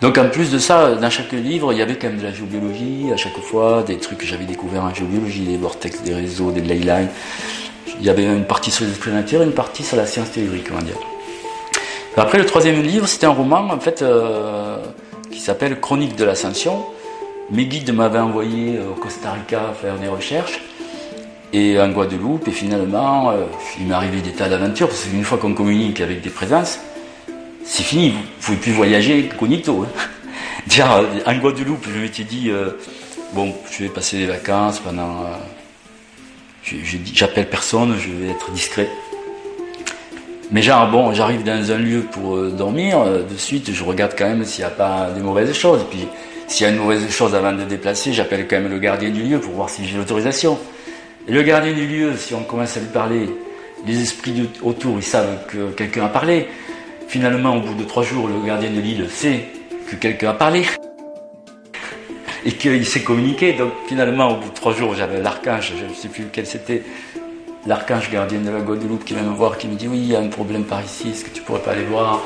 donc 0.00 0.16
en 0.16 0.28
plus 0.28 0.52
de 0.52 0.58
ça, 0.58 0.94
dans 0.94 1.10
chaque 1.10 1.32
livre, 1.32 1.72
il 1.72 1.78
y 1.78 1.82
avait 1.82 1.96
quand 1.96 2.06
même 2.06 2.18
de 2.18 2.22
la 2.22 2.32
géobiologie, 2.32 3.10
à 3.12 3.16
chaque 3.16 3.38
fois, 3.40 3.82
des 3.82 3.98
trucs 3.98 4.18
que 4.18 4.26
j'avais 4.26 4.44
découverts 4.44 4.84
en 4.84 4.94
géobiologie, 4.94 5.40
des 5.40 5.56
vortex, 5.56 6.02
des 6.02 6.14
réseaux, 6.14 6.52
des 6.52 6.60
ley 6.60 6.76
lines. 6.76 7.08
Il 8.00 8.06
y 8.06 8.10
avait 8.10 8.24
une 8.24 8.44
partie 8.44 8.70
sur 8.70 8.84
les 8.84 9.12
nature 9.12 9.42
et 9.42 9.44
une 9.44 9.52
partie 9.52 9.82
sur 9.82 9.96
la 9.96 10.06
science 10.06 10.30
théorique, 10.30 10.68
on 10.72 10.82
dire. 10.82 10.96
Après 12.16 12.38
le 12.38 12.46
troisième 12.46 12.82
livre, 12.82 13.06
c'était 13.06 13.26
un 13.26 13.30
roman 13.30 13.70
en 13.70 13.78
fait 13.78 14.02
euh, 14.02 14.76
qui 15.30 15.40
s'appelle 15.40 15.80
Chronique 15.80 16.16
de 16.16 16.24
l'ascension. 16.24 16.84
Mes 17.50 17.66
guides 17.66 17.94
m'avaient 17.94 18.18
envoyé 18.18 18.78
au 18.80 18.94
Costa 19.00 19.32
Rica 19.32 19.72
faire 19.80 19.96
des 19.98 20.08
recherches 20.08 20.60
et 21.52 21.80
en 21.80 21.88
Guadeloupe 21.90 22.46
et 22.48 22.50
finalement 22.50 23.30
euh, 23.30 23.44
il 23.78 23.86
m'est 23.86 23.94
arrivé 23.94 24.20
des 24.20 24.32
tas 24.32 24.48
d'aventures 24.48 24.88
parce 24.88 25.04
qu'une 25.04 25.24
fois 25.24 25.38
qu'on 25.38 25.54
communique 25.54 26.00
avec 26.00 26.20
des 26.20 26.30
présences, 26.30 26.80
c'est 27.64 27.84
fini, 27.84 28.10
vous 28.10 28.18
ne 28.18 28.40
pouvez 28.40 28.56
plus 28.56 28.72
voyager 28.72 29.28
cognito. 29.38 29.84
Hein. 29.84 30.02
En 31.26 31.38
Guadeloupe, 31.38 31.86
je 31.92 31.98
m'étais 31.98 32.24
dit, 32.24 32.50
euh, 32.50 32.70
bon, 33.32 33.54
je 33.70 33.84
vais 33.84 33.88
passer 33.88 34.18
des 34.18 34.26
vacances 34.26 34.80
pendant... 34.80 35.24
J'appelle 37.14 37.48
personne, 37.48 37.96
je 37.98 38.10
vais 38.10 38.30
être 38.30 38.50
discret. 38.52 38.88
Mais 40.50 40.62
genre, 40.62 40.90
bon, 40.90 41.12
j'arrive 41.12 41.44
dans 41.44 41.72
un 41.72 41.76
lieu 41.76 42.00
pour 42.10 42.36
euh, 42.36 42.50
dormir, 42.50 43.00
euh, 43.00 43.22
de 43.22 43.36
suite, 43.36 43.70
je 43.72 43.84
regarde 43.84 44.14
quand 44.16 44.26
même 44.26 44.44
s'il 44.44 44.64
n'y 44.64 44.70
a 44.70 44.74
pas 44.74 45.10
des 45.14 45.20
mauvaises 45.20 45.52
choses. 45.52 45.84
Puis, 45.90 46.06
s'il 46.46 46.64
y 46.66 46.70
a 46.70 46.72
une 46.72 46.78
mauvaise 46.78 47.06
chose 47.10 47.34
avant 47.34 47.52
de 47.52 47.64
déplacer, 47.64 48.14
j'appelle 48.14 48.46
quand 48.48 48.56
même 48.56 48.70
le 48.70 48.78
gardien 48.78 49.10
du 49.10 49.22
lieu 49.22 49.38
pour 49.38 49.52
voir 49.52 49.68
si 49.68 49.86
j'ai 49.86 49.98
l'autorisation. 49.98 50.58
Et 51.28 51.32
le 51.32 51.42
gardien 51.42 51.74
du 51.74 51.86
lieu, 51.86 52.16
si 52.16 52.34
on 52.34 52.42
commence 52.44 52.76
à 52.78 52.80
lui 52.80 52.86
parler, 52.86 53.28
les 53.86 54.00
esprits 54.00 54.32
de- 54.32 54.48
autour, 54.62 54.96
ils 54.96 55.02
savent 55.02 55.46
que 55.48 55.70
quelqu'un 55.72 56.06
a 56.06 56.08
parlé. 56.08 56.46
Finalement, 57.08 57.56
au 57.56 57.60
bout 57.60 57.74
de 57.74 57.84
trois 57.84 58.02
jours, 58.02 58.26
le 58.28 58.46
gardien 58.46 58.70
de 58.70 58.80
l'île 58.80 59.06
sait 59.10 59.44
que 59.90 59.96
quelqu'un 59.96 60.30
a 60.30 60.34
parlé 60.34 60.62
et 62.48 62.52
qu'il 62.52 62.86
s'est 62.86 63.02
communiqué. 63.02 63.52
Donc 63.52 63.72
finalement, 63.86 64.32
au 64.32 64.36
bout 64.36 64.48
de 64.48 64.54
trois 64.54 64.72
jours, 64.72 64.94
j'avais 64.94 65.20
l'archange, 65.20 65.74
je 65.78 65.84
ne 65.84 65.92
sais 65.92 66.08
plus 66.08 66.24
lequel 66.24 66.46
c'était, 66.46 66.82
l'archange 67.66 68.10
gardien 68.10 68.40
de 68.40 68.50
la 68.50 68.60
Guadeloupe 68.60 69.04
qui 69.04 69.12
vient 69.12 69.22
me 69.22 69.34
voir, 69.34 69.58
qui 69.58 69.68
me 69.68 69.74
dit 69.74 69.86
oui, 69.86 69.98
il 69.98 70.12
y 70.12 70.16
a 70.16 70.20
un 70.20 70.28
problème 70.28 70.64
par 70.64 70.82
ici, 70.82 71.10
est-ce 71.10 71.26
que 71.26 71.30
tu 71.30 71.42
pourrais 71.42 71.60
pas 71.60 71.72
aller 71.72 71.84
voir? 71.84 72.22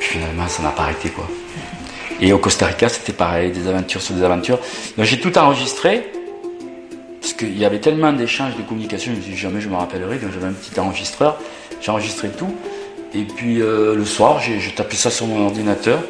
Puis 0.00 0.08
finalement, 0.08 0.48
ça 0.48 0.62
n'a 0.62 0.70
pas 0.70 0.84
arrêté 0.84 1.10
quoi. 1.10 1.28
Et 2.18 2.32
au 2.32 2.38
Costa 2.38 2.64
Rica, 2.64 2.88
c'était 2.88 3.12
pareil, 3.12 3.52
des 3.52 3.68
aventures 3.68 4.00
sur 4.00 4.14
des 4.14 4.24
aventures. 4.24 4.58
Donc 4.96 5.04
j'ai 5.04 5.20
tout 5.20 5.36
enregistré. 5.36 6.10
Parce 7.20 7.34
qu'il 7.34 7.58
y 7.58 7.64
avait 7.66 7.80
tellement 7.80 8.12
d'échanges 8.14 8.56
de 8.56 8.62
communication, 8.62 9.12
je 9.12 9.18
me 9.18 9.22
suis 9.22 9.32
dit 9.32 9.36
jamais 9.36 9.60
je 9.60 9.68
me 9.68 9.76
rappellerai, 9.76 10.16
donc 10.16 10.30
j'avais 10.32 10.46
un 10.46 10.52
petit 10.52 10.80
enregistreur, 10.80 11.38
j'ai 11.82 11.90
enregistré 11.90 12.30
tout. 12.30 12.54
Et 13.14 13.24
puis 13.24 13.60
euh, 13.60 13.94
le 13.94 14.04
soir, 14.06 14.40
j'ai 14.40 14.60
j'ai 14.60 14.70
tapé 14.70 14.96
ça 14.96 15.10
sur 15.10 15.26
mon 15.26 15.44
ordinateur, 15.44 16.00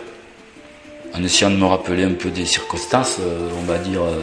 en 1.14 1.22
essayant 1.22 1.50
de 1.50 1.56
me 1.56 1.64
rappeler 1.64 2.04
un 2.04 2.12
peu 2.12 2.30
des 2.30 2.44
circonstances, 2.44 3.18
euh, 3.20 3.48
on 3.60 3.64
va 3.64 3.78
dire, 3.78 4.02
euh, 4.02 4.22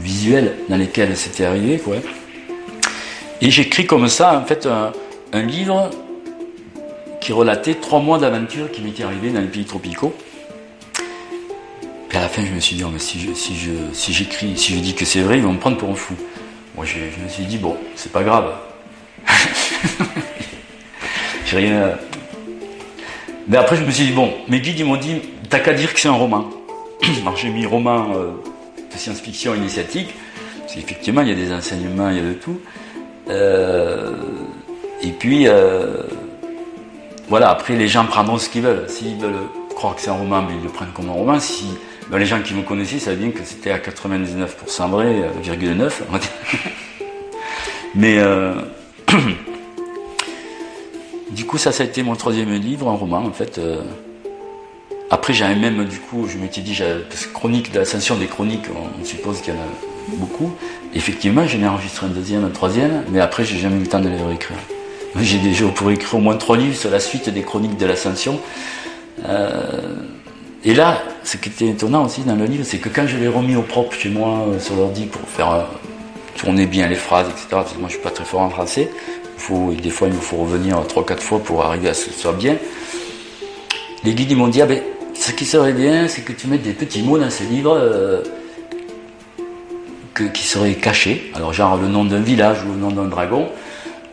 visuelles 0.00 0.56
dans 0.68 0.76
lesquelles 0.76 1.16
c'était 1.16 1.44
arrivé. 1.44 1.80
Et 3.40 3.50
j'écris 3.50 3.86
comme 3.86 4.08
ça, 4.08 4.38
en 4.38 4.44
fait, 4.44 4.66
un, 4.66 4.92
livre 5.42 5.90
qui 7.20 7.32
relatait 7.32 7.74
trois 7.74 8.00
mois 8.00 8.18
d'aventure 8.18 8.70
qui 8.70 8.82
m'étaient 8.82 9.04
arrivés 9.04 9.30
dans 9.30 9.40
les 9.40 9.46
pays 9.46 9.64
tropicaux. 9.64 10.14
Puis 12.08 12.18
à 12.18 12.22
la 12.22 12.28
fin, 12.28 12.44
je 12.44 12.52
me 12.52 12.60
suis 12.60 12.76
dit, 12.76 12.84
oh, 12.84 12.90
si 12.98 13.18
je, 13.18 14.12
j'écris, 14.12 14.58
si 14.58 14.74
je 14.74 14.80
dis 14.80 14.94
que 14.94 15.04
c'est 15.04 15.22
vrai, 15.22 15.38
ils 15.38 15.42
vont 15.42 15.52
me 15.52 15.58
prendre 15.58 15.78
pour 15.78 15.88
un 15.88 15.94
fou. 15.94 16.14
Moi, 16.76 16.84
je, 16.84 16.94
je 16.94 17.22
me 17.22 17.28
suis 17.28 17.44
dit, 17.44 17.58
bon, 17.58 17.76
c'est 17.94 18.12
pas 18.12 18.22
grave. 18.22 18.52
J'ai 21.46 21.56
rien. 21.56 21.98
Mais 23.48 23.56
après, 23.56 23.76
je 23.76 23.84
me 23.84 23.90
suis 23.90 24.06
dit, 24.06 24.12
bon, 24.12 24.32
mes 24.48 24.60
guides, 24.60 24.78
ils 24.78 24.84
m'ont 24.84 24.96
dit, 24.96 25.16
t'as 25.48 25.58
qu'à 25.58 25.74
dire 25.74 25.92
que 25.92 26.00
c'est 26.00 26.08
un 26.08 26.12
roman. 26.12 26.48
Alors, 27.22 27.36
j'ai 27.36 27.50
mis 27.50 27.66
roman 27.66 28.12
euh, 28.14 28.30
de 28.92 28.98
science-fiction 28.98 29.54
initiatique, 29.54 30.14
parce 30.60 30.74
qu'effectivement, 30.74 31.22
il 31.22 31.28
y 31.28 31.32
a 31.32 31.34
des 31.34 31.52
enseignements, 31.52 32.10
il 32.10 32.16
y 32.16 32.20
a 32.20 32.22
de 32.22 32.34
tout. 32.34 32.60
Euh, 33.28 34.12
et 35.02 35.10
puis, 35.10 35.48
euh, 35.48 36.02
voilà, 37.28 37.50
après, 37.50 37.74
les 37.76 37.88
gens 37.88 38.04
prendront 38.04 38.38
ce 38.38 38.48
qu'ils 38.48 38.62
veulent. 38.62 38.88
S'ils 38.88 39.16
veulent 39.16 39.48
croire 39.74 39.96
que 39.96 40.00
c'est 40.00 40.10
un 40.10 40.14
roman, 40.14 40.42
mais 40.42 40.54
ils 40.56 40.62
le 40.62 40.68
prennent 40.68 40.92
comme 40.92 41.08
un 41.08 41.14
roman. 41.14 41.40
Si 41.40 41.66
ben, 42.08 42.18
les 42.18 42.26
gens 42.26 42.40
qui 42.40 42.54
me 42.54 42.62
connaissaient 42.62 42.98
savaient 42.98 43.16
bien 43.16 43.30
que 43.30 43.42
c'était 43.44 43.70
à 43.70 43.78
99% 43.78 44.90
vrai, 44.90 45.06
euh, 45.06 45.28
virgule 45.42 45.76
9, 45.76 46.02
on. 46.12 46.18
Mais 47.94 48.18
euh, 48.18 48.54
du 51.32 51.44
coup, 51.44 51.58
ça, 51.58 51.72
ça 51.72 51.82
a 51.82 51.86
été 51.86 52.02
mon 52.02 52.14
troisième 52.14 52.52
livre, 52.54 52.88
un 52.88 52.94
roman, 52.94 53.18
en 53.18 53.32
fait. 53.32 53.58
euh. 53.58 53.82
Après, 55.10 55.34
j'avais 55.34 55.56
même, 55.56 55.84
du 55.84 55.98
coup, 55.98 56.26
je 56.26 56.38
m'étais 56.38 56.62
dit, 56.62 56.78
parce 57.10 57.26
que 57.26 57.32
chronique 57.34 57.70
de 57.70 57.78
l'ascension 57.78 58.16
des 58.16 58.26
chroniques, 58.26 58.64
on 58.70 59.04
suppose 59.04 59.40
qu'il 59.42 59.52
y 59.52 59.56
en 59.56 59.60
a 59.60 60.16
beaucoup. 60.16 60.50
Effectivement, 60.94 61.46
j'en 61.46 61.60
ai 61.60 61.68
enregistré 61.68 62.06
un 62.06 62.10
deuxième, 62.10 62.44
un 62.44 62.50
troisième, 62.50 63.04
mais 63.10 63.20
après, 63.20 63.44
j'ai 63.44 63.58
jamais 63.58 63.76
eu 63.76 63.80
le 63.80 63.86
temps 63.86 64.00
de 64.00 64.08
les 64.08 64.16
réécrire. 64.16 64.56
J'ai 65.20 65.38
déjà 65.38 65.66
pour 65.66 65.90
écrire 65.90 66.14
au 66.14 66.18
moins 66.20 66.36
trois 66.36 66.56
livres 66.56 66.76
sur 66.76 66.90
la 66.90 66.98
suite 66.98 67.28
des 67.28 67.42
chroniques 67.42 67.76
de 67.76 67.84
l'ascension. 67.84 68.40
Euh, 69.26 69.60
et 70.64 70.74
là, 70.74 71.02
ce 71.24 71.36
qui 71.36 71.50
était 71.50 71.68
étonnant 71.68 72.06
aussi 72.06 72.22
dans 72.22 72.36
le 72.36 72.46
livre, 72.46 72.64
c'est 72.64 72.78
que 72.78 72.88
quand 72.88 73.06
je 73.06 73.18
l'ai 73.18 73.28
remis 73.28 73.54
au 73.54 73.62
propre 73.62 73.92
chez 73.92 74.08
moi 74.08 74.46
euh, 74.48 74.58
sur 74.58 74.76
l'ordi 74.76 75.04
pour 75.04 75.28
faire 75.28 75.66
tourner 76.36 76.66
bien 76.66 76.88
les 76.88 76.94
phrases, 76.94 77.28
etc., 77.28 77.46
parce 77.50 77.72
que 77.74 77.78
moi 77.78 77.88
je 77.88 77.94
suis 77.94 78.02
pas 78.02 78.10
très 78.10 78.24
fort 78.24 78.40
en 78.40 78.50
français, 78.50 78.90
faut, 79.42 79.72
des 79.74 79.90
fois 79.90 80.08
il 80.08 80.14
me 80.14 80.20
faut 80.20 80.36
revenir 80.36 80.80
trois, 80.86 81.04
quatre 81.04 81.22
fois 81.22 81.40
pour 81.40 81.64
arriver 81.64 81.88
à 81.88 81.94
ce 81.94 82.06
que 82.06 82.12
ce 82.12 82.20
soit 82.20 82.32
bien. 82.32 82.56
Les 84.04 84.14
guides 84.14 84.36
m'ont 84.36 84.48
dit, 84.48 84.62
ah 84.62 84.66
ben, 84.66 84.80
ce 85.14 85.32
qui 85.32 85.44
serait 85.44 85.72
bien, 85.72 86.08
c'est 86.08 86.22
que 86.22 86.32
tu 86.32 86.46
mettes 86.46 86.62
des 86.62 86.72
petits 86.72 87.02
mots 87.02 87.18
dans 87.18 87.30
ce 87.30 87.44
livre 87.44 87.76
euh, 87.80 88.22
qui 90.32 90.44
seraient 90.44 90.74
cachés. 90.74 91.30
Alors 91.34 91.52
genre 91.52 91.76
le 91.76 91.88
nom 91.88 92.04
d'un 92.04 92.20
village 92.20 92.64
ou 92.64 92.72
le 92.72 92.78
nom 92.78 92.90
d'un 92.90 93.04
dragon 93.04 93.48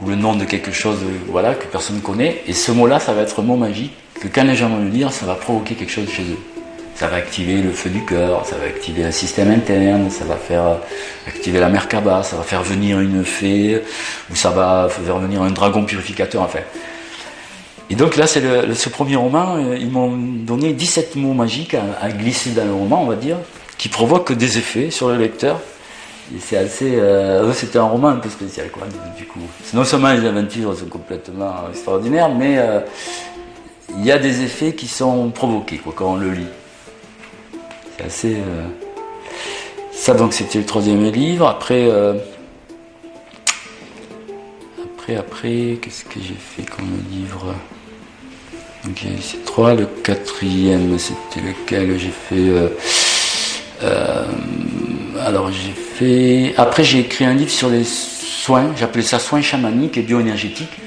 ou 0.01 0.09
le 0.09 0.15
nom 0.15 0.35
de 0.35 0.45
quelque 0.45 0.71
chose 0.71 0.97
voilà, 1.27 1.53
que 1.55 1.65
personne 1.65 1.97
ne 1.97 2.01
connaît. 2.01 2.41
Et 2.47 2.53
ce 2.53 2.71
mot-là, 2.71 2.99
ça 2.99 3.13
va 3.13 3.21
être 3.21 3.39
un 3.39 3.43
mot 3.43 3.55
magique 3.55 3.93
que 4.19 4.27
quand 4.27 4.43
les 4.43 4.55
gens 4.55 4.69
vont 4.69 4.83
le 4.83 4.89
lire, 4.89 5.11
ça 5.11 5.25
va 5.25 5.35
provoquer 5.35 5.75
quelque 5.75 5.91
chose 5.91 6.09
chez 6.09 6.23
eux. 6.23 6.58
Ça 6.99 7.07
va 7.07 7.15
activer 7.15 7.61
le 7.61 7.71
feu 7.71 7.89
du 7.89 8.03
cœur, 8.03 8.45
ça 8.45 8.57
va 8.57 8.65
activer 8.65 9.05
un 9.05 9.11
système 9.11 9.49
interne, 9.51 10.09
ça 10.09 10.25
va 10.25 10.35
faire 10.35 10.65
euh, 10.65 10.75
activer 11.27 11.61
la 11.61 11.69
Merkaba, 11.69 12.23
ça 12.23 12.35
va 12.35 12.43
faire 12.43 12.61
venir 12.61 12.99
une 12.99 13.23
fée, 13.23 13.81
ou 14.29 14.35
ça 14.35 14.49
va 14.49 14.89
faire 14.89 15.17
venir 15.17 15.41
un 15.41 15.51
dragon 15.51 15.85
purificateur. 15.85 16.49
Et 17.89 17.95
donc 17.95 18.17
là, 18.17 18.27
c'est 18.27 18.41
ce 18.73 18.89
premier 18.89 19.15
roman, 19.15 19.55
euh, 19.55 19.77
ils 19.79 19.89
m'ont 19.89 20.11
donné 20.11 20.73
17 20.73 21.15
mots 21.15 21.31
magiques 21.31 21.73
à, 21.73 22.09
glisser 22.09 22.49
dans 22.49 22.65
le 22.65 22.73
roman, 22.73 23.01
on 23.01 23.07
va 23.07 23.15
dire, 23.15 23.37
qui 23.77 23.87
provoquent 23.87 24.33
des 24.33 24.57
effets 24.57 24.91
sur 24.91 25.07
le 25.07 25.15
lecteur. 25.15 25.61
C'est 26.41 26.57
assez. 26.57 26.97
Euh, 26.97 27.53
c'était 27.53 27.79
un 27.79 27.83
roman 27.83 28.09
un 28.09 28.17
peu 28.17 28.27
spécial, 28.27 28.69
quoi, 28.71 28.83
du, 29.17 29.23
coup. 29.25 29.39
Non 29.73 29.85
seulement 29.85 30.11
les 30.11 30.27
aventures 30.27 30.77
sont 30.77 30.87
complètement 30.87 31.69
extraordinaires, 31.71 32.27
mais 32.27 32.59
il 33.97 34.05
y 34.05 34.11
a 34.11 34.19
des 34.19 34.41
effets 34.41 34.73
qui 34.73 34.89
sont 34.89 35.29
provoqués, 35.29 35.79
quand 35.95 36.11
on 36.11 36.17
le 36.17 36.31
lit. 36.31 36.47
Assez. 38.05 38.37
Ça, 39.91 40.13
donc, 40.13 40.33
c'était 40.33 40.59
le 40.59 40.65
troisième 40.65 41.03
livre. 41.11 41.47
Après. 41.47 41.85
euh, 41.89 42.13
Après, 44.83 45.15
après, 45.15 45.77
qu'est-ce 45.81 46.05
que 46.05 46.19
j'ai 46.21 46.35
fait 46.37 46.63
comme 46.69 46.87
livre? 47.11 47.53
Donc, 48.85 49.01
eu 49.03 49.21
ces 49.21 49.39
trois. 49.39 49.73
Le 49.73 49.85
quatrième, 49.85 50.97
c'était 50.99 51.41
lequel 51.45 51.97
j'ai 51.99 52.09
fait. 52.09 52.35
euh, 52.35 52.69
euh, 53.83 54.25
alors 55.19 55.51
j'ai 55.51 55.71
fait. 55.71 56.53
Après 56.57 56.83
j'ai 56.83 56.99
écrit 56.99 57.25
un 57.25 57.33
livre 57.33 57.49
sur 57.51 57.69
les 57.69 57.83
soins. 57.85 58.73
J'appelais 58.77 59.01
ça 59.03 59.19
soins 59.19 59.41
chamaniques 59.41 59.97
et 59.97 60.01
bioénergétiques. 60.01 60.77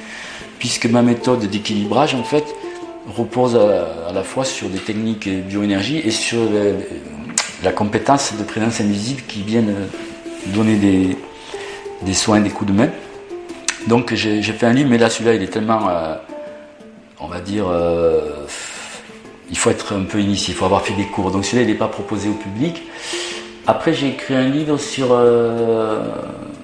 puisque 0.62 0.86
ma 0.86 1.02
méthode 1.02 1.44
d'équilibrage, 1.50 2.14
en 2.14 2.22
fait, 2.22 2.44
repose 3.06 3.56
à, 3.56 4.12
la 4.12 4.22
fois 4.22 4.44
sur 4.44 4.68
des 4.68 4.78
techniques 4.78 5.28
bioénergie 5.28 5.98
et 5.98 6.10
sur 6.10 6.38
la 7.62 7.72
compétence 7.72 8.34
de 8.38 8.44
présence 8.44 8.80
invisible 8.80 9.22
qui 9.26 9.42
viennent 9.42 9.74
donner 10.46 10.76
des, 10.76 11.16
des 12.02 12.14
soins, 12.14 12.40
des 12.40 12.50
coups 12.50 12.70
de 12.72 12.76
main. 12.76 12.88
Donc 13.86 14.14
j'ai 14.14 14.42
fait 14.42 14.66
un 14.66 14.72
livre, 14.72 14.90
mais 14.90 14.98
là 14.98 15.10
celui-là 15.10 15.34
il 15.34 15.42
est 15.42 15.48
tellement, 15.48 15.88
euh, 15.88 16.14
on 17.20 17.26
va 17.26 17.40
dire, 17.40 17.66
euh, 17.68 18.46
il 19.50 19.58
faut 19.58 19.70
être 19.70 19.94
un 19.94 20.04
peu 20.04 20.20
initié, 20.20 20.54
il 20.54 20.56
faut 20.56 20.64
avoir 20.64 20.82
fait 20.82 20.94
des 20.94 21.06
cours. 21.06 21.30
Donc 21.30 21.44
celui-là 21.44 21.62
il 21.62 21.68
n'est 21.68 21.78
pas 21.78 21.88
proposé 21.88 22.28
au 22.28 22.34
public. 22.34 22.82
Après 23.66 23.92
j'ai 23.92 24.08
écrit 24.08 24.34
un 24.34 24.48
livre 24.48 24.76
sur 24.76 25.08
euh, 25.10 26.00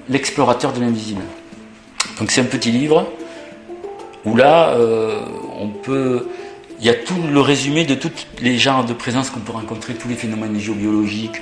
l'explorateur 0.07 0.71
de 0.71 0.79
l'invisible. 0.79 1.21
Donc 2.19 2.31
c'est 2.31 2.41
un 2.41 2.45
petit 2.45 2.71
livre 2.71 3.05
où 4.25 4.35
là 4.35 4.75
on 5.59 5.67
peut, 5.67 6.27
il 6.79 6.85
y 6.85 6.89
a 6.89 6.93
tout 6.93 7.21
le 7.31 7.41
résumé 7.41 7.85
de 7.85 7.95
tous 7.95 8.11
les 8.41 8.57
genres 8.57 8.85
de 8.85 8.93
présence 8.93 9.29
qu'on 9.29 9.41
peut 9.41 9.51
rencontrer, 9.51 9.93
tous 9.93 10.07
les 10.07 10.15
phénomènes 10.15 10.57
géobiologiques, 10.59 11.41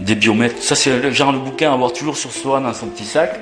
des 0.00 0.14
biomètres. 0.14 0.62
Ça, 0.62 0.74
c'est 0.74 1.00
le 1.00 1.10
genre 1.10 1.32
de 1.32 1.38
bouquin 1.38 1.70
à 1.70 1.74
avoir 1.74 1.92
toujours 1.92 2.16
sur 2.16 2.30
soi 2.30 2.60
dans 2.60 2.72
son 2.72 2.86
petit 2.86 3.04
sac. 3.04 3.40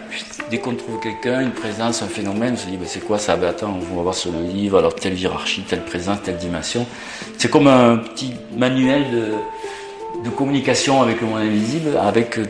Dès 0.51 0.59
qu'on 0.59 0.75
trouve 0.75 1.01
quelqu'un, 1.01 1.41
une 1.41 1.51
présence, 1.51 2.03
un 2.03 2.07
phénomène, 2.07 2.55
on 2.55 2.57
se 2.57 2.67
dit, 2.67 2.77
ben, 2.77 2.87
c'est 2.87 3.05
quoi 3.05 3.19
ça? 3.19 3.37
Ben, 3.37 3.49
Attends, 3.49 3.79
on 3.93 3.97
va 3.97 4.03
voir 4.03 4.15
sur 4.15 4.33
le 4.33 4.43
livre, 4.43 4.79
alors 4.79 4.95
telle 4.95 5.19
hiérarchie, 5.19 5.63
telle 5.69 5.85
présence, 5.85 6.23
telle 6.23 6.37
dimension. 6.37 6.87
C'est 7.37 7.51
comme 7.51 7.67
un 7.67 7.97
petit 7.97 8.33
manuel 8.57 9.11
de, 9.11 10.25
de, 10.25 10.31
communication 10.31 11.03
avec 11.03 11.21
le 11.21 11.27
monde 11.27 11.41
invisible, 11.41 11.99
avec 12.01 12.39
euh, 12.39 12.45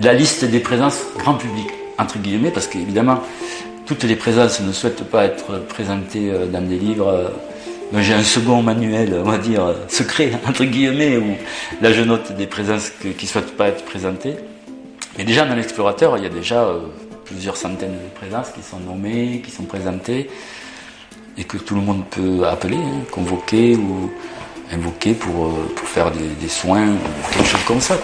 la 0.00 0.14
liste 0.14 0.44
des 0.44 0.60
présences 0.60 1.02
grand 1.18 1.34
public, 1.34 1.66
entre 1.98 2.18
guillemets, 2.18 2.50
parce 2.50 2.68
qu'évidemment, 2.68 3.20
toutes 3.86 4.04
les 4.04 4.16
présences 4.16 4.60
ne 4.60 4.72
souhaitent 4.72 5.04
pas 5.04 5.24
être 5.24 5.58
présentées 5.66 6.30
euh, 6.30 6.46
dans 6.46 6.66
des 6.66 6.78
livres 6.78 7.08
euh, 7.08 7.28
j'ai 8.00 8.14
un 8.14 8.22
second 8.22 8.62
manuel, 8.62 9.20
on 9.22 9.28
va 9.28 9.36
dire, 9.36 9.74
secret, 9.88 10.32
entre 10.48 10.64
guillemets, 10.64 11.18
où 11.18 11.36
là 11.82 11.92
je 11.92 12.02
note 12.02 12.32
des 12.32 12.46
présences 12.46 12.90
qui 12.90 13.08
ne 13.08 13.28
souhaitent 13.28 13.56
pas 13.56 13.68
être 13.68 13.84
présentées. 13.84 14.36
Mais 15.18 15.24
déjà 15.24 15.44
dans 15.44 15.54
l'explorateur, 15.54 16.16
il 16.16 16.22
y 16.22 16.26
a 16.26 16.30
déjà 16.30 16.62
euh, 16.62 16.80
plusieurs 17.24 17.56
centaines 17.56 17.92
de 17.92 18.18
présences 18.18 18.48
qui 18.50 18.62
sont 18.62 18.80
nommées, 18.80 19.42
qui 19.44 19.50
sont 19.50 19.64
présentées, 19.64 20.30
et 21.36 21.44
que 21.44 21.58
tout 21.58 21.74
le 21.74 21.82
monde 21.82 22.04
peut 22.10 22.46
appeler, 22.46 22.76
hein, 22.76 23.04
convoquer 23.10 23.76
ou 23.76 24.10
invoquer 24.72 25.12
pour, 25.12 25.46
euh, 25.46 25.72
pour 25.76 25.86
faire 25.86 26.10
des, 26.10 26.48
soins 26.48 26.86
ou 26.88 27.32
quelque 27.32 27.48
chose 27.48 27.64
comme 27.66 27.80
ça. 27.80 27.98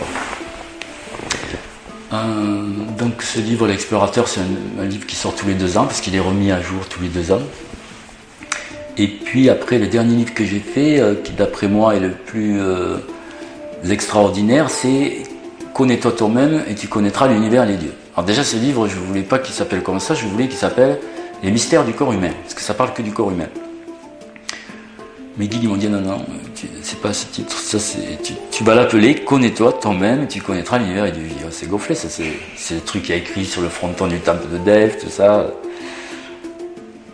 Euh, 2.12 2.62
donc 2.98 3.22
ce 3.22 3.40
livre, 3.40 3.66
L'explorateur, 3.66 4.28
c'est 4.28 4.40
un, 4.78 4.84
livre 4.84 5.06
qui 5.06 5.16
sort 5.16 5.34
tous 5.34 5.46
les 5.46 5.54
deux 5.54 5.76
ans, 5.76 5.84
parce 5.84 6.00
qu'il 6.00 6.14
est 6.14 6.20
remis 6.20 6.50
à 6.50 6.60
jour 6.60 6.86
tous 6.88 7.02
les 7.02 7.08
deux 7.08 7.32
ans. 7.32 7.42
Et 8.96 9.08
puis 9.08 9.48
après, 9.48 9.78
le 9.78 9.86
dernier 9.86 10.16
livre 10.16 10.34
que 10.34 10.44
j'ai 10.44 10.58
fait, 10.58 11.00
euh, 11.00 11.14
qui 11.14 11.32
d'après 11.32 11.68
moi 11.68 11.94
est 11.94 12.00
le 12.00 12.10
plus 12.10 12.60
euh, 12.60 12.98
extraordinaire, 13.88 14.70
c'est 14.70 15.22
Connais-toi 15.74 16.10
toi-même 16.10 16.64
et 16.68 16.74
tu 16.74 16.88
connaîtras 16.88 17.28
l'univers 17.28 17.62
et 17.62 17.68
les 17.68 17.76
dieux. 17.76 17.92
Alors 18.16 18.26
déjà, 18.26 18.42
ce 18.42 18.56
livre, 18.56 18.88
je 18.88 18.96
ne 18.96 19.00
voulais 19.00 19.22
pas 19.22 19.38
qu'il 19.38 19.54
s'appelle 19.54 19.82
comme 19.84 20.00
ça, 20.00 20.14
je 20.14 20.26
voulais 20.26 20.48
qu'il 20.48 20.56
s'appelle 20.56 20.98
Les 21.44 21.52
mystères 21.52 21.84
du 21.84 21.92
corps 21.92 22.12
humain, 22.12 22.32
parce 22.42 22.54
que 22.54 22.62
ça 22.62 22.74
parle 22.74 22.92
que 22.92 23.02
du 23.02 23.12
corps 23.12 23.30
humain. 23.30 23.46
Mes 25.38 25.46
guides 25.46 25.68
m'ont 25.68 25.76
dit 25.76 25.88
non, 25.88 26.00
non, 26.00 26.26
c'est 26.82 27.00
pas 27.00 27.12
ce 27.12 27.26
titre, 27.26 27.56
ça 27.56 27.78
c'est, 27.78 28.18
tu, 28.50 28.64
vas 28.64 28.74
l'appeler 28.74 29.14
Connais-toi 29.14 29.74
toi-même 29.74 30.24
et 30.24 30.26
tu 30.26 30.40
connaîtras 30.42 30.78
l'univers 30.78 31.04
et 31.06 31.12
dieux. 31.12 31.28
C'est 31.52 31.68
gonflé, 31.68 31.94
ça 31.94 32.08
c'est, 32.08 32.74
le 32.74 32.80
truc 32.80 33.04
qui 33.04 33.12
a 33.12 33.16
écrit 33.16 33.44
sur 33.44 33.62
le 33.62 33.68
fronton 33.68 34.08
du 34.08 34.18
temple 34.18 34.48
de 34.52 34.58
Delphes, 34.58 34.98
tout 34.98 35.10
ça. 35.10 35.46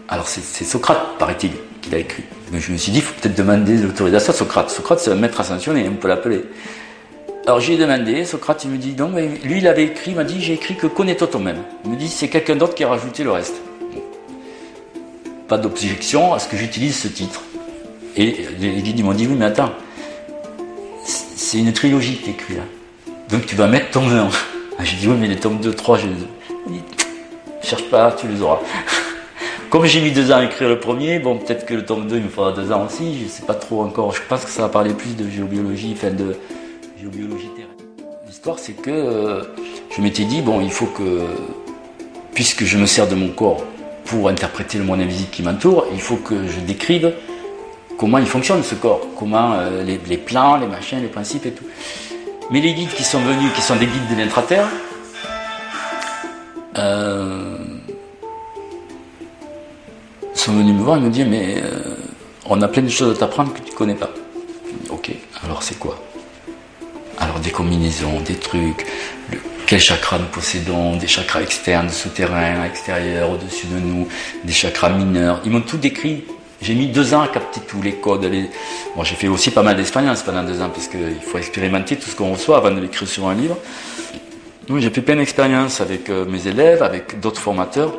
Alors 0.08 0.26
c'est 0.26 0.64
Socrate, 0.64 1.18
paraît-il 1.18 1.50
qu'il 1.82 1.94
a 1.94 1.98
écrit. 1.98 2.24
Mais 2.50 2.60
je 2.60 2.72
me 2.72 2.78
suis 2.78 2.92
dit, 2.92 2.98
il 2.98 3.04
faut 3.04 3.12
peut-être 3.20 3.36
demander 3.36 3.76
l'autorisation 3.76 4.32
à 4.32 4.36
Socrate. 4.36 4.70
Socrate, 4.70 5.00
c'est 5.00 5.10
un 5.10 5.16
maître 5.16 5.38
ascensionné, 5.40 5.86
on 5.86 5.96
peut 5.96 6.08
l'appeler. 6.08 6.44
Alors 7.46 7.60
j'ai 7.60 7.76
demandé, 7.76 8.24
Socrate, 8.24 8.64
il 8.64 8.70
me 8.70 8.78
dit, 8.78 8.94
non, 8.96 9.10
mais 9.10 9.28
lui, 9.44 9.58
il 9.58 9.68
avait 9.68 9.84
écrit, 9.84 10.12
il 10.12 10.16
m'a 10.16 10.24
dit, 10.24 10.40
j'ai 10.40 10.54
écrit 10.54 10.76
que 10.76 10.86
connais-toi 10.86 11.26
toi-même. 11.26 11.58
Il 11.84 11.90
me 11.90 11.96
dit, 11.96 12.08
c'est 12.08 12.28
quelqu'un 12.28 12.56
d'autre 12.56 12.74
qui 12.74 12.84
a 12.84 12.88
rajouté 12.88 13.22
le 13.22 13.32
reste. 13.32 13.56
Pas 15.46 15.58
d'objection 15.58 16.32
à 16.32 16.38
ce 16.38 16.48
que 16.48 16.56
j'utilise 16.56 16.96
ce 16.96 17.08
titre. 17.08 17.42
Et 18.16 18.46
les 18.60 18.82
guides 18.82 19.04
m'ont 19.04 19.12
dit, 19.12 19.26
oui, 19.26 19.34
mais 19.36 19.46
attends, 19.46 19.72
c'est 21.04 21.58
une 21.58 21.72
trilogie 21.72 22.18
que 22.18 22.30
tu 22.30 22.54
là. 22.54 22.62
Donc 23.28 23.46
tu 23.46 23.56
vas 23.56 23.66
mettre 23.66 23.90
ton 23.90 24.08
1. 24.08 24.28
Ah, 24.76 24.82
j'ai 24.82 24.96
dit, 24.96 25.06
oui, 25.06 25.14
mais 25.16 25.28
les 25.28 25.36
tomes 25.36 25.60
2, 25.60 25.72
3, 25.72 25.98
je 25.98 26.06
les 26.08 26.80
cherche 27.62 27.88
pas, 27.90 28.10
tu 28.10 28.26
les 28.26 28.42
auras. 28.42 28.58
Comme 29.70 29.84
j'ai 29.84 30.00
mis 30.00 30.10
deux 30.10 30.32
ans 30.32 30.38
à 30.38 30.44
écrire 30.44 30.68
le 30.68 30.80
premier, 30.80 31.20
bon, 31.20 31.38
peut-être 31.38 31.64
que 31.64 31.74
le 31.74 31.84
tome 31.84 32.08
2, 32.08 32.16
il 32.16 32.24
me 32.24 32.28
faudra 32.28 32.50
deux 32.50 32.72
ans 32.72 32.84
aussi, 32.84 33.20
je 33.20 33.24
ne 33.24 33.28
sais 33.28 33.44
pas 33.44 33.54
trop 33.54 33.82
encore. 33.82 34.12
Je 34.12 34.20
pense 34.28 34.44
que 34.44 34.50
ça 34.50 34.62
va 34.62 34.68
parler 34.68 34.92
plus 34.92 35.14
de 35.14 35.30
géobiologie, 35.30 35.94
enfin 35.96 36.10
de 36.10 36.36
géobiologie 37.00 37.50
terrestre. 37.54 37.84
L'histoire, 38.26 38.58
c'est 38.58 38.72
que 38.72 38.90
euh, 38.90 39.42
je 39.96 40.02
m'étais 40.02 40.24
dit, 40.24 40.42
bon, 40.42 40.60
il 40.60 40.72
faut 40.72 40.86
que, 40.86 41.20
puisque 42.34 42.64
je 42.64 42.76
me 42.76 42.86
sers 42.86 43.06
de 43.06 43.14
mon 43.14 43.28
corps 43.28 43.64
pour 44.06 44.28
interpréter 44.28 44.78
le 44.78 44.84
monde 44.84 45.00
invisible 45.00 45.30
qui 45.30 45.44
m'entoure, 45.44 45.86
il 45.92 46.00
faut 46.00 46.16
que 46.16 46.48
je 46.48 46.58
décrive 46.66 47.12
comment 47.98 48.18
il 48.18 48.26
fonctionne 48.26 48.62
ce 48.62 48.74
corps, 48.74 49.06
comment 49.18 49.54
euh, 49.54 49.82
les, 49.82 50.16
plans, 50.18 50.56
les 50.56 50.66
machins, 50.66 51.00
les 51.00 51.08
principes 51.08 51.46
et 51.46 51.52
tout. 51.52 51.64
Mais 52.50 52.60
les 52.60 52.74
guides 52.74 52.92
qui 52.92 53.04
sont 53.04 53.20
venus, 53.20 53.52
qui 53.54 53.62
sont 53.62 53.76
des 53.76 53.86
guides 53.86 54.08
de 54.10 54.16
l'intraterre, 54.16 54.68
euh, 56.78 57.56
sont 60.34 60.52
venus 60.52 60.74
me 60.74 60.82
voir 60.82 60.98
et 60.98 61.00
me 61.00 61.10
dire 61.10 61.26
mais 61.28 61.62
euh, 61.62 61.94
on 62.46 62.60
a 62.60 62.68
plein 62.68 62.82
de 62.82 62.88
choses 62.88 63.16
à 63.16 63.20
t'apprendre 63.20 63.54
que 63.54 63.60
tu 63.60 63.70
ne 63.70 63.76
connais 63.76 63.94
pas. 63.94 64.10
Ok, 64.90 65.10
alors 65.44 65.62
c'est 65.62 65.78
quoi? 65.78 65.98
Alors 67.18 67.38
des 67.38 67.50
combinaisons, 67.50 68.20
des 68.20 68.34
trucs, 68.34 68.84
quel 69.66 69.80
chakra 69.80 70.18
nous 70.18 70.26
possédons, 70.26 70.96
des 70.96 71.06
chakras 71.06 71.42
externes, 71.42 71.88
souterrains, 71.88 72.64
extérieurs, 72.64 73.30
au-dessus 73.30 73.66
de 73.66 73.78
nous, 73.78 74.08
des 74.42 74.52
chakras 74.52 74.90
mineurs. 74.90 75.40
Ils 75.44 75.52
m'ont 75.52 75.60
tout 75.60 75.78
décrit. 75.78 76.24
J'ai 76.64 76.74
mis 76.74 76.86
deux 76.86 77.12
ans 77.12 77.20
à 77.20 77.28
capter 77.28 77.60
tous 77.60 77.82
les 77.82 77.96
codes. 77.96 78.26
Bon, 78.96 79.04
j'ai 79.04 79.16
fait 79.16 79.28
aussi 79.28 79.50
pas 79.50 79.62
mal 79.62 79.76
d'expériences 79.76 80.22
pendant 80.22 80.42
deux 80.42 80.62
ans 80.62 80.70
parce 80.70 80.88
qu'il 80.88 81.20
faut 81.20 81.36
expérimenter 81.36 81.96
tout 81.96 82.08
ce 82.08 82.16
qu'on 82.16 82.32
reçoit 82.32 82.56
avant 82.56 82.70
de 82.70 82.80
l'écrire 82.80 83.06
sur 83.06 83.28
un 83.28 83.34
livre. 83.34 83.58
Donc 84.66 84.78
j'ai 84.78 84.88
fait 84.88 85.02
plein 85.02 85.16
d'expériences 85.16 85.82
avec 85.82 86.08
euh, 86.08 86.24
mes 86.24 86.48
élèves, 86.48 86.82
avec 86.82 87.20
d'autres 87.20 87.40
formateurs 87.40 87.92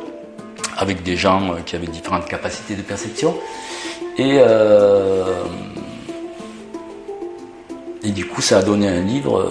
avec 0.78 1.04
des 1.04 1.16
gens 1.16 1.52
euh, 1.52 1.60
qui 1.64 1.76
avaient 1.76 1.86
différentes 1.86 2.26
capacités 2.26 2.74
de 2.74 2.82
perception. 2.82 3.36
Et, 4.18 4.38
euh, 4.40 5.44
et 8.02 8.10
du 8.10 8.26
coup, 8.26 8.42
ça 8.42 8.58
a 8.58 8.62
donné 8.62 8.88
un 8.88 9.02
livre 9.02 9.48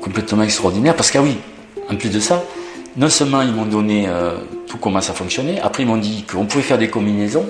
complètement 0.00 0.44
extraordinaire. 0.44 0.96
Parce 0.96 1.10
que, 1.10 1.18
ah 1.18 1.22
oui, 1.22 1.36
en 1.90 1.96
plus 1.96 2.08
de 2.08 2.20
ça, 2.20 2.42
non 2.96 3.10
seulement 3.10 3.42
ils 3.42 3.52
m'ont 3.52 3.66
donné 3.66 4.08
tout 4.66 4.78
comment 4.78 5.02
ça 5.02 5.12
fonctionnait, 5.12 5.60
après 5.60 5.82
ils 5.82 5.86
m'ont 5.86 5.98
dit 5.98 6.24
qu'on 6.24 6.46
pouvait 6.46 6.62
faire 6.62 6.78
des 6.78 6.88
combinaisons 6.88 7.44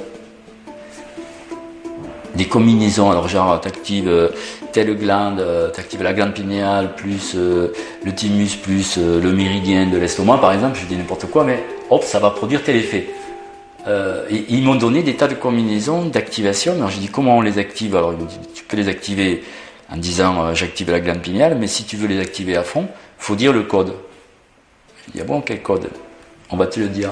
des 2.35 2.47
combinaisons. 2.47 3.11
Alors 3.11 3.29
genre, 3.29 3.61
t'actives 3.61 4.09
euh, 4.09 4.29
telle 4.73 4.97
glande, 4.97 5.41
euh, 5.41 5.71
t'actives 5.71 6.03
la 6.03 6.13
glande 6.13 6.33
pinéale 6.33 6.95
plus 6.95 7.35
euh, 7.35 7.73
le 8.05 8.15
thymus 8.15 8.57
plus 8.63 8.99
le 8.99 9.33
méridien 9.33 9.87
de 9.87 9.97
l'estomac, 9.99 10.39
par 10.39 10.53
exemple. 10.53 10.79
Je 10.81 10.87
dis 10.87 10.97
n'importe 10.97 11.27
quoi, 11.27 11.45
mais 11.45 11.63
hop, 11.91 12.03
ça 12.03 12.19
va 12.19 12.31
produire 12.31 12.63
tel 12.63 12.77
effet. 12.77 13.09
et 14.31 14.45
ils 14.49 14.63
m'ont 14.63 14.77
donné 14.77 15.03
des 15.03 15.15
tas 15.15 15.29
de 15.29 15.35
combinaisons 15.35 16.07
d'activation. 16.07 16.73
Alors 16.75 16.91
j'ai 16.91 17.01
dit 17.01 17.09
comment 17.09 17.39
on 17.39 17.41
les 17.43 17.59
active? 17.59 17.97
Alors 17.97 18.13
ils 18.13 18.19
m'ont 18.19 18.25
dit 18.25 18.39
tu 18.55 18.65
peux 18.65 18.77
les 18.77 18.89
activer 18.89 19.43
en 19.91 19.97
disant 19.97 20.55
j'active 20.55 20.91
la 20.91 21.01
glande 21.01 21.21
pinéale, 21.21 21.57
mais 21.59 21.67
si 21.67 21.85
tu 21.85 21.97
veux 21.97 22.09
les 22.09 22.21
activer 22.21 22.57
à 22.57 22.63
fond, 22.63 22.89
faut 23.19 23.37
dire 23.37 23.53
le 23.53 23.63
code. 23.63 23.95
Il 25.13 25.19
y 25.19 25.21
a 25.21 25.25
bon 25.25 25.43
quel 25.43 25.63
code? 25.63 25.89
On 26.51 26.57
va 26.57 26.67
te 26.67 26.81
le 26.81 26.89
dire. 26.89 27.11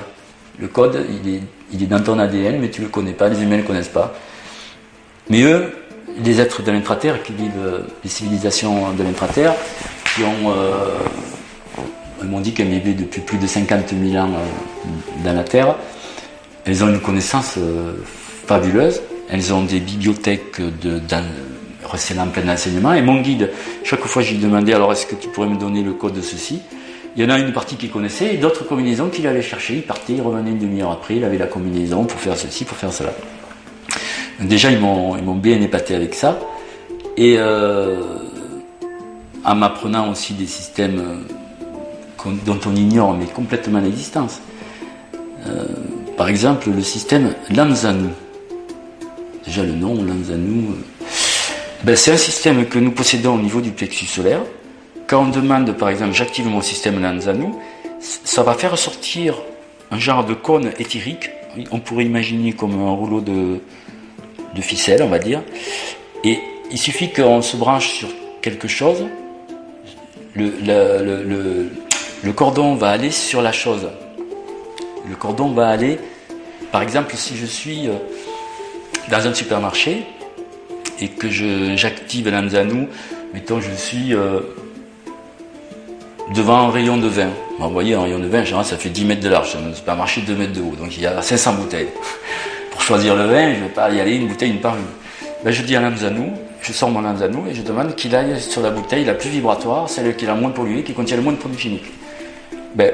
Le 0.58 0.68
code, 0.68 1.04
il 1.24 1.82
est, 1.82 1.86
dans 1.86 2.02
ton 2.02 2.18
ADN, 2.18 2.60
mais 2.60 2.70
tu 2.70 2.82
le 2.82 2.88
connais 2.88 3.12
pas, 3.12 3.28
les 3.28 3.42
humains 3.42 3.56
ne 3.56 3.62
le 3.62 3.66
connaissent 3.66 3.88
pas. 3.88 4.14
Mais 5.30 5.42
eux, 5.42 5.72
les 6.24 6.40
êtres 6.40 6.62
de 6.62 6.70
l'intraterre 6.70 7.22
qui 7.22 7.32
vivent 7.32 7.50
euh, 7.58 7.80
les 8.02 8.10
civilisations 8.10 8.92
de 8.92 9.02
l'intraterre, 9.02 9.54
qui 10.14 10.22
ont, 10.24 10.50
euh, 10.50 10.98
m'ont 12.24 12.40
dit 12.40 12.52
qu'elles 12.52 12.68
vivaient 12.68 12.92
depuis 12.92 13.20
plus 13.20 13.38
de 13.38 13.46
50 13.46 13.90
000 13.90 14.22
ans 14.22 14.30
euh, 14.30 15.24
dans 15.24 15.32
la 15.32 15.44
Terre, 15.44 15.76
elles 16.64 16.84
ont 16.84 16.88
une 16.88 17.00
connaissance 17.00 17.58
fabuleuse, 18.46 19.02
elles 19.28 19.52
ont 19.52 19.64
des 19.64 19.80
bibliothèques 19.80 20.60
de, 20.60 21.00
plein 22.32 22.44
d'enseignement, 22.44 22.92
et 22.92 23.02
mon 23.02 23.20
guide, 23.20 23.50
chaque 23.82 24.04
fois 24.04 24.22
je 24.22 24.32
lui 24.32 24.38
demandais 24.38 24.72
alors 24.72 24.92
est-ce 24.92 25.06
que 25.06 25.16
tu 25.16 25.28
pourrais 25.28 25.48
me 25.48 25.56
donner 25.56 25.82
le 25.82 25.92
code 25.92 26.14
de 26.14 26.20
ceci? 26.20 26.60
Il 27.16 27.22
y 27.22 27.26
en 27.26 27.30
a 27.30 27.38
une 27.38 27.52
partie 27.52 27.76
qu'il 27.76 27.90
connaissait 27.90 28.34
et 28.34 28.38
d'autres 28.38 28.64
combinaisons 28.64 29.08
qu'il 29.08 29.26
allait 29.26 29.42
chercher. 29.42 29.74
Il 29.74 29.82
partait, 29.82 30.14
il 30.14 30.22
revenait 30.22 30.50
une 30.50 30.58
demi-heure 30.58 30.92
après, 30.92 31.16
il 31.16 31.24
avait 31.24 31.36
la 31.36 31.46
combinaison 31.46 32.04
pour 32.04 32.18
faire 32.18 32.36
ceci, 32.36 32.64
pour 32.64 32.76
faire 32.76 32.92
cela. 32.92 33.12
Déjà, 34.40 34.70
ils 34.70 34.80
m'ont, 34.80 35.34
bien 35.34 35.60
épaté 35.60 35.94
avec 35.94 36.14
ça. 36.14 36.38
Et 37.16 37.36
euh, 37.38 38.00
en 39.44 39.54
m'apprenant 39.54 40.10
aussi 40.10 40.34
des 40.34 40.46
systèmes 40.46 41.00
euh, 42.26 42.30
dont 42.46 42.58
on 42.66 42.76
ignore 42.76 43.14
mais 43.14 43.26
complètement 43.26 43.80
l'existence. 43.80 44.40
Euh, 45.46 45.64
par 46.16 46.28
exemple 46.28 46.70
le 46.70 46.82
système 46.82 47.34
Lanzanu. 47.50 48.10
Déjà 49.44 49.64
le 49.64 49.72
nom, 49.72 49.94
Lanzanu, 49.94 50.68
euh, 50.68 51.06
ben, 51.82 51.96
c'est 51.96 52.12
un 52.12 52.16
système 52.16 52.66
que 52.66 52.78
nous 52.78 52.92
possédons 52.92 53.34
au 53.34 53.40
niveau 53.40 53.60
du 53.60 53.72
plexus 53.72 54.06
solaire. 54.06 54.42
Quand 55.08 55.24
on 55.24 55.28
demande, 55.28 55.76
par 55.76 55.88
exemple, 55.88 56.12
j'active 56.12 56.46
mon 56.46 56.60
système 56.60 57.02
Lanzanu, 57.02 57.48
ça 58.00 58.44
va 58.44 58.54
faire 58.54 58.78
sortir 58.78 59.34
un 59.90 59.98
genre 59.98 60.24
de 60.24 60.34
cône 60.34 60.70
éthérique. 60.78 61.30
On 61.72 61.80
pourrait 61.80 62.04
imaginer 62.04 62.52
comme 62.52 62.80
un 62.80 62.92
rouleau 62.92 63.20
de, 63.20 63.60
de 64.54 64.60
ficelle, 64.60 65.02
on 65.02 65.08
va 65.08 65.18
dire. 65.18 65.42
Et 66.24 66.38
il 66.70 66.78
suffit 66.78 67.12
qu'on 67.12 67.42
se 67.42 67.56
branche 67.56 67.88
sur 67.88 68.08
quelque 68.40 68.68
chose, 68.68 69.04
le, 70.34 71.68
cordon 72.34 72.74
va 72.74 72.90
aller 72.90 73.10
sur 73.10 73.42
la 73.42 73.52
chose. 73.52 73.88
Le 75.08 75.14
cordon 75.16 75.50
va 75.50 75.68
aller, 75.68 75.98
par 76.70 76.82
exemple, 76.82 77.14
si 77.16 77.36
je 77.36 77.46
suis 77.46 77.88
euh, 77.88 77.92
dans 79.10 79.26
un 79.26 79.34
supermarché 79.34 80.04
et 81.00 81.08
que 81.08 81.28
j'active 81.28 82.28
l'Anzanou, 82.28 82.88
mettons, 83.34 83.60
je 83.60 83.72
suis 83.72 84.14
euh, 84.14 84.40
devant 86.34 86.68
un 86.68 86.70
rayon 86.70 86.96
de 86.96 87.08
vin. 87.08 87.30
vous 87.58 87.70
voyez, 87.70 87.94
un 87.94 88.02
rayon 88.02 88.20
de 88.20 88.28
vin, 88.28 88.44
ça 88.62 88.76
fait 88.76 88.90
10 88.90 89.04
mètres 89.04 89.22
de 89.22 89.28
large, 89.28 89.52
c'est 89.52 89.58
un 89.58 89.74
supermarché 89.74 90.20
de 90.22 90.26
2 90.26 90.34
mètres 90.36 90.52
de 90.52 90.60
haut, 90.60 90.76
donc 90.76 90.96
il 90.96 91.02
y 91.02 91.06
a 91.06 91.20
500 91.20 91.54
bouteilles. 91.54 91.88
Pour 92.72 92.82
choisir 92.82 93.14
le 93.14 93.26
vin, 93.26 93.54
je 93.54 93.58
ne 93.58 93.64
vais 93.64 93.70
pas 93.70 93.90
y 93.90 94.00
aller 94.00 94.16
une 94.16 94.26
bouteille, 94.26 94.50
une 94.50 94.60
par 94.60 94.76
une. 94.76 94.82
Ben, 95.44 95.52
je 95.52 95.62
dis 95.62 95.76
à 95.76 95.80
l'Anzanou, 95.80 96.32
je 96.62 96.72
sors 96.72 96.90
mon 96.90 97.04
Anzanou 97.04 97.46
et 97.48 97.54
je 97.54 97.62
demande 97.62 97.94
qu'il 97.94 98.14
aille 98.16 98.40
sur 98.40 98.62
la 98.62 98.70
bouteille 98.70 99.04
la 99.04 99.14
plus 99.14 99.28
vibratoire, 99.28 99.88
celle 99.88 100.16
qui 100.16 100.24
est 100.24 100.28
la 100.28 100.34
moins 100.34 100.50
polluée, 100.50 100.82
qui 100.82 100.94
contient 100.94 101.16
le 101.16 101.22
moins 101.22 101.32
de 101.32 101.38
produits 101.38 101.58
chimiques. 101.58 101.92
Ben, 102.74 102.92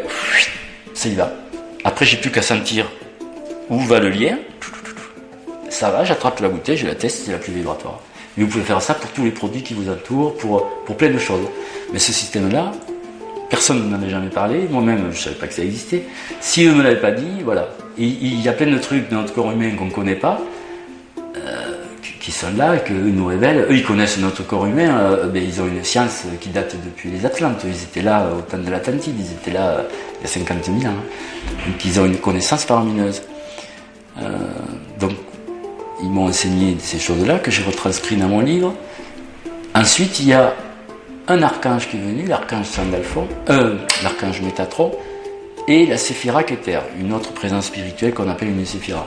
ça 0.94 1.08
y 1.08 1.14
va. 1.14 1.32
Après, 1.84 2.04
j'ai 2.04 2.16
plus 2.16 2.30
qu'à 2.30 2.42
sentir 2.42 2.90
où 3.70 3.78
va 3.78 4.00
le 4.00 4.10
lien. 4.10 4.38
Ça 5.70 5.90
va, 5.90 6.04
j'attrape 6.04 6.40
la 6.40 6.48
bouteille, 6.48 6.76
je 6.76 6.86
la 6.86 6.94
teste, 6.94 7.24
c'est 7.26 7.32
la 7.32 7.38
plus 7.38 7.52
vibratoire. 7.52 8.00
Mais 8.36 8.44
vous 8.44 8.50
pouvez 8.50 8.64
faire 8.64 8.82
ça 8.82 8.94
pour 8.94 9.10
tous 9.10 9.24
les 9.24 9.30
produits 9.30 9.62
qui 9.62 9.74
vous 9.74 9.88
entourent, 9.90 10.36
pour, 10.36 10.68
pour 10.84 10.96
plein 10.96 11.10
de 11.10 11.18
choses. 11.18 11.46
Mais 11.92 11.98
ce 11.98 12.12
système-là, 12.12 12.72
personne 13.50 13.88
n'en 13.88 13.96
avait 13.96 14.10
jamais 14.10 14.30
parlé, 14.30 14.66
moi-même 14.70 15.10
je 15.12 15.18
ne 15.18 15.22
savais 15.22 15.36
pas 15.36 15.46
que 15.46 15.54
ça 15.54 15.62
existait. 15.62 16.04
Si 16.40 16.66
ne 16.66 16.72
me 16.72 16.82
l'avaient 16.82 17.00
pas 17.00 17.12
dit, 17.12 17.42
voilà. 17.44 17.68
Il 17.98 18.40
y 18.40 18.48
a 18.48 18.52
plein 18.52 18.70
de 18.70 18.78
trucs 18.78 19.08
dans 19.10 19.22
notre 19.22 19.34
corps 19.34 19.50
humain 19.50 19.70
qu'on 19.76 19.86
ne 19.86 19.90
connaît 19.90 20.14
pas, 20.14 20.40
qui 22.28 22.34
sont 22.34 22.54
là 22.58 22.76
et 22.76 22.80
qu'eux 22.80 22.92
nous 22.92 23.24
révèlent. 23.24 23.64
Eux, 23.70 23.74
ils 23.74 23.82
connaissent 23.82 24.18
notre 24.18 24.46
corps 24.46 24.66
humain, 24.66 24.98
euh, 24.98 25.30
mais 25.32 25.42
ils 25.42 25.62
ont 25.62 25.66
une 25.66 25.82
science 25.82 26.24
qui 26.42 26.50
date 26.50 26.76
depuis 26.84 27.08
les 27.10 27.24
Atlantes. 27.24 27.64
Ils 27.64 27.82
étaient 27.84 28.02
là 28.02 28.28
au 28.36 28.42
temps 28.42 28.58
de 28.58 28.70
l'Atlantide, 28.70 29.14
ils 29.18 29.32
étaient 29.32 29.52
là 29.52 29.68
euh, 29.68 29.82
il 30.20 30.24
y 30.24 30.24
a 30.26 30.28
50 30.28 30.64
000 30.66 30.76
ans. 30.92 30.96
Donc 31.66 31.82
ils 31.86 31.98
ont 31.98 32.04
une 32.04 32.18
connaissance 32.18 32.64
faramineuse. 32.64 33.22
Euh, 34.20 34.28
donc 35.00 35.12
ils 36.02 36.10
m'ont 36.10 36.26
enseigné 36.26 36.76
ces 36.80 36.98
choses-là 36.98 37.38
que 37.38 37.50
j'ai 37.50 37.62
retranscrit 37.62 38.16
dans 38.16 38.28
mon 38.28 38.40
livre. 38.40 38.74
Ensuite, 39.74 40.20
il 40.20 40.28
y 40.28 40.34
a 40.34 40.54
un 41.28 41.42
archange 41.42 41.88
qui 41.88 41.96
est 41.96 42.00
venu, 42.00 42.26
l'archange 42.26 42.66
Sandalphon, 42.66 43.26
l'archange 44.02 44.42
Métatron, 44.42 44.92
et 45.68 45.84
la 45.84 45.98
Séphira 45.98 46.42
Keter, 46.42 46.80
une 46.98 47.12
autre 47.12 47.32
présence 47.32 47.66
spirituelle 47.66 48.14
qu'on 48.14 48.28
appelle 48.28 48.48
une 48.48 48.64
Séphira. 48.64 49.06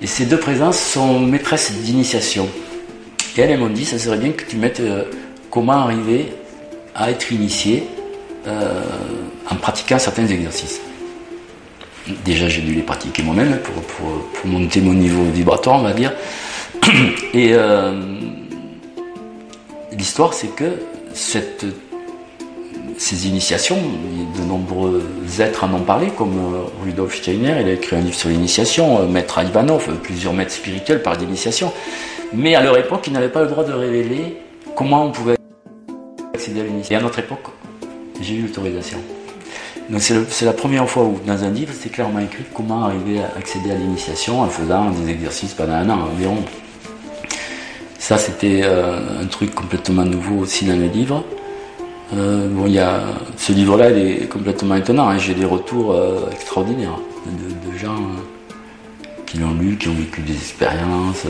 Et 0.00 0.06
ces 0.06 0.24
deux 0.24 0.38
présences 0.38 0.78
sont 0.78 1.18
maîtresses 1.18 1.72
d'initiation. 1.72 2.48
Et 3.36 3.40
elles, 3.40 3.58
m'ont 3.58 3.68
dit, 3.68 3.84
ça 3.84 3.98
serait 3.98 4.16
bien 4.16 4.30
que 4.30 4.44
tu 4.44 4.56
mettes 4.56 4.80
euh, 4.80 5.04
comment 5.50 5.72
arriver 5.72 6.32
à 6.94 7.10
être 7.10 7.32
initié 7.32 7.84
euh, 8.46 8.82
en 9.50 9.56
pratiquant 9.56 9.98
certains 9.98 10.26
exercices. 10.26 10.80
Déjà, 12.24 12.48
j'ai 12.48 12.62
dû 12.62 12.72
les 12.72 12.82
pratiquer 12.82 13.22
moi-même 13.22 13.58
pour, 13.58 13.74
monter 14.44 14.80
mon 14.80 14.94
niveau 14.94 15.24
vibratoire, 15.24 15.80
on 15.80 15.82
va 15.82 15.92
dire. 15.92 16.12
Et 17.34 17.50
euh, 17.52 17.92
l'histoire, 19.92 20.34
c'est 20.34 20.54
que 20.54 20.76
cette 21.14 21.66
ces 23.00 23.26
initiations, 23.26 23.78
de 24.38 24.44
nombreux 24.44 25.02
êtres 25.38 25.64
en 25.64 25.72
ont 25.72 25.80
parlé, 25.80 26.08
comme 26.10 26.36
euh, 26.36 26.84
Rudolf 26.84 27.16
Steiner, 27.16 27.54
il 27.58 27.66
a 27.66 27.72
écrit 27.72 27.96
un 27.96 28.00
livre 28.00 28.14
sur 28.14 28.28
l'initiation, 28.28 29.00
euh, 29.00 29.06
Maître 29.06 29.42
Ivanov, 29.42 29.86
euh, 29.88 29.94
plusieurs 29.94 30.34
maîtres 30.34 30.52
spirituels 30.52 31.02
parlent 31.02 31.16
d'initiation. 31.16 31.72
Mais 32.34 32.54
à 32.56 32.62
leur 32.62 32.76
époque, 32.76 33.06
ils 33.06 33.14
n'avaient 33.14 33.30
pas 33.30 33.40
le 33.40 33.48
droit 33.48 33.64
de 33.64 33.72
révéler 33.72 34.36
comment 34.76 35.06
on 35.06 35.12
pouvait 35.12 35.36
accéder 36.34 36.60
à 36.60 36.64
l'initiation. 36.64 36.94
Et 36.94 37.00
à 37.00 37.02
notre 37.02 37.18
époque, 37.20 37.46
j'ai 38.20 38.34
eu 38.34 38.42
l'autorisation. 38.42 38.98
Donc 39.88 40.02
c'est 40.02 40.44
la 40.44 40.52
première 40.52 40.86
fois 40.86 41.04
où 41.04 41.18
dans 41.26 41.42
un 41.42 41.50
livre, 41.50 41.72
c'est 41.76 41.90
clairement 41.90 42.20
écrit 42.20 42.44
comment 42.52 42.84
arriver 42.84 43.20
à 43.22 43.38
accéder 43.38 43.70
à 43.70 43.76
l'initiation 43.76 44.42
en 44.42 44.46
faisant 44.48 44.90
des 44.90 45.10
exercices 45.10 45.54
pendant 45.54 45.72
un 45.72 45.88
an 45.88 46.00
environ. 46.12 46.36
Ça, 47.98 48.18
c'était 48.18 48.62
un 48.62 49.26
truc 49.26 49.54
complètement 49.54 50.04
nouveau 50.04 50.40
aussi 50.40 50.64
dans 50.64 50.76
le 50.76 50.86
livre. 50.86 51.24
Euh, 52.12 52.48
bon, 52.48 52.66
y 52.66 52.78
a 52.78 53.02
ce 53.36 53.52
livre-là, 53.52 53.90
il 53.90 53.98
est 53.98 54.28
complètement 54.28 54.74
étonnant. 54.74 55.08
Hein. 55.08 55.18
J'ai 55.18 55.34
des 55.34 55.44
retours 55.44 55.92
euh, 55.92 56.28
extraordinaires 56.32 56.98
de, 57.26 57.78
gens 57.78 57.94
euh, 57.94 59.04
qui 59.26 59.38
l'ont 59.38 59.54
lu, 59.54 59.76
qui 59.76 59.88
ont 59.88 59.94
vécu 59.94 60.20
des 60.22 60.34
expériences. 60.34 61.26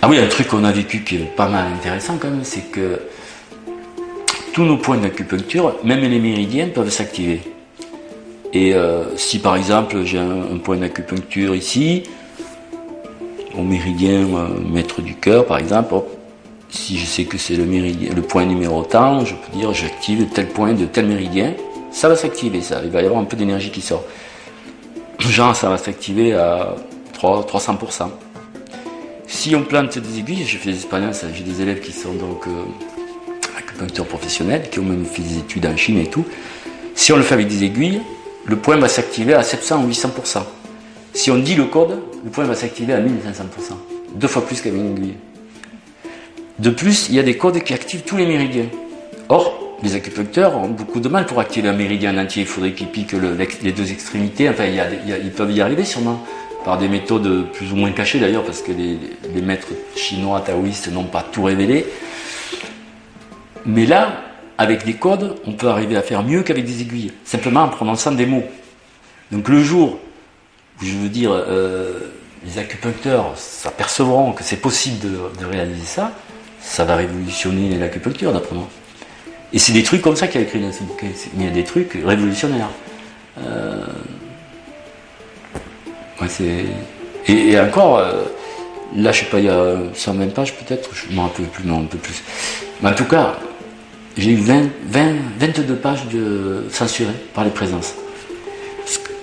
Ah 0.00 0.08
oui, 0.08 0.18
un 0.18 0.28
truc 0.28 0.48
qu'on 0.48 0.64
a 0.64 0.72
vécu 0.72 1.02
qui 1.02 1.16
est 1.16 1.36
pas 1.36 1.48
mal 1.48 1.66
intéressant 1.72 2.16
quand 2.18 2.30
même, 2.30 2.44
c'est 2.44 2.70
que 2.70 3.00
tous 4.52 4.64
nos 4.64 4.76
points 4.76 4.98
d'acupuncture, 4.98 5.74
même 5.84 6.00
les 6.00 6.20
méridiens, 6.20 6.68
peuvent 6.68 6.90
s'activer. 6.90 7.40
Et 8.52 8.74
si 9.16 9.38
par 9.38 9.56
exemple 9.56 10.04
j'ai 10.04 10.18
un, 10.18 10.58
point 10.62 10.76
d'acupuncture 10.76 11.54
ici, 11.54 12.02
au 13.56 13.62
méridien 13.62 14.26
maître 14.70 15.00
du 15.00 15.14
cœur 15.14 15.46
par 15.46 15.58
exemple, 15.58 15.94
si 16.72 16.98
je 16.98 17.04
sais 17.04 17.24
que 17.24 17.36
c'est 17.36 17.54
le, 17.54 17.64
le 17.64 18.22
point 18.22 18.46
numéro 18.46 18.82
tant, 18.82 19.24
je 19.24 19.34
peux 19.34 19.56
dire 19.56 19.72
j'active 19.74 20.26
tel 20.32 20.48
point 20.48 20.72
de 20.72 20.86
tel 20.86 21.06
méridien, 21.06 21.52
ça 21.92 22.08
va 22.08 22.16
s'activer, 22.16 22.62
ça. 22.62 22.80
Il 22.82 22.90
va 22.90 23.02
y 23.02 23.04
avoir 23.04 23.20
un 23.20 23.24
peu 23.24 23.36
d'énergie 23.36 23.70
qui 23.70 23.82
sort. 23.82 24.02
Genre, 25.18 25.54
ça 25.54 25.68
va 25.68 25.76
s'activer 25.76 26.32
à 26.32 26.74
3, 27.12 27.46
300%. 27.46 28.08
Si 29.26 29.54
on 29.54 29.62
plante 29.62 29.98
des 29.98 30.18
aiguilles, 30.18 30.44
j'ai 30.46 30.58
fait 30.58 30.70
des 30.70 30.76
expériences, 30.76 31.24
j'ai 31.34 31.44
des 31.44 31.60
élèves 31.60 31.80
qui 31.80 31.92
sont 31.92 32.14
donc 32.14 32.46
euh, 32.46 32.64
acupuncteurs 33.58 34.06
professionnels, 34.06 34.68
qui 34.70 34.78
ont 34.78 34.84
même 34.84 35.04
fait 35.04 35.22
des 35.22 35.38
études 35.38 35.66
en 35.66 35.76
Chine 35.76 35.98
et 35.98 36.06
tout. 36.06 36.24
Si 36.94 37.12
on 37.12 37.16
le 37.16 37.22
fait 37.22 37.34
avec 37.34 37.48
des 37.48 37.64
aiguilles, 37.64 38.00
le 38.46 38.56
point 38.56 38.76
va 38.76 38.88
s'activer 38.88 39.34
à 39.34 39.42
700 39.42 39.84
ou 39.84 39.90
800%. 39.90 40.42
Si 41.12 41.30
on 41.30 41.38
dit 41.38 41.54
le 41.54 41.66
code, 41.66 41.98
le 42.24 42.30
point 42.30 42.44
va 42.44 42.54
s'activer 42.54 42.94
à 42.94 43.00
1500%. 43.00 43.08
Deux 44.14 44.28
fois 44.28 44.44
plus 44.44 44.60
qu'avec 44.60 44.80
une 44.80 44.96
aiguille. 44.96 45.14
De 46.58 46.70
plus, 46.70 47.08
il 47.08 47.14
y 47.14 47.18
a 47.18 47.22
des 47.22 47.36
codes 47.36 47.62
qui 47.62 47.72
activent 47.72 48.02
tous 48.02 48.16
les 48.16 48.26
méridiens. 48.26 48.66
Or, 49.28 49.76
les 49.82 49.94
acupuncteurs 49.94 50.56
ont 50.56 50.68
beaucoup 50.68 51.00
de 51.00 51.08
mal 51.08 51.26
pour 51.26 51.40
activer 51.40 51.68
un 51.68 51.72
méridien 51.72 52.16
entier. 52.16 52.42
Il 52.42 52.48
faudrait 52.48 52.72
qu'ils 52.72 52.88
piquent 52.88 53.16
les 53.62 53.72
deux 53.72 53.90
extrémités. 53.90 54.48
Enfin, 54.48 54.64
ils 54.66 55.30
peuvent 55.30 55.50
y 55.50 55.60
arriver 55.60 55.84
sûrement 55.84 56.24
par 56.64 56.78
des 56.78 56.88
méthodes 56.88 57.50
plus 57.52 57.72
ou 57.72 57.76
moins 57.76 57.90
cachées 57.90 58.20
d'ailleurs, 58.20 58.44
parce 58.44 58.62
que 58.62 58.70
les, 58.70 59.42
maîtres 59.42 59.68
chinois 59.96 60.40
taoïstes 60.40 60.92
n'ont 60.92 61.04
pas 61.04 61.22
tout 61.22 61.42
révélé. 61.42 61.86
Mais 63.66 63.86
là, 63.86 64.22
avec 64.58 64.84
des 64.84 64.94
codes, 64.94 65.36
on 65.46 65.52
peut 65.52 65.68
arriver 65.68 65.96
à 65.96 66.02
faire 66.02 66.22
mieux 66.22 66.42
qu'avec 66.42 66.64
des 66.64 66.82
aiguilles, 66.82 67.12
simplement 67.24 67.62
en 67.62 67.68
prononçant 67.68 68.12
des 68.12 68.26
mots. 68.26 68.44
Donc 69.32 69.48
le 69.48 69.60
jour 69.62 69.98
où 70.80 70.84
je 70.84 70.92
veux 70.92 71.08
dire, 71.08 71.32
euh, 71.32 71.98
les 72.44 72.58
acupuncteurs 72.58 73.32
s'apercevront 73.36 74.32
que 74.32 74.44
c'est 74.44 74.56
possible 74.56 74.98
de 75.00 75.44
réaliser 75.44 75.86
ça, 75.86 76.12
ça 76.62 76.84
va 76.84 76.96
révolutionner 76.96 77.76
l'acupuncture, 77.76 78.32
d'après 78.32 78.54
moi. 78.54 78.68
Et 79.52 79.58
c'est 79.58 79.72
des 79.72 79.82
trucs 79.82 80.00
comme 80.00 80.16
ça 80.16 80.28
qu'il 80.28 80.40
a 80.40 80.44
écrit 80.44 80.60
dans 80.60 80.72
ce 80.72 80.82
bouquin. 80.82 81.08
Il 81.36 81.44
y 81.44 81.46
a 81.46 81.50
des 81.50 81.64
trucs 81.64 81.92
révolutionnaires. 82.04 82.70
Euh, 83.38 83.84
et, 87.28 87.58
encore, 87.58 87.98
euh, 87.98 88.24
là, 88.96 89.12
je 89.12 89.20
sais 89.20 89.26
pas, 89.26 89.38
il 89.38 89.46
y 89.46 89.48
a 89.48 89.76
120 89.94 90.32
pages 90.32 90.54
peut-être, 90.54 90.90
je 90.94 91.14
m'en 91.14 91.24
rappelle 91.24 91.46
plus, 91.46 91.64
non, 91.64 91.80
un 91.80 91.84
peu 91.84 91.98
plus. 91.98 92.22
Mais 92.80 92.90
en 92.90 92.94
tout 92.94 93.04
cas, 93.04 93.38
j'ai 94.16 94.30
eu 94.30 94.36
20, 94.36 94.70
22 95.38 95.74
pages 95.76 96.06
de 96.06 96.66
censurées 96.70 97.12
par 97.34 97.44
les 97.44 97.50
présences. 97.50 97.94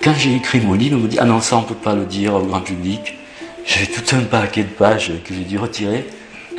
quand 0.04 0.14
j'ai 0.18 0.36
écrit 0.36 0.60
mon 0.60 0.74
livre, 0.74 0.98
on 0.98 1.04
me 1.04 1.08
dit 1.08 1.18
Ah 1.20 1.26
non, 1.26 1.42
ça 1.42 1.58
on 1.58 1.62
ne 1.62 1.66
peut 1.66 1.76
pas 1.76 1.96
le 1.96 2.06
dire 2.06 2.36
au 2.36 2.42
grand 2.42 2.62
public. 2.62 3.18
J'avais 3.66 3.88
tout 3.88 4.16
un 4.16 4.22
paquet 4.22 4.64
de 4.64 4.70
pages 4.70 5.12
que 5.24 5.34
j'ai 5.34 5.42
dû 5.42 5.58
retirer 5.58 6.06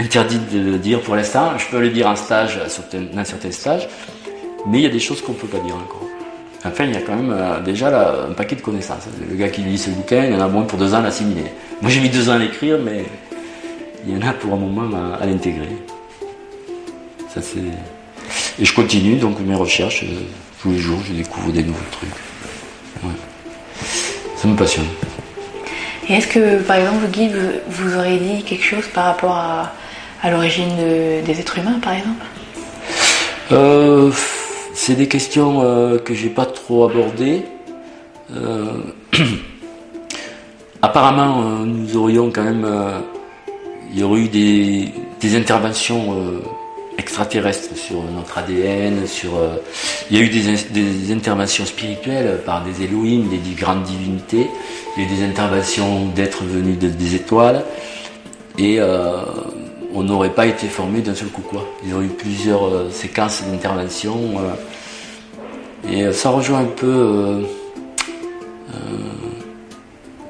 interdit 0.00 0.38
de 0.38 0.58
le 0.58 0.78
dire 0.78 1.00
pour 1.00 1.14
l'instant. 1.14 1.52
Je 1.58 1.66
peux 1.66 1.80
le 1.80 1.90
dire 1.90 2.06
en 2.06 2.16
stage, 2.16 2.58
dans 3.12 3.24
certains 3.24 3.52
stages, 3.52 3.88
mais 4.66 4.78
il 4.78 4.82
y 4.82 4.86
a 4.86 4.90
des 4.90 5.00
choses 5.00 5.20
qu'on 5.20 5.32
ne 5.32 5.38
peut 5.38 5.46
pas 5.46 5.58
dire 5.58 5.76
encore. 5.76 6.06
Enfin, 6.64 6.84
il 6.84 6.92
y 6.92 6.96
a 6.96 7.00
quand 7.00 7.16
même 7.16 7.32
euh, 7.32 7.60
déjà 7.60 7.90
là, 7.90 8.26
un 8.28 8.32
paquet 8.32 8.56
de 8.56 8.60
connaissances. 8.60 9.04
Le 9.28 9.34
gars 9.34 9.48
qui 9.48 9.62
lit 9.62 9.78
ce 9.78 9.90
bouquin, 9.90 10.24
il 10.24 10.32
y 10.32 10.36
en 10.36 10.40
a 10.40 10.48
moins 10.48 10.64
pour 10.64 10.78
deux 10.78 10.92
ans 10.92 10.98
à 10.98 11.02
l'assimiler. 11.02 11.44
Moi, 11.80 11.90
j'ai 11.90 12.00
mis 12.00 12.10
deux 12.10 12.28
ans 12.28 12.34
à 12.34 12.38
l'écrire, 12.38 12.78
mais 12.84 13.06
il 14.06 14.14
y 14.14 14.16
en 14.22 14.28
a 14.28 14.32
pour 14.34 14.52
un 14.52 14.58
moment 14.58 14.90
à, 15.18 15.24
l'intégrer. 15.24 15.68
Ça, 17.32 17.40
c'est... 17.40 17.60
Et 18.60 18.64
je 18.64 18.74
continue 18.74 19.16
donc 19.16 19.40
mes 19.40 19.54
recherches. 19.54 20.02
Euh, 20.02 20.20
tous 20.60 20.70
les 20.70 20.78
jours, 20.78 20.98
je 21.06 21.14
découvre 21.14 21.50
des 21.50 21.62
nouveaux 21.62 21.78
trucs. 21.90 22.10
Ça 24.36 24.48
me 24.48 24.56
passionne. 24.56 24.86
Et 26.08 26.14
est-ce 26.14 26.26
que, 26.26 26.60
par 26.62 26.76
exemple, 26.76 27.02
le 27.02 27.08
guide 27.08 27.36
vous, 27.68 27.88
vous 27.88 28.18
dit 28.18 28.42
quelque 28.42 28.64
chose 28.64 28.84
par 28.92 29.04
rapport 29.04 29.36
à, 29.36 29.72
à 30.22 30.30
l'origine 30.30 30.68
de- 30.76 31.24
des 31.24 31.40
êtres 31.40 31.58
humains, 31.58 31.78
par 31.82 31.92
exemple 31.94 32.24
Euh, 33.52 34.10
c'est 34.74 34.94
des 34.94 35.08
questions 35.08 35.60
euh, 35.62 35.98
que 35.98 36.14
j'ai 36.14 36.28
pas 36.28 36.46
trop 36.46 36.84
abordées. 36.88 37.42
Euh, 38.32 38.70
apparemment, 40.82 41.40
euh, 41.42 41.64
nous 41.66 41.96
aurions 41.96 42.30
quand 42.30 42.44
même, 42.44 42.64
euh, 42.64 43.00
il 43.92 43.98
y 43.98 44.02
aurait 44.04 44.20
eu 44.20 44.28
des, 44.28 45.36
interventions 45.36 46.12
euh, 46.16 46.40
extraterrestres 46.96 47.76
sur 47.76 48.02
notre 48.14 48.38
ADN, 48.38 49.06
sur, 49.06 49.36
euh, 49.36 49.56
il 50.10 50.16
y 50.16 50.20
a 50.20 50.24
eu 50.24 50.28
des, 50.28 50.48
in- 50.48 50.70
des 50.72 51.12
interventions 51.12 51.66
spirituelles 51.66 52.38
par 52.46 52.62
des 52.62 52.84
Elohim, 52.84 53.28
des, 53.28 53.38
des 53.38 53.54
grandes 53.56 53.82
divinités. 53.82 54.46
Il 54.96 55.02
y 55.02 55.06
a 55.06 55.08
eu 55.08 55.16
des 55.16 55.24
interventions 55.24 56.06
d'êtres 56.14 56.44
venus 56.44 56.78
de- 56.78 56.88
des 56.88 57.14
étoiles. 57.16 57.64
Et 58.58 58.76
euh, 58.78 59.16
on 59.94 60.02
n'aurait 60.02 60.30
pas 60.30 60.46
été 60.46 60.68
formé 60.68 61.00
d'un 61.00 61.14
seul 61.14 61.28
coup 61.28 61.42
quoi. 61.42 61.66
Il 61.82 61.90
y 61.90 61.92
aurait 61.92 62.04
eu 62.04 62.10
plusieurs 62.10 62.66
euh, 62.66 62.90
séquences 62.90 63.42
d'intervention. 63.44 64.16
euh, 64.38 65.90
et 65.90 66.04
euh, 66.04 66.12
ça 66.12 66.30
rejoint 66.30 66.60
un 66.60 66.64
peu. 66.64 67.44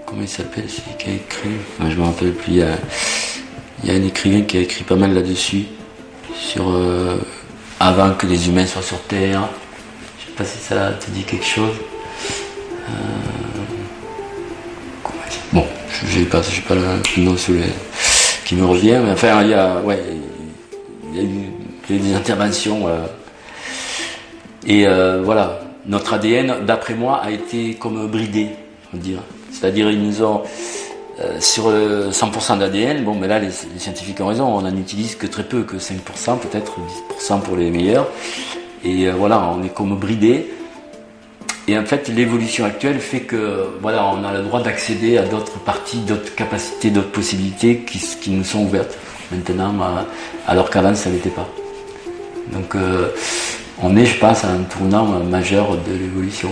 comment 0.07 0.23
il 0.23 0.29
s'appelle 0.29 0.69
celui 0.69 0.97
qui 0.99 1.11
a 1.11 1.15
écrit 1.15 1.51
Enfin, 1.79 1.91
Je 1.91 1.97
me 1.97 2.05
rappelle 2.05 2.33
plus. 2.33 2.53
Il 2.53 2.57
y, 2.57 3.91
a, 3.91 3.95
un 3.95 4.03
écrivain 4.03 4.43
qui 4.43 4.59
a 4.59 4.61
écrit 4.61 4.85
pas 4.85 4.97
mal 4.97 5.15
là-dessus. 5.15 5.65
Sur 6.35 6.73
avant 7.79 8.13
que 8.15 8.27
les 8.27 8.49
humains 8.49 8.67
soient 8.67 8.83
sur 8.83 9.01
Terre. 9.03 9.49
Je 10.19 10.27
sais 10.27 10.37
pas 10.37 10.45
si 10.45 10.59
ça 10.59 10.93
te 10.93 11.11
dit 11.11 11.23
quelque 11.23 11.47
chose. 11.47 11.75
Bon, 15.53 15.67
je 16.07 16.19
n'ai 16.19 16.25
pas, 16.25 16.41
pas 16.41 16.75
le 16.75 17.23
nom 17.23 17.37
sous 17.37 17.53
les 17.53 17.65
qui 18.51 18.57
me 18.57 18.67
revient. 18.67 18.99
Mais 19.05 19.13
enfin, 19.13 19.43
il 19.43 19.51
y 19.51 19.55
a, 19.55 19.81
ouais, 19.81 20.03
il 21.13 21.17
y 21.17 21.21
a 21.21 21.23
eu, 21.23 21.99
des 21.99 22.15
interventions. 22.15 22.89
euh, 22.89 23.07
et 24.67 24.87
euh, 24.87 25.23
voilà, 25.25 25.61
notre 25.87 26.15
ADN, 26.15 26.67
d'après 26.67 26.95
moi, 26.95 27.21
a 27.23 27.31
été 27.31 27.75
comme 27.75 28.09
bridé, 28.09 28.49
on 28.93 28.97
va 28.97 29.03
dire. 29.03 29.21
C'est-à-dire, 29.53 29.89
ils 29.91 30.03
nous 30.03 30.23
ont, 30.25 30.43
euh, 31.21 31.39
sur 31.39 31.69
euh, 31.69 32.11
100% 32.11 32.59
d'ADN, 32.59 33.05
bon, 33.05 33.15
mais 33.15 33.29
là, 33.29 33.39
les, 33.39 33.47
les 33.47 33.79
scientifiques 33.79 34.21
ont 34.21 34.27
raison, 34.27 34.47
on 34.47 34.63
n'en 34.63 34.77
utilise 34.77 35.15
que 35.15 35.29
très 35.29 35.45
peu, 35.45 35.63
que 35.63 35.77
5%, 35.77 36.39
peut-être 36.39 36.77
10% 37.21 37.41
pour 37.43 37.57
les 37.57 37.71
meilleurs. 37.71 38.09
Et 38.85 39.09
voilà, 39.11 39.53
on 39.57 39.63
est 39.63 39.73
comme 39.73 39.97
bridé. 39.97 40.51
Et 41.69 41.79
en 41.79 41.85
fait, 41.85 42.09
l'évolution 42.09 42.65
actuelle 42.65 42.99
fait 42.99 43.21
que 43.21 43.69
voilà, 43.81 44.05
on 44.07 44.25
a 44.25 44.33
le 44.33 44.43
droit 44.43 44.63
d'accéder 44.63 45.19
à 45.19 45.23
d'autres 45.23 45.59
parties, 45.61 45.99
d'autres 45.99 46.35
capacités, 46.35 46.91
d'autres 46.91 47.13
possibilités 47.13 47.79
qui, 47.81 48.31
nous 48.31 48.45
sont 48.45 48.65
ouvertes 48.65 48.97
maintenant, 49.31 49.75
alors 50.47 50.71
qu'avant 50.71 50.95
ça 50.95 51.11
n'était 51.11 51.31
pas. 51.31 51.49
Donc, 52.53 52.75
euh, 52.75 53.09
on 53.83 53.97
est, 53.97 54.07
je 54.07 54.19
pense, 54.19 54.45
à 54.45 54.49
un 54.49 54.63
tournant 54.63 55.07
majeur 55.21 55.77
de 55.77 55.93
l'évolution, 55.93 56.51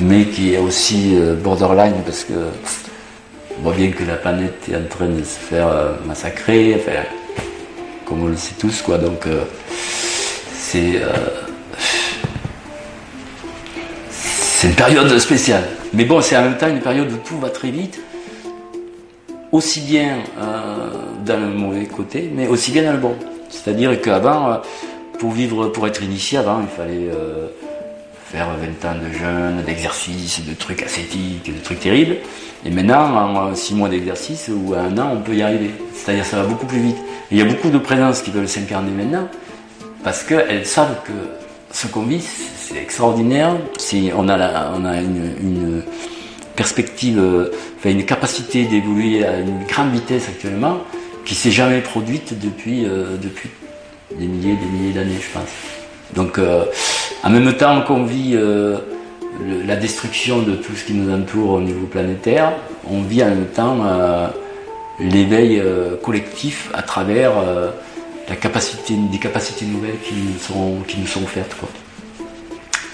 mais 0.00 0.26
qui 0.26 0.54
est 0.54 0.58
aussi 0.58 1.16
euh, 1.16 1.34
borderline 1.34 1.94
parce 2.04 2.24
que 2.24 2.34
on 3.58 3.62
voit 3.62 3.72
bien 3.72 3.90
que 3.90 4.04
la 4.04 4.16
planète 4.16 4.68
est 4.70 4.76
en 4.76 4.86
train 4.88 5.08
de 5.08 5.24
se 5.24 5.38
faire 5.38 5.66
euh, 5.66 5.94
massacrer, 6.06 6.76
enfin, 6.78 7.00
comme 8.04 8.22
on 8.22 8.26
le 8.28 8.36
sait 8.36 8.54
tous, 8.60 8.82
quoi. 8.82 8.98
Donc, 8.98 9.26
c'est 10.52 11.00
c'est 14.56 14.68
une 14.68 14.74
période 14.74 15.18
spéciale. 15.18 15.64
Mais 15.92 16.06
bon, 16.06 16.22
c'est 16.22 16.34
en 16.34 16.44
même 16.44 16.56
temps 16.56 16.68
une 16.68 16.80
période 16.80 17.12
où 17.12 17.16
tout 17.18 17.38
va 17.38 17.50
très 17.50 17.68
vite, 17.68 18.00
aussi 19.52 19.82
bien 19.82 20.20
euh, 20.40 20.88
dans 21.26 21.38
le 21.38 21.48
mauvais 21.48 21.84
côté, 21.84 22.30
mais 22.34 22.48
aussi 22.48 22.72
bien 22.72 22.84
dans 22.84 22.92
le 22.92 22.98
bon. 22.98 23.16
C'est-à-dire 23.50 24.00
qu'avant, 24.00 24.50
euh, 24.50 24.56
pour 25.18 25.32
vivre, 25.32 25.66
pour 25.66 25.86
être 25.86 26.02
initié, 26.02 26.38
avant, 26.38 26.62
il 26.62 26.74
fallait 26.74 27.10
euh, 27.12 27.48
faire 28.24 28.48
20 28.82 28.88
ans 28.88 28.94
de 28.94 29.12
jeûne, 29.12 29.62
d'exercice, 29.66 30.42
de 30.42 30.54
trucs 30.54 30.82
ascétiques, 30.82 31.54
de 31.54 31.62
trucs 31.62 31.80
terribles. 31.80 32.16
Et 32.64 32.70
maintenant, 32.70 33.50
en 33.50 33.54
6 33.54 33.74
mois 33.74 33.90
d'exercice 33.90 34.50
ou 34.50 34.72
à 34.72 34.78
un 34.78 34.96
an, 34.96 35.12
on 35.16 35.20
peut 35.20 35.34
y 35.34 35.42
arriver. 35.42 35.70
C'est-à-dire 35.92 36.24
ça 36.24 36.38
va 36.38 36.44
beaucoup 36.44 36.66
plus 36.66 36.80
vite. 36.80 36.96
Il 37.30 37.36
y 37.36 37.42
a 37.42 37.44
beaucoup 37.44 37.68
de 37.68 37.78
présences 37.78 38.22
qui 38.22 38.30
veulent 38.30 38.48
s'incarner 38.48 38.90
maintenant, 38.90 39.28
parce 40.02 40.22
qu'elles 40.22 40.64
savent 40.64 41.02
que 41.04 41.12
ce 41.76 41.86
qu'on 41.88 42.02
vit, 42.02 42.22
c'est 42.22 42.78
extraordinaire. 42.78 43.54
On 44.16 44.28
a, 44.28 45.00
une, 45.00 45.82
perspective, 46.56 47.18
euh, 47.18 47.50
une 47.84 48.06
capacité 48.06 48.64
d'évoluer 48.64 49.26
à 49.26 49.40
une 49.40 49.64
grande 49.68 49.92
vitesse 49.92 50.26
actuellement 50.28 50.78
qui 51.26 51.34
s'est 51.34 51.50
jamais 51.50 51.82
produite 51.82 52.38
depuis, 52.40 52.86
euh, 52.86 53.16
des 54.18 54.26
milliers 54.26 54.56
des 54.56 54.66
milliers 54.66 54.92
d'années, 54.94 55.20
je 55.20 55.38
pense. 55.38 55.50
Donc, 56.14 56.38
euh, 56.38 56.64
en 57.22 57.28
même 57.28 57.52
temps 57.52 57.82
qu'on 57.82 58.04
vit 58.04 58.38
la 59.66 59.76
destruction 59.76 60.40
de 60.40 60.52
tout 60.52 60.74
ce 60.74 60.84
qui 60.84 60.94
nous 60.94 61.12
entoure 61.14 61.50
au 61.50 61.60
niveau 61.60 61.86
planétaire, 61.86 62.52
on 62.90 63.02
vit 63.02 63.22
en 63.22 63.28
même 63.28 63.46
temps 63.46 63.84
l'éveil 64.98 65.62
collectif 66.02 66.70
à 66.72 66.82
travers 66.82 67.32
la 68.28 68.36
capacité, 68.36 68.94
des 68.94 69.18
capacités 69.18 69.66
nouvelles 69.66 70.00
qui 70.02 70.14
nous 70.14 70.38
sont, 70.38 70.82
qui 70.86 70.98
nous 70.98 71.06
sont 71.06 71.22
offertes. 71.22 71.54
Quoi. 71.58 71.68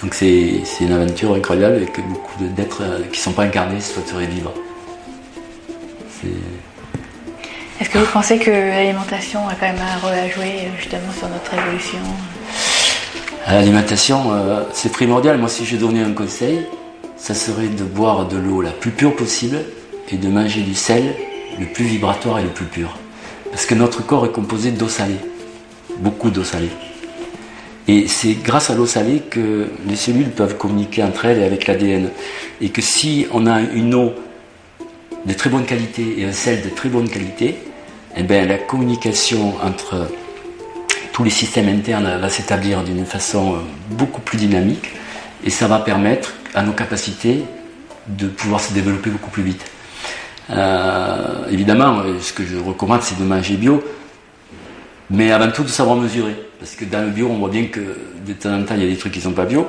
Donc 0.01 0.13
c'est 0.13 0.61
c'est 0.65 0.83
une 0.83 0.91
aventure 0.91 1.33
incroyable 1.33 1.81
et 1.83 1.85
que 1.85 2.01
beaucoup 2.01 2.43
d'êtres 2.43 2.83
euh, 2.83 2.99
qui 3.11 3.19
ne 3.19 3.23
sont 3.23 3.31
pas 3.31 3.43
incarnés 3.43 3.79
souhaiteraient 3.79 4.27
vivre. 4.27 4.53
Est-ce 7.79 7.89
que 7.89 7.97
vous 7.97 8.11
pensez 8.11 8.37
que 8.37 8.51
l'alimentation 8.51 9.47
a 9.47 9.55
quand 9.55 9.65
même 9.65 9.75
un 9.81 9.99
rôle 9.99 10.17
à 10.17 10.29
jouer 10.29 10.45
euh, 10.45 10.77
justement 10.77 11.11
sur 11.17 11.27
notre 11.27 11.53
évolution? 11.53 11.99
L'alimentation, 13.47 14.31
euh, 14.33 14.63
c'est 14.71 14.91
primordial. 14.91 15.37
Moi, 15.37 15.49
si 15.49 15.65
je 15.65 15.75
donnais 15.75 16.01
un 16.01 16.13
conseil, 16.13 16.65
ça 17.17 17.33
serait 17.33 17.67
de 17.67 17.83
boire 17.83 18.27
de 18.27 18.37
l'eau 18.37 18.61
la 18.61 18.71
plus 18.71 18.91
pure 18.91 19.15
possible 19.15 19.57
et 20.09 20.15
de 20.15 20.27
manger 20.29 20.61
du 20.61 20.75
sel 20.75 21.15
le 21.59 21.65
plus 21.65 21.85
vibratoire 21.85 22.39
et 22.39 22.43
le 22.43 22.49
plus 22.49 22.65
pur. 22.65 22.97
Parce 23.53 23.67
que 23.67 23.75
notre 23.75 24.03
corps 24.03 24.25
est 24.25 24.31
composé 24.31 24.71
d'eau 24.71 24.87
salée, 24.87 25.19
beaucoup 25.99 26.31
d'eau 26.31 26.43
salée. 26.43 26.71
Et 27.87 28.07
c'est 28.07 28.33
grâce 28.33 28.71
à 28.71 28.73
l'eau 28.73 28.87
salée 28.87 29.21
que 29.29 29.67
les 29.87 29.95
cellules 29.95 30.31
peuvent 30.31 30.57
communiquer 30.57 31.03
entre 31.03 31.25
elles 31.25 31.37
et 31.37 31.43
avec 31.43 31.67
l'ADN. 31.67 32.09
Et 32.61 32.69
que 32.69 32.81
si 32.81 33.27
on 33.31 33.45
a 33.45 33.61
une 33.61 33.93
eau 33.93 34.13
de 35.27 35.33
très 35.33 35.51
bonne 35.51 35.65
qualité 35.65 36.15
et 36.17 36.25
un 36.25 36.31
sel 36.31 36.63
de 36.63 36.69
très 36.69 36.89
bonne 36.89 37.07
qualité, 37.07 37.59
eh 38.17 38.23
bien, 38.23 38.43
la 38.47 38.57
communication 38.57 39.53
entre 39.61 40.07
tous 41.11 41.23
les 41.23 41.29
systèmes 41.29 41.69
internes 41.69 42.17
va 42.19 42.29
s'établir 42.29 42.83
d'une 42.83 43.05
façon 43.05 43.53
euh, 43.53 43.57
beaucoup 43.91 44.21
plus 44.21 44.39
dynamique 44.39 44.89
et 45.45 45.51
ça 45.51 45.67
va 45.67 45.77
permettre 45.77 46.33
à 46.55 46.63
nos 46.63 46.73
capacités 46.73 47.43
de 48.07 48.27
pouvoir 48.27 48.61
se 48.61 48.73
développer 48.73 49.11
beaucoup 49.11 49.29
plus 49.29 49.43
vite. 49.43 49.63
Euh, 50.49 51.47
évidemment, 51.51 51.99
euh, 51.99 52.19
ce 52.19 52.33
que 52.33 52.43
je 52.45 52.57
recommande, 52.57 53.01
c'est 53.01 53.17
de 53.17 53.23
manger 53.23 53.55
bio, 53.55 53.83
mais 55.09 55.31
avant 55.31 55.51
tout 55.51 55.63
de 55.63 55.69
savoir 55.69 55.97
mesurer. 55.97 56.35
Parce 56.59 56.75
que 56.75 56.85
dans 56.85 57.01
le 57.01 57.09
bio, 57.09 57.27
on 57.29 57.37
voit 57.37 57.49
bien 57.49 57.65
que 57.67 57.79
de 58.25 58.33
temps 58.33 58.53
en 58.53 58.63
temps, 58.63 58.75
il 58.75 58.83
y 58.83 58.85
a 58.85 58.89
des 58.89 58.97
trucs 58.97 59.13
qui 59.13 59.19
ne 59.19 59.23
sont 59.23 59.31
pas 59.31 59.45
bio. 59.45 59.67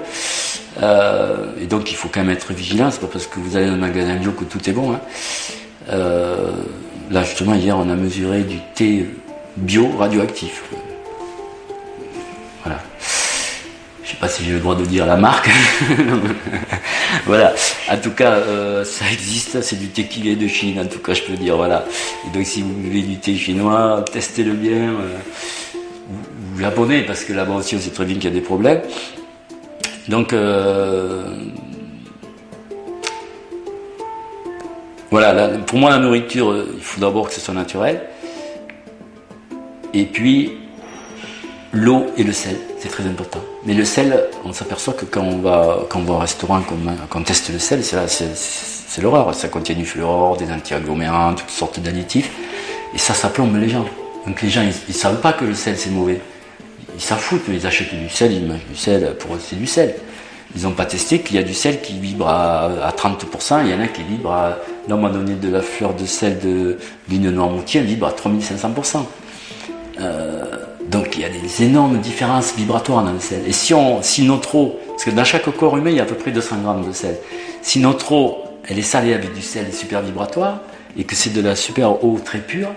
Euh, 0.82 1.46
et 1.60 1.66
donc, 1.66 1.90
il 1.90 1.96
faut 1.96 2.08
quand 2.08 2.20
même 2.20 2.30
être 2.30 2.52
vigilant. 2.52 2.90
C'est 2.90 3.00
pas 3.00 3.06
parce 3.06 3.26
que 3.26 3.40
vous 3.40 3.56
allez 3.56 3.66
dans 3.66 3.72
un 3.74 3.76
magasin 3.76 4.16
bio 4.16 4.32
que 4.32 4.44
tout 4.44 4.68
est 4.68 4.72
bon. 4.72 4.92
hein. 4.92 5.00
Là, 7.10 7.22
justement, 7.22 7.54
hier, 7.54 7.76
on 7.76 7.90
a 7.90 7.96
mesuré 7.96 8.42
du 8.42 8.58
thé 8.74 9.06
bio 9.56 9.88
radioactif. 9.98 10.64
Voilà. 12.64 12.80
Je 14.04 14.10
sais 14.10 14.16
pas 14.16 14.28
si 14.28 14.44
j'ai 14.44 14.52
le 14.52 14.60
droit 14.60 14.76
de 14.76 14.84
dire 14.84 15.06
la 15.06 15.16
marque. 15.16 15.48
voilà. 17.26 17.54
En 17.90 17.96
tout 17.96 18.10
cas, 18.10 18.32
euh, 18.32 18.84
ça 18.84 19.06
existe. 19.10 19.62
C'est 19.62 19.78
du 19.78 19.88
thé 19.88 20.04
qui 20.04 20.20
vient 20.20 20.36
de 20.36 20.46
Chine. 20.46 20.78
En 20.78 20.86
tout 20.86 20.98
cas, 20.98 21.14
je 21.14 21.22
peux 21.22 21.34
dire. 21.34 21.56
Voilà. 21.56 21.86
Et 22.26 22.36
donc, 22.36 22.44
si 22.46 22.60
vous 22.60 22.74
buvez 22.74 23.00
du 23.00 23.16
thé 23.16 23.34
chinois, 23.34 24.04
testez-le 24.12 24.52
bien. 24.52 24.90
euh, 24.90 25.16
vous 26.08 26.18
vous 26.54 26.60
l'abonnez 26.60 27.02
parce 27.02 27.24
que 27.24 27.32
là-bas 27.32 27.54
aussi, 27.54 27.76
on 27.76 27.80
sait 27.80 27.90
très 27.90 28.04
bien 28.04 28.16
qu'il 28.16 28.24
y 28.24 28.28
a 28.28 28.30
des 28.30 28.42
problèmes. 28.42 28.82
Donc, 30.08 30.34
euh, 30.34 31.24
voilà. 35.10 35.32
là, 35.32 35.48
pour 35.66 35.78
moi, 35.78 35.90
la 35.90 35.98
nourriture, 35.98 36.50
euh, 36.50 36.74
il 36.76 36.82
faut 36.82 37.00
d'abord 37.00 37.28
que 37.28 37.34
ce 37.34 37.40
soit 37.40 37.54
naturel. 37.54 38.02
Et 39.94 40.04
puis, 40.04 40.52
l'eau 41.72 42.06
et 42.18 42.22
le 42.22 42.32
sel, 42.32 42.56
c'est 42.84 42.90
très 42.90 43.06
important. 43.06 43.40
Mais 43.64 43.72
le 43.72 43.86
sel, 43.86 44.24
on 44.44 44.52
s'aperçoit 44.52 44.92
que 44.92 45.06
quand 45.06 45.22
on 45.22 45.38
va, 45.38 45.86
quand 45.88 46.00
on 46.00 46.02
va 46.02 46.14
au 46.14 46.18
restaurant, 46.18 46.60
qu'on 46.60 46.76
qu'on 47.08 47.22
teste 47.22 47.50
le 47.50 47.58
sel, 47.58 47.82
c'est 47.82 49.00
l'horreur. 49.00 49.34
Ça 49.34 49.48
contient 49.48 49.74
du 49.74 49.86
fluor, 49.86 50.36
des 50.36 50.52
anti-agglomérants, 50.52 51.34
toutes 51.34 51.48
sortes 51.48 51.80
d'additifs. 51.80 52.30
Et 52.94 52.98
ça, 52.98 53.14
ça 53.14 53.30
plombe 53.30 53.56
les 53.56 53.70
gens. 53.70 53.86
Donc 54.26 54.42
les 54.42 54.50
gens, 54.50 54.60
ils, 54.60 54.74
ils 54.88 54.94
savent 54.94 55.22
pas 55.22 55.32
que 55.32 55.46
le 55.46 55.54
sel 55.54 55.78
c'est 55.78 55.88
mauvais. 55.88 56.20
Ils 56.94 57.00
s'en 57.00 57.16
foutent, 57.16 57.44
ils 57.48 57.66
achètent 57.66 57.94
du 57.94 58.10
sel, 58.10 58.32
ils 58.32 58.44
mangent 58.44 58.66
du 58.68 58.76
sel, 58.76 59.16
pour 59.18 59.34
eux 59.34 59.40
c'est 59.42 59.56
du 59.56 59.66
sel. 59.66 59.94
Ils 60.54 60.64
n'ont 60.64 60.72
pas 60.72 60.84
testé 60.84 61.20
qu'il 61.20 61.36
y 61.36 61.38
a 61.38 61.42
du 61.42 61.54
sel 61.54 61.80
qui 61.80 61.98
vibre 61.98 62.28
à, 62.28 62.66
à 62.86 62.90
30%, 62.90 63.62
il 63.64 63.70
y 63.70 63.74
en 63.74 63.80
a 63.80 63.88
qui 63.88 64.02
vibre 64.02 64.30
à 64.30 64.58
Là, 64.86 64.96
on 64.96 64.98
m'a 64.98 65.08
donné 65.08 65.34
de 65.34 65.48
la 65.48 65.62
fleur 65.62 65.94
de 65.94 66.04
sel 66.04 66.38
de 66.40 66.76
l'Union 67.08 67.30
Noirmoutier, 67.30 67.80
elle 67.80 67.86
dit 67.86 67.96
bah, 67.96 68.14
3500%. 68.14 68.98
Euh, 70.00 70.44
donc 70.88 71.16
il 71.16 71.22
y 71.22 71.24
a 71.24 71.28
des 71.28 71.64
énormes 71.64 71.98
différences 71.98 72.54
vibratoires 72.56 73.02
dans 73.04 73.12
le 73.12 73.20
sel. 73.20 73.42
Et 73.46 73.52
si, 73.52 73.74
on, 73.74 74.02
si 74.02 74.22
notre 74.22 74.54
eau, 74.54 74.78
parce 74.88 75.04
que 75.04 75.10
dans 75.10 75.24
chaque 75.24 75.50
corps 75.56 75.76
humain, 75.76 75.90
il 75.90 75.96
y 75.96 76.00
a 76.00 76.02
à 76.02 76.06
peu 76.06 76.14
près 76.14 76.30
200 76.30 76.56
grammes 76.62 76.86
de 76.86 76.92
sel. 76.92 77.16
Si 77.62 77.80
notre 77.80 78.12
eau, 78.12 78.38
elle 78.68 78.78
est 78.78 78.82
salée 78.82 79.14
avec 79.14 79.32
du 79.34 79.42
sel 79.42 79.72
super 79.72 80.02
vibratoire, 80.02 80.60
et 80.96 81.04
que 81.04 81.14
c'est 81.14 81.32
de 81.32 81.40
la 81.40 81.56
super 81.56 82.04
eau 82.04 82.18
très 82.24 82.38
pure, 82.38 82.68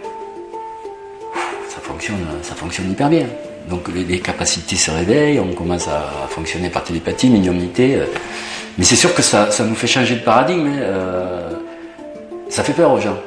ça 1.69 1.79
fonctionne, 1.81 2.25
ça 2.41 2.55
fonctionne 2.55 2.91
hyper 2.91 3.09
bien. 3.09 3.27
Donc 3.69 3.89
les, 3.93 4.19
capacités 4.19 4.77
se 4.77 4.89
réveillent, 4.91 5.39
on 5.39 5.53
commence 5.53 5.87
à, 5.87 6.27
fonctionner 6.29 6.69
par 6.69 6.83
télépathie, 6.83 7.29
médiumnité. 7.29 7.95
Euh. 7.95 8.05
mais 8.77 8.85
c'est 8.85 8.95
sûr 8.95 9.13
que 9.13 9.21
ça, 9.21 9.49
nous 9.59 9.75
fait 9.75 9.87
changer 9.87 10.15
de 10.15 10.21
paradigme. 10.21 10.67
Hein, 10.67 10.79
euh, 10.79 11.49
ça 12.49 12.63
fait 12.63 12.73
peur 12.73 12.91
aux 12.93 12.99
gens. 13.01 13.17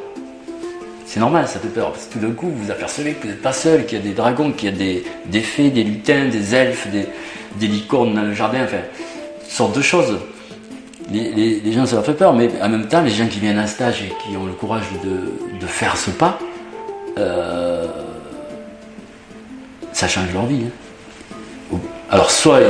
C'est 1.13 1.19
normal, 1.19 1.49
ça 1.49 1.59
fait 1.59 1.67
peur. 1.67 1.91
Parce 1.91 2.07
que 2.07 2.13
tout 2.13 2.19
d'un 2.21 2.31
coup, 2.31 2.49
vous 2.55 2.71
apercevez 2.71 3.15
que 3.15 3.23
vous 3.23 3.29
n'êtes 3.31 3.43
pas 3.43 3.53
seul, 3.53 3.85
qu'il 3.85 3.99
y 3.99 4.01
a 4.01 4.05
des 4.05 4.15
dragons, 4.15 4.53
qu'il 4.53 4.71
y 4.71 4.73
a 4.73 4.77
des, 4.77 5.03
des, 5.27 5.41
fées, 5.41 5.71
des 5.71 5.83
lutins, 5.83 6.29
des 6.29 6.55
elfes, 6.55 6.87
des, 6.89 7.67
licornes 7.67 8.15
dans 8.15 8.23
le 8.23 8.33
jardin, 8.33 8.63
enfin, 8.63 8.77
toutes 9.41 9.51
sortes 9.51 9.77
de 9.77 9.83
choses. 9.83 10.21
Les, 11.11 11.73
gens, 11.73 11.85
ça 11.85 11.97
leur 11.97 12.05
fait 12.05 12.15
peur, 12.15 12.33
mais 12.33 12.49
en 12.63 12.69
même 12.69 12.87
temps, 12.87 13.01
les 13.01 13.11
gens 13.11 13.27
qui 13.27 13.41
viennent 13.41 13.59
à 13.59 13.63
un 13.63 13.67
stage 13.67 14.05
et 14.05 14.13
qui 14.23 14.37
ont 14.37 14.47
le 14.47 14.53
courage 14.53 14.85
de, 15.03 15.67
faire 15.67 15.97
ce 15.97 16.13
pas, 16.13 16.39
euh, 17.19 17.89
ça 19.93 20.07
change 20.07 20.33
leur 20.33 20.47
vie. 20.47 20.63
Hein. 21.73 21.79
Alors, 22.09 22.31
soit 22.31 22.61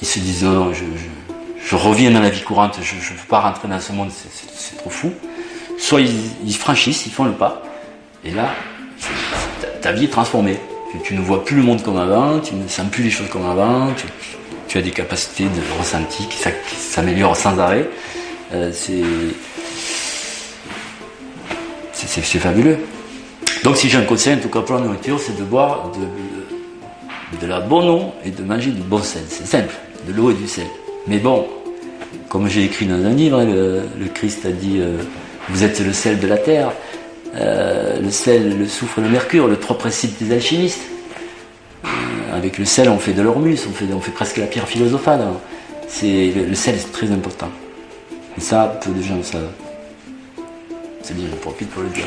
ils, 0.00 0.04
se 0.04 0.18
disent 0.18 0.42
non, 0.42 0.72
je, 0.72 1.76
reviens 1.76 2.10
dans 2.10 2.20
la 2.20 2.30
vie 2.30 2.42
courante, 2.42 2.80
je 2.82 2.96
ne 2.96 3.00
veux 3.00 3.26
pas 3.28 3.38
rentrer 3.38 3.68
dans 3.68 3.78
ce 3.78 3.92
monde, 3.92 4.10
c'est 4.10 4.76
trop 4.76 4.90
fou. 4.90 5.12
Soit 5.80 6.02
ils, 6.02 6.54
franchissent, 6.54 7.06
ils 7.06 7.12
font 7.12 7.24
le 7.24 7.32
pas, 7.32 7.62
et 8.24 8.30
là, 8.30 8.54
ta, 9.80 9.92
vie 9.92 10.04
est 10.04 10.08
transformée. 10.08 10.58
Tu, 11.04 11.14
ne 11.14 11.20
vois 11.20 11.42
plus 11.44 11.56
le 11.56 11.62
monde 11.62 11.82
comme 11.82 11.96
avant, 11.96 12.38
tu 12.38 12.54
ne 12.54 12.68
sens 12.68 12.86
plus 12.90 13.02
les 13.02 13.10
choses 13.10 13.28
comme 13.30 13.46
avant, 13.46 13.88
tu, 14.68 14.78
as 14.78 14.82
des 14.82 14.90
capacités 14.90 15.44
de 15.44 15.78
ressenti 15.78 16.28
qui, 16.28 16.38
s'améliorent 16.76 17.36
sans 17.36 17.58
arrêt. 17.58 17.88
Euh, 18.52 18.70
c'est 21.92 22.38
fabuleux. 22.38 22.78
Donc 23.64 23.76
si 23.76 23.88
j'ai 23.88 23.98
un 23.98 24.04
conseil, 24.04 24.34
en 24.34 24.38
tout 24.38 24.48
cas 24.48 24.60
pour 24.60 24.76
la 24.76 24.82
nourriture, 24.82 25.18
c'est 25.18 25.36
de 25.36 25.44
boire 25.44 25.90
de, 27.40 27.46
la 27.46 27.60
bonne 27.60 27.88
eau 27.88 28.12
et 28.24 28.30
de 28.30 28.42
manger 28.42 28.70
du 28.70 28.82
bon 28.82 29.02
sel. 29.02 29.22
C'est 29.28 29.46
simple, 29.46 29.74
de 30.06 30.12
l'eau 30.12 30.30
et 30.30 30.34
du 30.34 30.46
sel. 30.46 30.66
Mais 31.06 31.18
bon, 31.18 31.46
comme 32.28 32.48
j'ai 32.48 32.64
écrit 32.64 32.86
dans 32.86 33.04
un 33.04 33.10
livre, 33.10 33.42
le, 33.42 34.06
Christ 34.14 34.44
a 34.46 34.50
dit 34.50 34.78
euh, 34.78 34.98
Vous 35.52 35.64
êtes 35.64 35.84
le 35.84 35.92
sel 35.92 36.20
de 36.20 36.28
la 36.28 36.38
terre. 36.38 36.72
Euh, 37.34 38.00
le 38.00 38.10
sel, 38.10 38.58
le 38.58 38.66
soufre, 38.66 39.00
le 39.00 39.08
mercure, 39.08 39.48
le 39.48 39.56
trois 39.56 39.76
principes 39.76 40.16
des 40.18 40.32
alchimistes. 40.32 40.88
Euh, 41.84 41.88
avec 42.36 42.58
le 42.58 42.64
sel, 42.64 42.88
on 42.88 42.98
fait 42.98 43.12
de 43.12 43.22
l'ormus, 43.22 43.58
on 43.68 43.72
fait, 43.72 43.92
on 43.92 44.00
fait 44.00 44.12
presque 44.12 44.36
la 44.36 44.46
pierre 44.46 44.68
philosophale. 44.68 45.20
C'est, 45.88 46.32
le, 46.34 46.54
sel, 46.54 46.76
c'est 46.78 46.92
très 46.92 47.10
important. 47.10 47.50
Et 48.36 48.40
ça, 48.40 48.78
peu 48.82 48.92
de 48.92 49.02
gens 49.02 49.20
savent. 49.22 49.50
C'est 51.02 51.16
bien, 51.16 51.26
je 51.28 51.36
profite 51.36 51.68
pour 51.70 51.82
le 51.82 51.88
dire. 51.88 52.06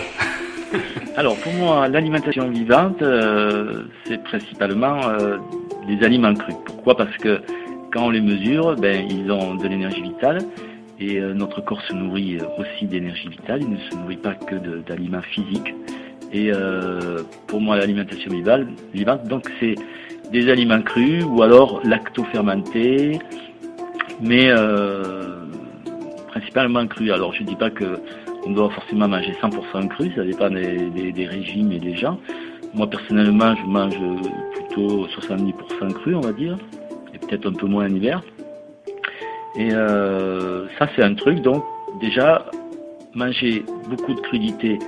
Alors 1.17 1.35
pour 1.37 1.53
moi, 1.53 1.87
l'alimentation 1.89 2.49
vivante, 2.49 3.01
euh, 3.01 3.83
c'est 4.07 4.23
principalement 4.23 5.01
des 5.87 6.03
aliments 6.03 6.33
crus. 6.33 6.55
Pourquoi? 6.65 6.95
Parce 6.95 7.15
que 7.17 7.41
quand 7.91 8.05
on 8.05 8.09
les 8.09 8.21
mesure, 8.21 8.75
ben, 8.77 9.05
ils 9.09 9.29
ont 9.31 9.55
de 9.55 9.67
l'énergie 9.67 10.01
vitale 10.01 10.39
et 10.99 11.19
euh, 11.19 11.33
notre 11.33 11.61
corps 11.61 11.81
se 11.83 11.93
nourrit 11.93 12.37
aussi 12.57 12.85
d'énergie 12.85 13.29
vitale. 13.29 13.61
Il 13.61 13.69
ne 13.71 13.77
se 13.77 13.95
nourrit 13.95 14.17
pas 14.17 14.35
que 14.35 14.55
d'aliments 14.55 15.21
physiques. 15.21 15.73
Et 16.35 16.51
pour 17.45 17.61
moi, 17.61 17.77
l'alimentation 17.77 18.31
vivante, 18.91 19.27
donc 19.27 19.47
c'est 19.59 19.75
des 20.31 20.49
aliments 20.49 20.81
crus 20.81 21.23
ou 21.23 21.43
alors 21.43 21.79
lacto-fermentés, 21.83 23.19
mais 24.19 24.49
principalement 26.29 26.87
crus. 26.87 27.11
Alors 27.11 27.33
je 27.33 27.43
ne 27.43 27.47
dis 27.47 27.55
pas 27.55 27.69
que 27.69 27.99
on 28.45 28.51
doit 28.51 28.69
forcément 28.71 29.07
manger 29.07 29.33
100% 29.41 29.87
cru, 29.89 30.11
ça 30.15 30.23
dépend 30.23 30.49
des, 30.49 31.27
régimes 31.27 31.71
et 31.71 31.79
des 31.79 31.95
gens. 31.95 32.19
Moi 32.73 32.89
personnellement, 32.89 33.55
je 33.55 33.65
mange 33.65 33.95
plutôt 34.53 35.07
70% 35.07 35.93
cru, 35.93 36.15
on 36.15 36.21
va 36.21 36.33
dire, 36.33 36.57
et 37.13 37.19
peut-être 37.19 37.47
un 37.47 37.53
peu 37.53 37.67
moins 37.67 37.85
en 37.85 37.93
hiver. 37.93 38.21
Et 39.55 39.69
euh, 39.71 40.67
ça, 40.79 40.87
c'est 40.95 41.03
un 41.03 41.13
truc. 41.13 41.41
Donc, 41.41 41.63
déjà, 41.99 42.45
manger 43.13 43.63
beaucoup 43.89 44.13
de 44.13 44.21
crudité 44.21 44.79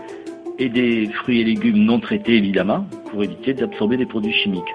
et 0.57 0.69
des 0.69 1.07
fruits 1.07 1.41
et 1.41 1.43
légumes 1.43 1.83
non 1.83 1.99
traités, 1.99 2.37
évidemment, 2.37 2.85
pour 3.11 3.23
éviter 3.23 3.53
d'absorber 3.53 3.97
des 3.97 4.05
produits 4.05 4.33
chimiques. 4.33 4.73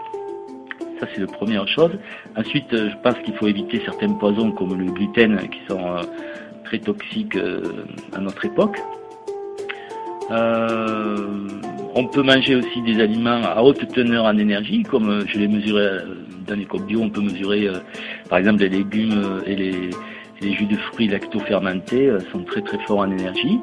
Ça, 1.01 1.07
c'est 1.15 1.21
la 1.21 1.27
première 1.27 1.67
chose. 1.67 1.93
Ensuite, 2.37 2.67
je 2.71 2.95
pense 3.03 3.19
qu'il 3.25 3.35
faut 3.35 3.47
éviter 3.47 3.81
certains 3.85 4.13
poisons 4.13 4.53
comme 4.53 4.79
le 4.79 4.93
gluten 4.93 5.39
qui 5.49 5.61
sont 5.69 5.81
euh, 5.81 6.03
très 6.65 6.79
toxiques 6.79 7.37
euh, 7.37 7.87
à 8.15 8.21
notre 8.21 8.45
époque. 8.45 8.79
Euh, 10.31 11.60
on 11.95 12.07
peut 12.07 12.23
manger 12.23 12.57
aussi 12.57 12.83
des 12.83 13.01
aliments 13.01 13.43
à 13.43 13.63
haute 13.63 13.87
teneur 13.93 14.25
en 14.25 14.37
énergie, 14.37 14.83
comme 14.83 15.09
euh, 15.11 15.25
je 15.27 15.39
l'ai 15.39 15.49
mesuré 15.49 15.99
dans 16.47 16.55
les 16.55 16.65
coques 16.65 16.87
bio, 16.87 17.01
on 17.03 17.11
peut 17.11 17.21
mesurer 17.21 17.69
par 18.29 18.39
exemple 18.39 18.61
les 18.61 18.69
légumes 18.69 19.43
et 19.47 19.55
les, 19.55 19.91
jus 20.41 20.67
de 20.67 20.77
fruits 20.77 21.07
lacto-fermentés 21.07 22.11
sont 22.33 22.43
très 22.43 22.63
très 22.63 22.79
forts 22.87 23.01
en 23.01 23.11
énergie. 23.11 23.61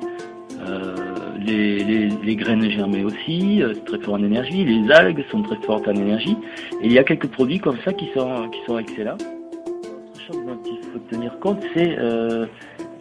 les, 1.45 2.36
graines 2.36 2.69
germées 2.69 3.03
aussi, 3.03 3.61
très 3.86 3.99
forts 3.99 4.13
en 4.13 4.23
énergie. 4.23 4.63
Les 4.63 4.91
algues 4.91 5.25
sont 5.32 5.41
très 5.41 5.57
fortes 5.65 5.88
en 5.88 5.95
énergie. 5.95 6.38
Et 6.82 6.86
il 6.86 6.93
y 6.93 6.99
a 6.99 7.03
quelques 7.03 7.28
produits 7.28 7.59
comme 7.59 7.78
ça 7.84 7.91
qui 7.91 8.07
sont, 8.13 8.47
qui 8.49 8.59
sont 8.67 8.78
excellents. 8.78 9.17
Autre 9.17 10.21
chose 10.25 10.45
dont 10.45 10.59
il 10.65 10.78
faut 10.91 10.99
tenir 11.09 11.38
compte, 11.39 11.63
c'est 11.73 11.97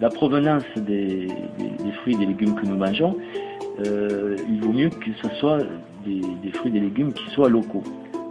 la 0.00 0.10
provenance 0.10 0.64
des, 0.76 1.28
fruits 2.00 2.14
et 2.14 2.18
des 2.18 2.26
légumes 2.26 2.54
que 2.54 2.66
nous 2.66 2.76
mangeons, 2.76 3.16
euh, 3.86 4.36
il 4.48 4.60
vaut 4.60 4.72
mieux 4.72 4.90
que 4.90 5.10
ce 5.22 5.28
soit 5.36 5.58
des, 6.04 6.52
fruits 6.52 6.70
et 6.70 6.74
des 6.74 6.80
légumes 6.80 7.12
qui 7.12 7.28
soient 7.30 7.48
locaux. 7.48 7.82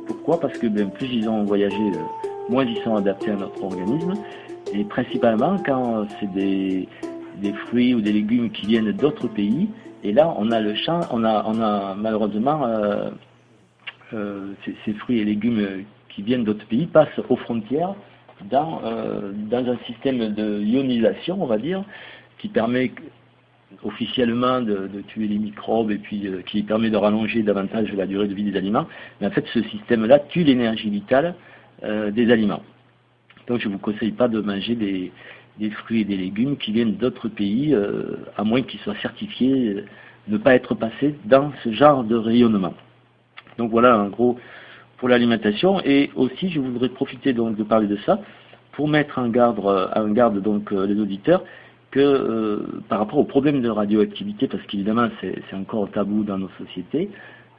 Pourquoi? 0.07 0.39
Parce 0.39 0.57
que 0.57 0.67
ben, 0.67 0.89
plus 0.89 1.07
ils 1.07 1.29
ont 1.29 1.43
voyagé, 1.43 1.75
euh, 1.75 2.29
moins 2.49 2.63
ils 2.63 2.77
sont 2.83 2.95
adaptés 2.95 3.31
à 3.31 3.35
notre 3.35 3.63
organisme. 3.63 4.13
Et 4.73 4.83
principalement 4.83 5.57
quand 5.65 6.07
c'est 6.19 6.31
des, 6.31 6.87
fruits 7.67 7.93
ou 7.93 8.01
des 8.01 8.11
légumes 8.11 8.49
qui 8.51 8.65
viennent 8.67 8.91
d'autres 8.91 9.27
pays, 9.27 9.69
et 10.03 10.11
là 10.11 10.33
on 10.37 10.51
a 10.51 10.59
le 10.59 10.75
champ, 10.75 11.01
on 11.11 11.23
a, 11.23 11.43
on 11.47 11.61
a 11.61 11.95
malheureusement 11.95 12.65
euh, 14.13 14.53
ces, 14.63 14.75
ces, 14.85 14.93
fruits 14.93 15.19
et 15.19 15.25
légumes 15.25 15.83
qui 16.09 16.21
viennent 16.21 16.43
d'autres 16.43 16.65
pays 16.67 16.85
passent 16.85 17.19
aux 17.29 17.35
frontières 17.35 17.95
dans, 18.43 18.81
euh, 18.83 19.31
dans 19.33 19.67
un 19.69 19.77
système 19.85 20.33
de 20.33 20.61
ionisation, 20.61 21.41
on 21.41 21.45
va 21.45 21.57
dire, 21.57 21.83
qui 22.37 22.49
permet 22.49 22.91
officiellement 23.83 24.61
de, 24.61 24.89
tuer 25.07 25.27
les 25.27 25.37
microbes 25.37 25.91
et 25.91 25.97
puis 25.97 26.27
euh, 26.27 26.41
qui 26.43 26.63
permet 26.63 26.89
de 26.89 26.97
rallonger 26.97 27.43
davantage 27.43 27.91
la 27.93 28.05
durée 28.05 28.27
de 28.27 28.33
vie 28.33 28.43
des 28.43 28.57
aliments. 28.57 28.87
Mais 29.19 29.27
en 29.27 29.31
fait, 29.31 29.45
ce 29.53 29.61
système-là 29.63 30.19
tue 30.19 30.43
l'énergie 30.43 30.89
vitale 30.89 31.35
euh, 31.83 32.11
des 32.11 32.31
aliments. 32.31 32.63
Donc, 33.47 33.59
je 33.59 33.67
ne 33.67 33.73
vous 33.73 33.79
conseille 33.79 34.11
pas 34.11 34.27
de 34.27 34.39
manger 34.41 34.75
des, 34.75 35.11
des, 35.59 35.69
fruits 35.69 36.01
et 36.01 36.05
des 36.05 36.17
légumes 36.17 36.57
qui 36.57 36.71
viennent 36.71 36.95
d'autres 36.95 37.29
pays, 37.29 37.75
à 38.37 38.43
moins 38.43 38.63
qu'ils 38.63 38.79
soient 38.79 38.95
certifiés 39.01 39.83
ne 40.27 40.37
pas 40.37 40.55
être 40.55 40.73
passés 40.73 41.15
dans 41.25 41.51
ce 41.63 41.71
genre 41.71 42.03
de 42.03 42.15
rayonnement. 42.15 42.73
Donc 43.57 43.71
voilà, 43.71 43.97
en 43.97 44.07
gros, 44.07 44.37
pour 44.97 45.09
l'alimentation. 45.09 45.81
Et 45.83 46.11
aussi, 46.15 46.49
je 46.49 46.59
voudrais 46.59 46.89
profiter 46.89 47.33
donc 47.33 47.55
de 47.55 47.63
parler 47.63 47.87
de 47.87 47.97
ça 48.05 48.19
pour 48.75 48.87
mettre 48.87 49.19
en 49.19 49.29
garde, 49.29 49.59
euh, 49.65 49.87
en 49.95 50.09
garde 50.09 50.41
donc 50.41 50.71
euh, 50.71 50.85
les 50.85 50.99
auditeurs 50.99 51.43
que 51.91 51.99
euh, 51.99 52.81
par 52.89 52.99
rapport 52.99 53.19
au 53.19 53.23
problème 53.23 53.61
de 53.61 53.69
radioactivité, 53.69 54.47
parce 54.47 54.63
qu'évidemment 54.63 55.07
c'est 55.21 55.53
encore 55.53 55.89
tabou 55.91 56.23
dans 56.23 56.37
nos 56.37 56.49
sociétés, 56.57 57.09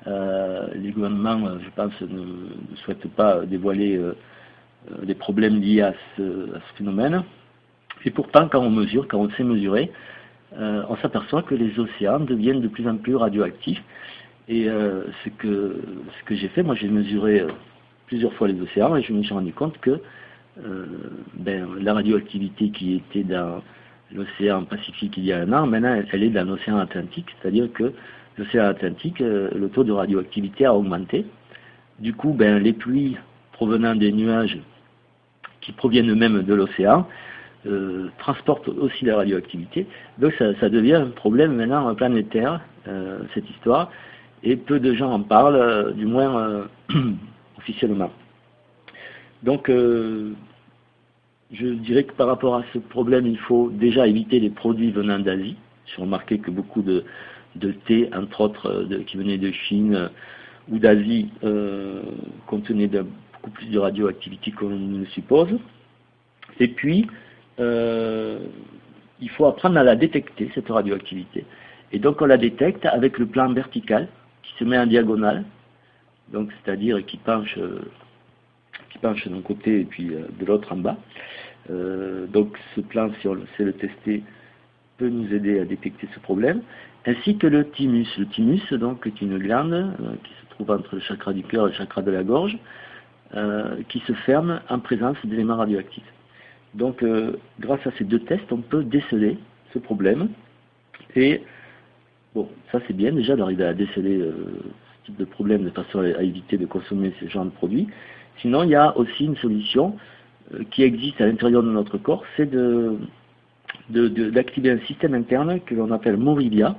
les 0.06 0.92
gouvernements, 0.92 1.58
je 1.58 1.68
pense, 1.74 2.00
ne, 2.02 2.76
souhaitent 2.84 3.08
pas 3.16 3.44
dévoiler 3.44 4.00
les 5.02 5.16
problèmes 5.16 5.60
liés 5.60 5.80
à 5.80 5.94
ce, 6.16 6.22
à 6.54 6.60
ce, 6.60 6.76
phénomène. 6.78 7.24
Et 8.04 8.12
pourtant, 8.12 8.46
quand 8.48 8.60
on 8.60 8.70
mesure, 8.70 9.08
quand 9.08 9.18
on 9.18 9.28
sait 9.30 9.42
mesurer, 9.42 9.90
on 10.56 10.96
s'aperçoit 11.02 11.42
que 11.42 11.56
les 11.56 11.76
océans 11.80 12.20
deviennent 12.20 12.60
de 12.60 12.68
plus 12.68 12.86
en 12.86 12.98
plus 12.98 13.16
radioactifs 13.16 13.82
et 14.48 14.68
euh, 14.68 15.04
ce 15.24 15.30
que, 15.30 15.82
ce 16.18 16.24
que 16.24 16.34
j'ai 16.36 16.48
fait, 16.48 16.62
moi 16.62 16.74
j'ai 16.76 16.88
mesuré 16.88 17.40
euh, 17.40 17.48
plusieurs 18.06 18.32
fois 18.34 18.48
les 18.48 18.60
océans 18.60 18.94
et 18.96 19.02
je 19.02 19.12
me 19.12 19.22
suis 19.22 19.34
rendu 19.34 19.52
compte 19.52 19.78
que 19.78 20.00
euh, 20.64 20.86
ben, 21.34 21.66
la 21.80 21.94
radioactivité 21.94 22.70
qui 22.70 22.94
était 22.94 23.24
dans 23.24 23.62
l'océan 24.12 24.64
Pacifique 24.64 25.16
il 25.16 25.24
y 25.24 25.32
a 25.32 25.40
un 25.40 25.52
an, 25.52 25.66
maintenant 25.66 26.00
elle, 26.12 26.22
est 26.22 26.30
dans 26.30 26.44
l'océan 26.48 26.78
Atlantique, 26.78 27.26
c'est-à-dire 27.40 27.72
que 27.72 27.92
l'océan 28.38 28.66
Atlantique, 28.66 29.18
le 29.18 29.68
taux 29.68 29.82
de 29.82 29.92
radioactivité 29.92 30.66
a 30.66 30.74
augmenté. 30.74 31.24
Du 31.98 32.12
coup, 32.12 32.32
ben, 32.32 32.58
les 32.62 32.74
pluies 32.74 33.16
provenant 33.52 33.94
des 33.94 34.12
nuages 34.12 34.58
qui 35.62 35.72
proviennent 35.72 36.10
eux-mêmes 36.10 36.42
de 36.42 36.54
l'océan 36.54 37.08
euh, 37.66 38.08
transporte 38.18 38.68
aussi 38.68 39.06
la 39.06 39.16
radioactivité. 39.16 39.86
Donc 40.18 40.34
ça, 40.38 40.54
ça, 40.60 40.68
devient 40.68 40.94
un 40.94 41.06
problème 41.06 41.56
maintenant 41.56 41.92
planétaire, 41.94 42.60
cette 43.34 43.50
histoire, 43.50 43.90
et 44.42 44.56
peu 44.56 44.80
de 44.80 44.94
gens 44.94 45.12
en 45.12 45.22
parlent, 45.22 45.56
euh, 45.56 45.92
du 45.92 46.06
moins 46.06 46.38
euh, 46.38 46.64
officiellement. 47.58 48.10
Donc 49.42 49.68
je 49.68 50.34
dirais 51.66 52.04
que 52.04 52.12
par 52.14 52.26
rapport 52.26 52.56
à 52.56 52.64
ce 52.72 52.78
problème, 52.78 53.26
il 53.26 53.38
faut 53.38 53.70
déjà 53.70 54.06
éviter 54.06 54.40
les 54.40 54.50
produits 54.50 54.90
venant 54.90 55.18
d'Asie. 55.18 55.56
J'ai 55.86 56.02
remarqué 56.02 56.38
que 56.38 56.50
beaucoup 56.50 56.82
de, 56.82 57.04
de 57.54 57.72
thé, 57.86 58.08
entre 58.16 58.40
autres, 58.40 58.88
qui 59.06 59.16
venaient 59.16 59.38
de 59.38 59.52
Chine 59.52 60.10
ou 60.68 60.78
d'Asie, 60.78 61.28
contenaient 62.46 62.88
beaucoup 62.88 63.50
plus 63.50 63.66
de 63.66 63.78
radioactivité 63.78 64.50
qu'on 64.52 64.70
ne 64.70 65.04
suppose. 65.04 65.50
Et 66.58 66.68
puis, 66.68 67.06
euh, 67.60 68.38
il 69.20 69.30
faut 69.30 69.46
apprendre 69.46 69.78
à 69.78 69.82
la 69.82 69.96
détecter, 69.96 70.50
cette 70.54 70.68
radioactivité. 70.68 71.44
Et 71.92 71.98
donc 71.98 72.20
on 72.20 72.26
la 72.26 72.36
détecte 72.36 72.84
avec 72.84 73.18
le 73.18 73.26
plan 73.26 73.52
vertical 73.52 74.08
qui 74.46 74.54
se 74.58 74.64
met 74.64 74.78
en 74.78 74.86
diagonale, 74.86 75.44
donc 76.32 76.50
c'est-à-dire 76.52 77.04
qui 77.04 77.16
penche, 77.16 77.58
qui 78.90 78.98
penche 78.98 79.26
d'un 79.28 79.42
côté 79.42 79.80
et 79.80 79.84
puis 79.84 80.14
euh, 80.14 80.26
de 80.38 80.44
l'autre 80.44 80.72
en 80.72 80.76
bas. 80.76 80.96
Euh, 81.70 82.26
donc 82.26 82.58
ce 82.74 82.80
plan, 82.80 83.10
si 83.20 83.28
on 83.28 83.36
sait 83.56 83.64
le 83.64 83.72
tester, 83.72 84.22
peut 84.98 85.08
nous 85.08 85.32
aider 85.32 85.60
à 85.60 85.64
détecter 85.64 86.08
ce 86.14 86.20
problème, 86.20 86.62
ainsi 87.06 87.36
que 87.36 87.46
le 87.46 87.68
thymus. 87.70 88.08
Le 88.18 88.26
thymus, 88.26 88.72
donc, 88.72 89.06
est 89.06 89.20
une 89.20 89.38
glande 89.38 89.94
qui 90.24 90.32
se 90.40 90.50
trouve 90.50 90.70
entre 90.70 90.94
le 90.94 91.00
chakra 91.02 91.34
du 91.34 91.42
cœur 91.42 91.66
et 91.66 91.70
le 91.70 91.76
chakra 91.76 92.00
de 92.00 92.10
la 92.10 92.24
gorge, 92.24 92.56
qui 93.88 94.00
se 94.06 94.14
ferme 94.14 94.60
en 94.70 94.78
présence 94.78 95.18
d'éléments 95.24 95.56
radioactifs. 95.56 96.10
Donc, 96.76 97.02
euh, 97.02 97.38
grâce 97.58 97.84
à 97.86 97.90
ces 97.98 98.04
deux 98.04 98.20
tests, 98.20 98.52
on 98.52 98.58
peut 98.58 98.84
déceler 98.84 99.38
ce 99.72 99.78
problème. 99.78 100.28
Et, 101.16 101.42
bon, 102.36 102.48
ça 102.70 102.78
c'est 102.86 102.94
bien 102.94 103.12
déjà 103.12 103.34
d'arriver 103.34 103.64
à 103.64 103.74
déceler 103.74 104.18
euh, 104.18 104.32
ce 105.00 105.06
type 105.06 105.16
de 105.16 105.24
problème 105.24 105.64
de 105.64 105.70
façon 105.70 106.00
à, 106.00 106.22
éviter 106.22 106.58
de 106.58 106.66
consommer 106.66 107.12
ce 107.20 107.26
genre 107.26 107.46
de 107.46 107.50
produits. 107.50 107.88
Sinon, 108.40 108.62
il 108.64 108.70
y 108.70 108.74
a 108.74 108.96
aussi 108.96 109.24
une 109.24 109.36
solution 109.36 109.96
euh, 110.54 110.62
qui 110.70 110.82
existe 110.82 111.20
à 111.20 111.26
l'intérieur 111.26 111.62
de 111.62 111.70
notre 111.70 111.98
corps, 111.98 112.22
c'est 112.36 112.48
de, 112.50 112.98
d'activer 113.88 114.70
un 114.70 114.80
système 114.80 115.14
interne 115.14 115.60
que 115.60 115.74
l'on 115.74 115.90
appelle 115.90 116.18
Morivia. 116.18 116.76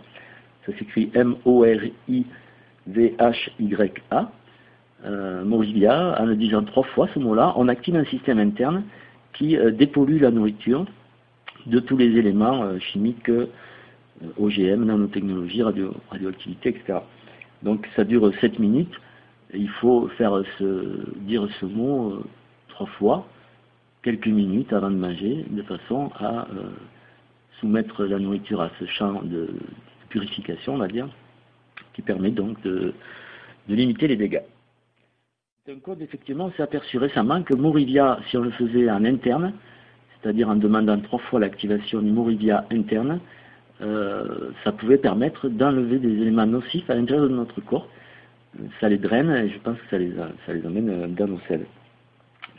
Ça 0.65 0.71
s'écrit 0.77 1.09
M-O-R-I-V-H-Y-A. 1.13 1.51
Morivia, 5.45 6.19
en 6.19 6.25
le 6.25 6.35
disant 6.35 6.63
trois 6.63 6.83
fois 6.83 7.07
ce 7.13 7.19
mot-là, 7.19 7.53
on 7.55 7.67
active 7.67 7.95
un 7.95 8.05
système 8.05 8.39
interne 8.39 8.83
qui 9.37 9.57
euh, 9.57 9.71
dépollue 9.71 10.19
la 10.19 10.31
nourriture 10.31 10.85
de 11.65 11.79
tous 11.79 11.97
les 11.97 12.17
éléments 12.17 12.63
euh, 12.63 12.79
chimiques 12.79 13.29
euh, 13.29 13.47
OGM, 14.37 14.85
nanotechnologie, 14.85 15.61
radio, 15.61 15.93
radioactivité, 16.09 16.69
etc. 16.69 16.99
Donc 17.63 17.87
ça 17.95 18.03
dure 18.03 18.31
7 18.39 18.59
minutes. 18.59 18.93
il 19.53 19.69
faut 19.69 20.07
faire 20.17 20.43
dire 21.21 21.47
ce 21.59 21.65
mot 21.65 22.23
trois 22.69 22.87
fois, 22.87 23.27
quelques 24.03 24.27
minutes 24.27 24.73
avant 24.73 24.91
de 24.91 24.95
manger, 24.95 25.45
de 25.49 25.61
façon 25.63 26.11
à 26.19 26.47
soumettre 27.59 28.05
la 28.05 28.19
nourriture 28.19 28.61
à 28.61 28.69
ce 28.79 28.85
champ 28.85 29.21
de, 29.23 29.49
purification, 30.09 30.75
on 30.75 30.77
va 30.77 30.87
dire, 30.87 31.07
qui 31.93 32.01
permet 32.01 32.31
donc 32.31 32.61
de 32.61 32.93
limiter 33.67 34.07
les 34.07 34.15
dégâts. 34.15 34.41
C'est 35.65 35.73
un 35.73 35.79
code, 35.79 36.01
effectivement, 36.01 36.45
on 36.45 36.51
s'est 36.51 36.63
aperçu 36.63 36.97
récemment 36.97 37.43
que 37.43 37.53
Morivia, 37.53 38.19
si 38.29 38.37
on 38.37 38.41
le 38.41 38.51
faisait 38.51 38.89
en 38.89 39.03
interne, 39.03 39.53
c'est-à-dire 40.21 40.49
en 40.49 40.55
demandant 40.55 40.99
trois 40.99 41.19
fois 41.19 41.39
l'activation 41.39 42.01
du 42.01 42.09
Morivia 42.09 42.65
interne, 42.71 43.19
euh, 43.81 44.51
ça 44.63 44.71
pouvait 44.71 44.97
permettre 44.97 45.49
d'enlever 45.49 45.99
des 45.99 46.09
éléments 46.09 46.45
nocifs 46.45 46.89
à 46.89 46.95
l'intérieur 46.95 47.29
de 47.29 47.35
notre 47.35 47.61
corps. 47.61 47.87
Ça 48.79 48.89
les 48.89 48.97
draine 48.97 49.29
et 49.31 49.49
je 49.49 49.59
pense 49.59 49.77
que 49.77 49.89
ça 49.89 49.97
les, 49.97 50.11
ça 50.45 50.53
les 50.53 50.65
amène 50.65 50.89
euh, 50.89 51.07
dans 51.07 51.27
nos 51.27 51.39
selles. 51.47 51.65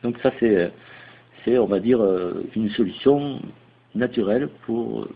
Donc 0.02 0.16
ça, 0.22 0.30
c'est, 0.38 0.70
on 1.58 1.66
va 1.66 1.80
dire, 1.80 2.00
euh, 2.00 2.44
une 2.54 2.70
solution 2.70 3.40
naturelle 3.94 4.48
pour 4.64 5.08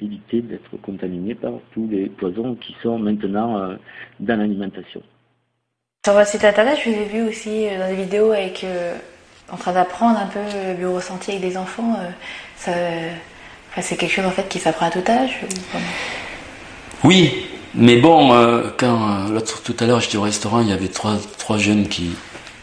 éviter 0.00 0.42
d'être 0.42 0.76
contaminé 0.82 1.34
par 1.34 1.52
tous 1.72 1.88
les 1.88 2.06
poisons 2.06 2.56
qui 2.56 2.74
sont 2.82 2.98
maintenant 2.98 3.76
dans 4.18 4.36
l'alimentation. 4.36 5.02
Sur 6.04 6.12
votre 6.12 6.28
site 6.28 6.44
internet, 6.44 6.78
je 6.84 6.90
vous 6.90 6.96
ai 6.96 7.04
vu 7.06 7.22
aussi 7.22 7.66
euh, 7.66 7.78
dans 7.78 7.88
des 7.88 7.94
vidéos 7.94 8.30
avec, 8.30 8.62
euh, 8.62 8.94
en 9.50 9.56
train 9.56 9.72
d'apprendre 9.72 10.18
un 10.18 10.26
peu 10.26 10.40
le 10.78 10.86
ressenti 10.90 11.30
avec 11.30 11.42
des 11.42 11.56
enfants. 11.56 11.96
Euh, 12.68 13.10
c'est 13.82 13.96
quelque 13.96 14.12
chose 14.12 14.26
en 14.26 14.30
fait 14.30 14.48
qui 14.48 14.58
s'apprend 14.58 14.86
à 14.86 14.90
tout 14.90 15.02
âge 15.08 15.40
Oui, 17.02 17.46
mais 17.74 17.96
bon, 17.96 18.30
quand 18.78 19.28
l'autre 19.28 19.62
tout 19.62 19.76
à 19.80 19.86
l'heure 19.86 20.00
j'étais 20.00 20.16
au 20.16 20.22
restaurant, 20.22 20.60
il 20.60 20.68
y 20.68 20.72
avait 20.72 20.88
trois, 20.88 21.16
trois 21.38 21.58
jeunes 21.58 21.88
qui, 21.88 22.10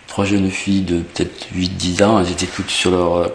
trois 0.08 0.26
jeunes 0.26 0.50
filles 0.50 0.82
de 0.82 1.00
peut-être 1.00 1.48
8-10 1.56 2.04
ans, 2.04 2.20
elles 2.20 2.32
étaient 2.32 2.46
toutes 2.46 2.70
sur 2.70 2.92
leur, 2.92 3.32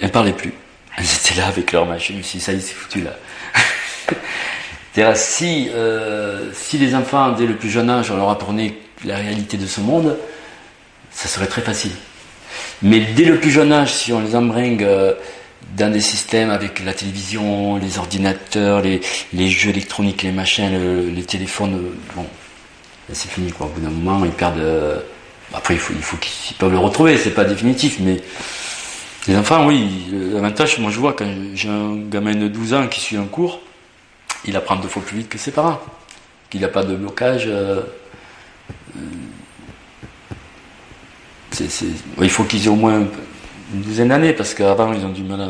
elles 0.00 0.10
parlaient 0.10 0.32
plus. 0.32 0.52
Elles 0.96 1.04
étaient 1.04 1.40
là 1.40 1.46
avec 1.46 1.72
leur 1.72 1.86
machine, 1.86 2.20
je 2.22 2.38
ça 2.38 2.52
y 2.52 2.56
est, 2.56 2.60
foutu 2.60 3.02
là. 3.02 3.16
C'est-à-dire, 4.92 5.16
si, 5.16 5.70
si 6.52 6.78
les 6.78 6.94
enfants, 6.94 7.32
dès 7.32 7.46
le 7.46 7.54
plus 7.54 7.70
jeune 7.70 7.88
âge, 7.88 8.10
on 8.10 8.16
leur 8.16 8.30
apprenait 8.30 8.74
la 9.04 9.16
réalité 9.16 9.56
de 9.56 9.66
ce 9.66 9.80
monde, 9.80 10.16
ça 11.10 11.28
serait 11.28 11.46
très 11.46 11.62
facile. 11.62 11.92
Mais 12.82 13.00
dès 13.00 13.24
le 13.24 13.38
plus 13.38 13.50
jeune 13.50 13.72
âge, 13.72 13.92
si 13.92 14.12
on 14.12 14.20
les 14.20 14.34
embringue 14.34 14.86
euh, 15.62 15.66
dans 15.76 15.92
des 15.92 16.00
systèmes 16.00 16.50
avec 16.50 16.84
la 16.84 16.92
télévision, 16.94 17.76
les 17.76 17.98
ordinateurs, 17.98 18.82
les, 18.82 19.48
jeux 19.48 19.70
électroniques, 19.70 20.22
les 20.22 20.32
machins, 20.32 20.70
les 21.14 21.24
téléphones, 21.24 21.74
euh, 21.74 21.94
bon, 22.16 22.26
c'est 23.12 23.30
fini 23.30 23.52
quoi. 23.52 23.66
Au 23.66 23.70
bout 23.70 23.80
d'un 23.80 23.90
moment, 23.90 24.24
ils 24.24 24.30
perdent. 24.30 24.58
Euh, 24.58 25.00
après, 25.54 25.74
il 25.74 25.80
faut, 25.80 25.94
il 25.96 26.02
faut 26.02 26.18
qu'ils 26.18 26.56
peuvent 26.56 26.72
le 26.72 26.78
retrouver, 26.78 27.16
c'est 27.16 27.30
pas 27.30 27.44
définitif, 27.44 27.98
mais 28.00 28.20
les 29.26 29.36
enfants, 29.36 29.66
oui, 29.66 30.06
l'avantage, 30.12 30.78
moi 30.78 30.90
je 30.90 30.98
vois 30.98 31.14
quand 31.14 31.26
j'ai 31.54 31.68
un 31.68 31.96
gamin 31.96 32.34
de 32.34 32.48
12 32.48 32.74
ans 32.74 32.86
qui 32.86 33.00
suit 33.00 33.16
un 33.16 33.24
cours, 33.24 33.60
il 34.44 34.56
apprend 34.56 34.76
deux 34.76 34.88
fois 34.88 35.02
plus 35.02 35.18
vite 35.18 35.28
que 35.30 35.38
ses 35.38 35.50
parents, 35.50 35.80
qu'il 36.50 36.60
n'a 36.60 36.68
pas 36.68 36.84
de 36.84 36.94
blocage 36.94 37.48
il 41.60 42.30
faut 42.30 42.44
qu'ils 42.44 42.66
aient 42.66 42.68
au 42.68 42.76
moins 42.76 43.06
une 43.74 43.82
douzaine 43.82 44.08
d'années, 44.08 44.32
parce 44.32 44.54
qu'avant 44.54 44.92
ils 44.92 45.04
ont 45.04 45.10
du 45.10 45.22
mal 45.22 45.40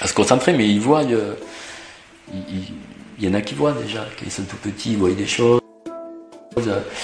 à, 0.00 0.06
se 0.06 0.14
concentrer, 0.14 0.52
mais 0.52 0.68
ils 0.68 0.80
voient, 0.80 1.02
il, 1.02 2.64
y 3.20 3.28
en 3.28 3.34
a 3.34 3.40
qui 3.40 3.54
voient 3.54 3.72
déjà, 3.72 4.06
ils 4.24 4.30
sont 4.30 4.42
tout 4.42 4.56
petits, 4.56 4.92
ils 4.92 4.98
voient 4.98 5.10
des 5.10 5.26
choses. 5.26 5.60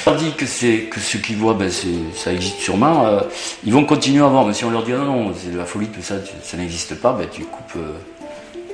On 0.07 0.15
dit 0.15 0.33
que, 0.37 0.45
que 0.45 1.01
ceux 1.01 1.19
qui 1.21 1.35
voient, 1.35 1.55
ben 1.55 1.71
ça 1.71 2.33
existe 2.33 2.59
sûrement, 2.59 3.07
euh, 3.07 3.21
ils 3.65 3.73
vont 3.73 3.85
continuer 3.85 4.23
à 4.23 4.27
voir, 4.27 4.45
mais 4.47 4.53
si 4.53 4.65
on 4.65 4.71
leur 4.71 4.85
dit 4.85 4.93
non, 4.93 5.05
non, 5.05 5.33
c'est 5.35 5.53
de 5.53 5.59
la 5.59 5.65
folie, 5.65 5.87
tout 5.87 6.03
ça, 6.03 6.17
ça 6.43 6.57
n'existe 6.57 6.97
pas, 6.97 7.13
ben 7.13 7.27
tu 7.31 7.45
coupes, 7.45 7.77
euh, 7.77 7.95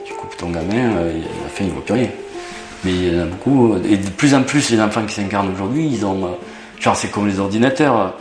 tu 0.05 0.15
coupes 0.15 0.37
ton 0.37 0.51
gamin, 0.51 0.97
euh, 0.97 1.11
à 1.11 1.45
la 1.45 1.49
fin 1.49 1.65
il 1.65 1.69
ne 1.69 1.73
voit 1.73 1.85
plus 1.85 1.95
rien. 1.95 2.09
Mais 2.83 2.91
il 2.91 3.15
y 3.15 3.19
en 3.19 3.23
a 3.23 3.27
beaucoup, 3.27 3.77
et 3.89 3.97
de 3.97 4.11
plus 4.11 4.35
en 4.35 4.43
plus 4.43 4.71
les 4.71 4.81
enfants 4.81 5.07
qui 5.07 5.15
s'incarnent 5.15 5.53
aujourd'hui, 5.53 5.89
ils 5.91 6.05
ont 6.05 6.37
Genre, 6.85 6.97
c'est 6.97 7.11
comme 7.11 7.27
les 7.27 7.41
ordinateurs. 7.41 8.15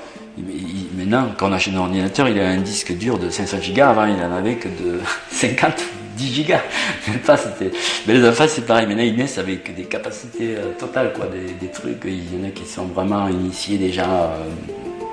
Maintenant, 0.96 1.28
quand 1.38 1.50
on 1.50 1.54
achète 1.54 1.74
un 1.74 1.78
ordinateur, 1.78 2.28
il 2.28 2.40
a 2.40 2.48
un 2.50 2.58
disque 2.58 2.94
dur 2.94 3.20
de 3.20 3.30
500 3.30 3.62
gigas. 3.62 3.90
Avant, 3.90 4.06
il 4.06 4.16
n'en 4.16 4.36
avait 4.36 4.56
que 4.56 4.68
de 4.68 5.00
50 5.32 5.84
10 6.16 6.34
gigas. 6.34 6.62
Mais 8.08 8.14
les 8.14 8.28
enfants, 8.28 8.46
c'est 8.48 8.66
pareil. 8.66 8.88
Maintenant, 8.88 9.04
ils 9.04 9.16
naissent 9.16 9.38
avec 9.38 9.76
des 9.76 9.84
capacités 9.84 10.56
euh, 10.56 10.74
totales, 10.78 11.14
quoi. 11.14 11.26
Des, 11.26 11.68
trucs. 11.68 11.98
Il 12.06 12.40
y 12.40 12.42
en 12.42 12.48
a 12.48 12.52
qui 12.52 12.66
sont 12.66 12.86
vraiment 12.86 13.28
initiés 13.28 13.78
déjà. 13.78 14.06
Euh, 14.06 14.46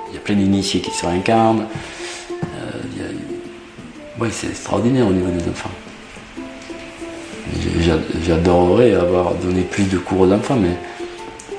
il 0.09 0.15
y 0.15 0.17
a 0.17 0.21
plein 0.21 0.35
d'initiés 0.35 0.81
qui 0.81 0.91
se 0.91 1.05
réincarnent. 1.05 1.65
Euh, 2.41 4.27
c'est 4.29 4.47
extraordinaire 4.47 5.07
au 5.07 5.11
niveau 5.11 5.31
des 5.31 5.49
enfants. 5.49 5.71
J'adorerais 8.23 8.93
avoir 8.93 9.33
donné 9.35 9.61
plus 9.61 9.85
de 9.85 9.97
cours 9.97 10.21
aux 10.21 10.31
enfants, 10.31 10.57
mais 10.57 10.77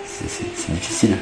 c'est 0.05 0.73
difficile. 0.73 1.17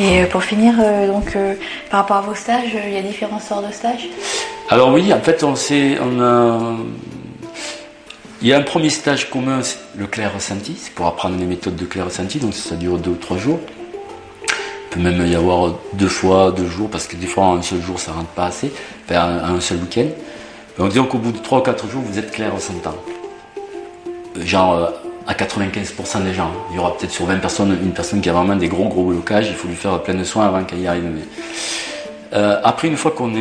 Et 0.00 0.22
euh, 0.22 0.26
pour 0.26 0.42
finir, 0.42 0.74
euh, 0.80 1.06
donc, 1.06 1.36
euh, 1.36 1.54
par 1.90 2.00
rapport 2.00 2.16
à 2.16 2.22
vos 2.22 2.34
stages, 2.34 2.74
il 2.86 2.94
y 2.94 2.96
a 2.96 3.02
différents 3.02 3.38
sortes 3.38 3.68
de 3.68 3.72
stages? 3.72 4.08
Alors 4.70 4.92
oui, 4.92 5.12
en 5.12 5.20
fait, 5.20 5.44
on 5.44 5.54
sait, 5.54 5.98
a... 5.98 6.58
Il 8.40 8.48
y 8.48 8.54
a 8.54 8.56
un 8.56 8.62
premier 8.62 8.88
stage 8.88 9.28
commun, 9.28 9.60
le 9.94 10.06
clair 10.06 10.32
ressenti, 10.32 10.74
c'est 10.80 10.94
pour 10.94 11.06
apprendre 11.06 11.36
les 11.38 11.44
méthodes 11.44 11.76
de 11.76 11.84
clair 11.84 12.06
ressenti, 12.06 12.38
donc 12.38 12.54
ça 12.54 12.74
dure 12.76 12.96
deux 12.96 13.10
ou 13.10 13.16
trois 13.16 13.36
jours. 13.36 13.60
Il 14.42 14.94
peut 14.94 15.00
même 15.00 15.26
y 15.26 15.34
avoir 15.34 15.74
deux 15.92 16.08
fois, 16.08 16.50
deux 16.50 16.66
jours, 16.66 16.88
parce 16.88 17.06
que 17.06 17.16
des 17.16 17.26
fois, 17.26 17.44
en 17.44 17.56
un 17.56 17.62
seul 17.62 17.82
jour, 17.82 17.98
ça 17.98 18.12
rentre 18.12 18.30
pas 18.30 18.46
assez, 18.46 18.72
enfin, 19.04 19.40
un 19.44 19.60
seul 19.60 19.76
week-end. 19.78 20.08
Donc 20.78 20.88
disons 20.88 21.04
qu'au 21.04 21.18
bout 21.18 21.32
de 21.32 21.38
trois 21.38 21.58
ou 21.58 21.62
quatre 21.62 21.86
jours, 21.86 22.00
vous 22.02 22.18
êtes 22.18 22.30
clair 22.30 22.54
ressentant. 22.54 22.94
À 25.26 25.34
95% 25.34 26.24
des 26.24 26.34
gens. 26.34 26.50
Il 26.70 26.76
y 26.76 26.78
aura 26.78 26.96
peut-être 26.96 27.12
sur 27.12 27.26
20 27.26 27.36
personnes 27.36 27.76
une 27.82 27.92
personne 27.92 28.20
qui 28.20 28.28
a 28.28 28.32
vraiment 28.32 28.56
des 28.56 28.68
gros 28.68 28.88
gros 28.88 29.04
blocages, 29.04 29.48
il 29.48 29.54
faut 29.54 29.68
lui 29.68 29.76
faire 29.76 30.02
plein 30.02 30.14
de 30.14 30.24
soins 30.24 30.46
avant 30.46 30.64
qu'elle 30.64 30.80
y 30.80 30.86
arrive. 30.86 31.04
Euh, 32.32 32.60
après, 32.62 32.88
une 32.88 32.96
fois 32.96 33.10
qu'on 33.10 33.32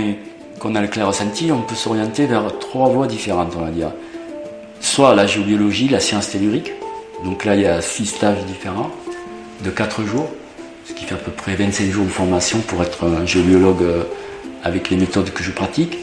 qu'on 0.60 0.76
a 0.76 0.82
le 0.82 0.88
clair 0.90 1.08
ressenti, 1.08 1.52
on 1.54 1.62
peut 1.62 1.76
s'orienter 1.76 2.26
vers 2.26 2.60
trois 2.60 2.90
voies 2.90 3.08
différentes, 3.08 3.54
on 3.58 3.62
va 3.62 3.72
dire. 3.72 3.92
Soit 4.82 5.16
la 5.16 5.26
géobiologie, 5.26 5.88
la 5.88 6.02
science 6.02 6.30
tellurique. 6.32 6.74
Donc 7.24 7.46
là, 7.46 7.56
il 7.56 7.62
y 7.62 7.66
a 7.66 7.82
six 7.82 8.06
stages 8.06 8.44
différents 8.46 8.92
de 9.64 9.70
quatre 9.70 10.04
jours, 10.04 10.30
ce 10.86 10.94
qui 10.94 11.06
fait 11.06 11.16
à 11.16 11.18
peu 11.18 11.32
près 11.32 11.56
25 11.56 11.90
jours 11.90 12.04
de 12.04 12.10
formation 12.10 12.60
pour 12.60 12.82
être 12.84 13.06
un 13.06 13.26
géobiologue 13.26 13.84
euh, 13.84 14.04
avec 14.64 14.90
les 14.90 14.98
méthodes 14.98 15.32
que 15.32 15.44
je 15.44 15.52
pratique. 15.52 15.98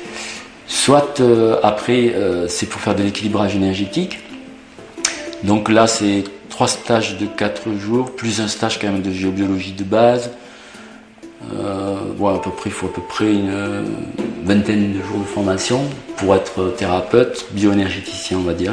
Soit 0.67 1.21
euh, 1.21 1.61
après, 1.63 2.15
c'est 2.49 2.67
pour 2.67 2.81
faire 2.81 2.95
de 2.95 3.03
l'équilibrage 3.03 3.55
énergétique. 3.55 4.21
Donc 5.45 5.69
là, 5.69 5.87
c'est 5.87 6.25
trois 6.49 6.69
stages 6.69 7.19
de 7.19 7.27
quatre 7.27 7.71
jours, 7.73 8.15
plus 8.15 8.41
un 8.41 8.49
stage 8.49 8.79
quand 8.79 8.89
même 8.89 9.03
de 9.03 9.13
géobiologie 9.13 9.73
de 9.73 9.85
base. 9.85 10.31
à 11.51 12.39
peu 12.43 12.51
près, 12.51 12.71
il 12.71 12.73
faut 12.73 12.87
à 12.87 12.93
peu 12.93 13.03
près 13.03 13.33
une 13.33 13.85
vingtaine 14.45 14.93
de 14.93 15.03
jours 15.03 15.19
de 15.19 15.25
formation 15.25 15.81
pour 16.17 16.35
être 16.35 16.75
thérapeute, 16.77 17.47
bioénergéticien, 17.53 18.39
on 18.39 18.43
va 18.43 18.55
dire. 18.55 18.73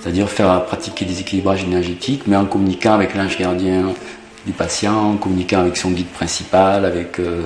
C'est-à-dire 0.00 0.28
faire 0.28 0.64
pratiquer 0.64 1.04
des 1.04 1.20
équilibrages 1.20 1.62
énergétiques, 1.62 2.24
mais 2.26 2.36
en 2.36 2.44
communiquant 2.44 2.94
avec 2.94 3.14
l'ange 3.14 3.38
gardien 3.38 3.94
du 4.44 4.52
patient, 4.52 5.12
en 5.12 5.16
communiquant 5.16 5.60
avec 5.60 5.76
son 5.76 5.92
guide 5.92 6.08
principal, 6.08 6.84
avec 6.84 7.20
euh, 7.20 7.42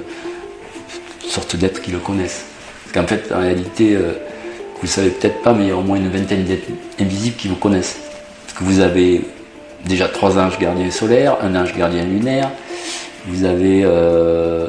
toutes 1.21 1.31
sortes 1.31 1.57
d'êtres 1.57 1.83
qui 1.83 1.91
le 1.91 1.99
connaissent. 1.99 2.47
Parce 2.85 2.95
qu'en 2.95 3.07
fait, 3.07 3.31
en 3.31 3.41
réalité, 3.41 3.95
euh, 3.95 4.13
vous 4.77 4.87
ne 4.87 4.89
savez 4.89 5.11
peut-être 5.11 5.43
pas, 5.43 5.53
mais 5.53 5.65
il 5.65 5.69
y 5.69 5.73
a 5.73 5.77
au 5.77 5.83
moins 5.83 5.99
une 5.99 6.09
vingtaine 6.09 6.45
d'êtres 6.45 6.69
invisibles 6.99 7.37
qui 7.37 7.49
vous 7.49 7.57
connaissent. 7.57 8.06
Vous 8.61 8.81
avez 8.81 9.23
déjà 9.85 10.09
trois 10.09 10.39
anges 10.39 10.59
gardiens 10.59 10.91
solaires, 10.91 11.37
un 11.43 11.55
ange 11.55 11.75
gardien 11.77 12.05
lunaire, 12.05 12.51
vous 13.27 13.45
avez 13.45 13.83
euh, 13.85 14.69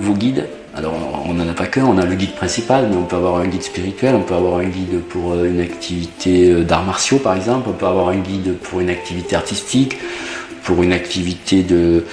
vos 0.00 0.14
guides, 0.14 0.46
alors 0.76 0.94
on 1.26 1.34
n'en 1.34 1.48
a 1.48 1.52
pas 1.52 1.66
qu'un, 1.66 1.84
on 1.84 1.98
a 1.98 2.04
le 2.04 2.14
guide 2.14 2.34
principal, 2.34 2.86
mais 2.88 2.96
on 2.96 3.04
peut 3.04 3.16
avoir 3.16 3.36
un 3.36 3.46
guide 3.46 3.62
spirituel, 3.62 4.14
on 4.14 4.22
peut 4.22 4.34
avoir 4.34 4.58
un 4.58 4.66
guide 4.66 5.00
pour 5.08 5.32
euh, 5.32 5.46
une 5.46 5.60
activité 5.60 6.50
euh, 6.50 6.62
d'arts 6.62 6.84
martiaux 6.84 7.18
par 7.18 7.34
exemple, 7.34 7.68
on 7.70 7.72
peut 7.72 7.86
avoir 7.86 8.10
un 8.10 8.18
guide 8.18 8.56
pour 8.58 8.80
une 8.80 8.90
activité 8.90 9.34
artistique, 9.34 9.98
pour 10.62 10.82
une 10.82 10.92
activité 10.92 11.62
de... 11.62 12.04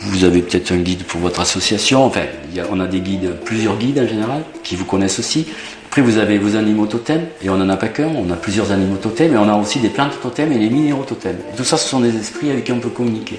Vous 0.00 0.24
avez 0.24 0.42
peut-être 0.42 0.72
un 0.72 0.78
guide 0.78 1.04
pour 1.04 1.20
votre 1.20 1.40
association, 1.40 2.04
enfin 2.04 2.24
on 2.70 2.80
a 2.80 2.86
des 2.86 3.00
guides, 3.00 3.36
plusieurs 3.44 3.76
guides 3.78 4.00
en 4.00 4.08
général, 4.08 4.42
qui 4.64 4.74
vous 4.74 4.84
connaissent 4.84 5.20
aussi. 5.20 5.46
Après 5.92 6.00
vous 6.00 6.16
avez 6.16 6.38
vos 6.38 6.56
animaux 6.56 6.86
totems, 6.86 7.26
et 7.44 7.50
on 7.50 7.58
n'en 7.58 7.68
a 7.68 7.76
pas 7.76 7.88
qu'un, 7.88 8.08
on 8.08 8.30
a 8.30 8.36
plusieurs 8.36 8.72
animaux 8.72 8.96
totems, 8.96 9.34
et 9.34 9.36
on 9.36 9.46
a 9.46 9.54
aussi 9.54 9.78
des 9.78 9.90
plantes 9.90 10.18
totems 10.22 10.50
et 10.50 10.58
des 10.58 10.70
minéraux 10.70 11.04
totems. 11.04 11.36
tout 11.54 11.64
ça 11.64 11.76
ce 11.76 11.86
sont 11.86 12.00
des 12.00 12.16
esprits 12.16 12.48
avec 12.50 12.64
qui 12.64 12.72
on 12.72 12.80
peut 12.80 12.88
communiquer. 12.88 13.38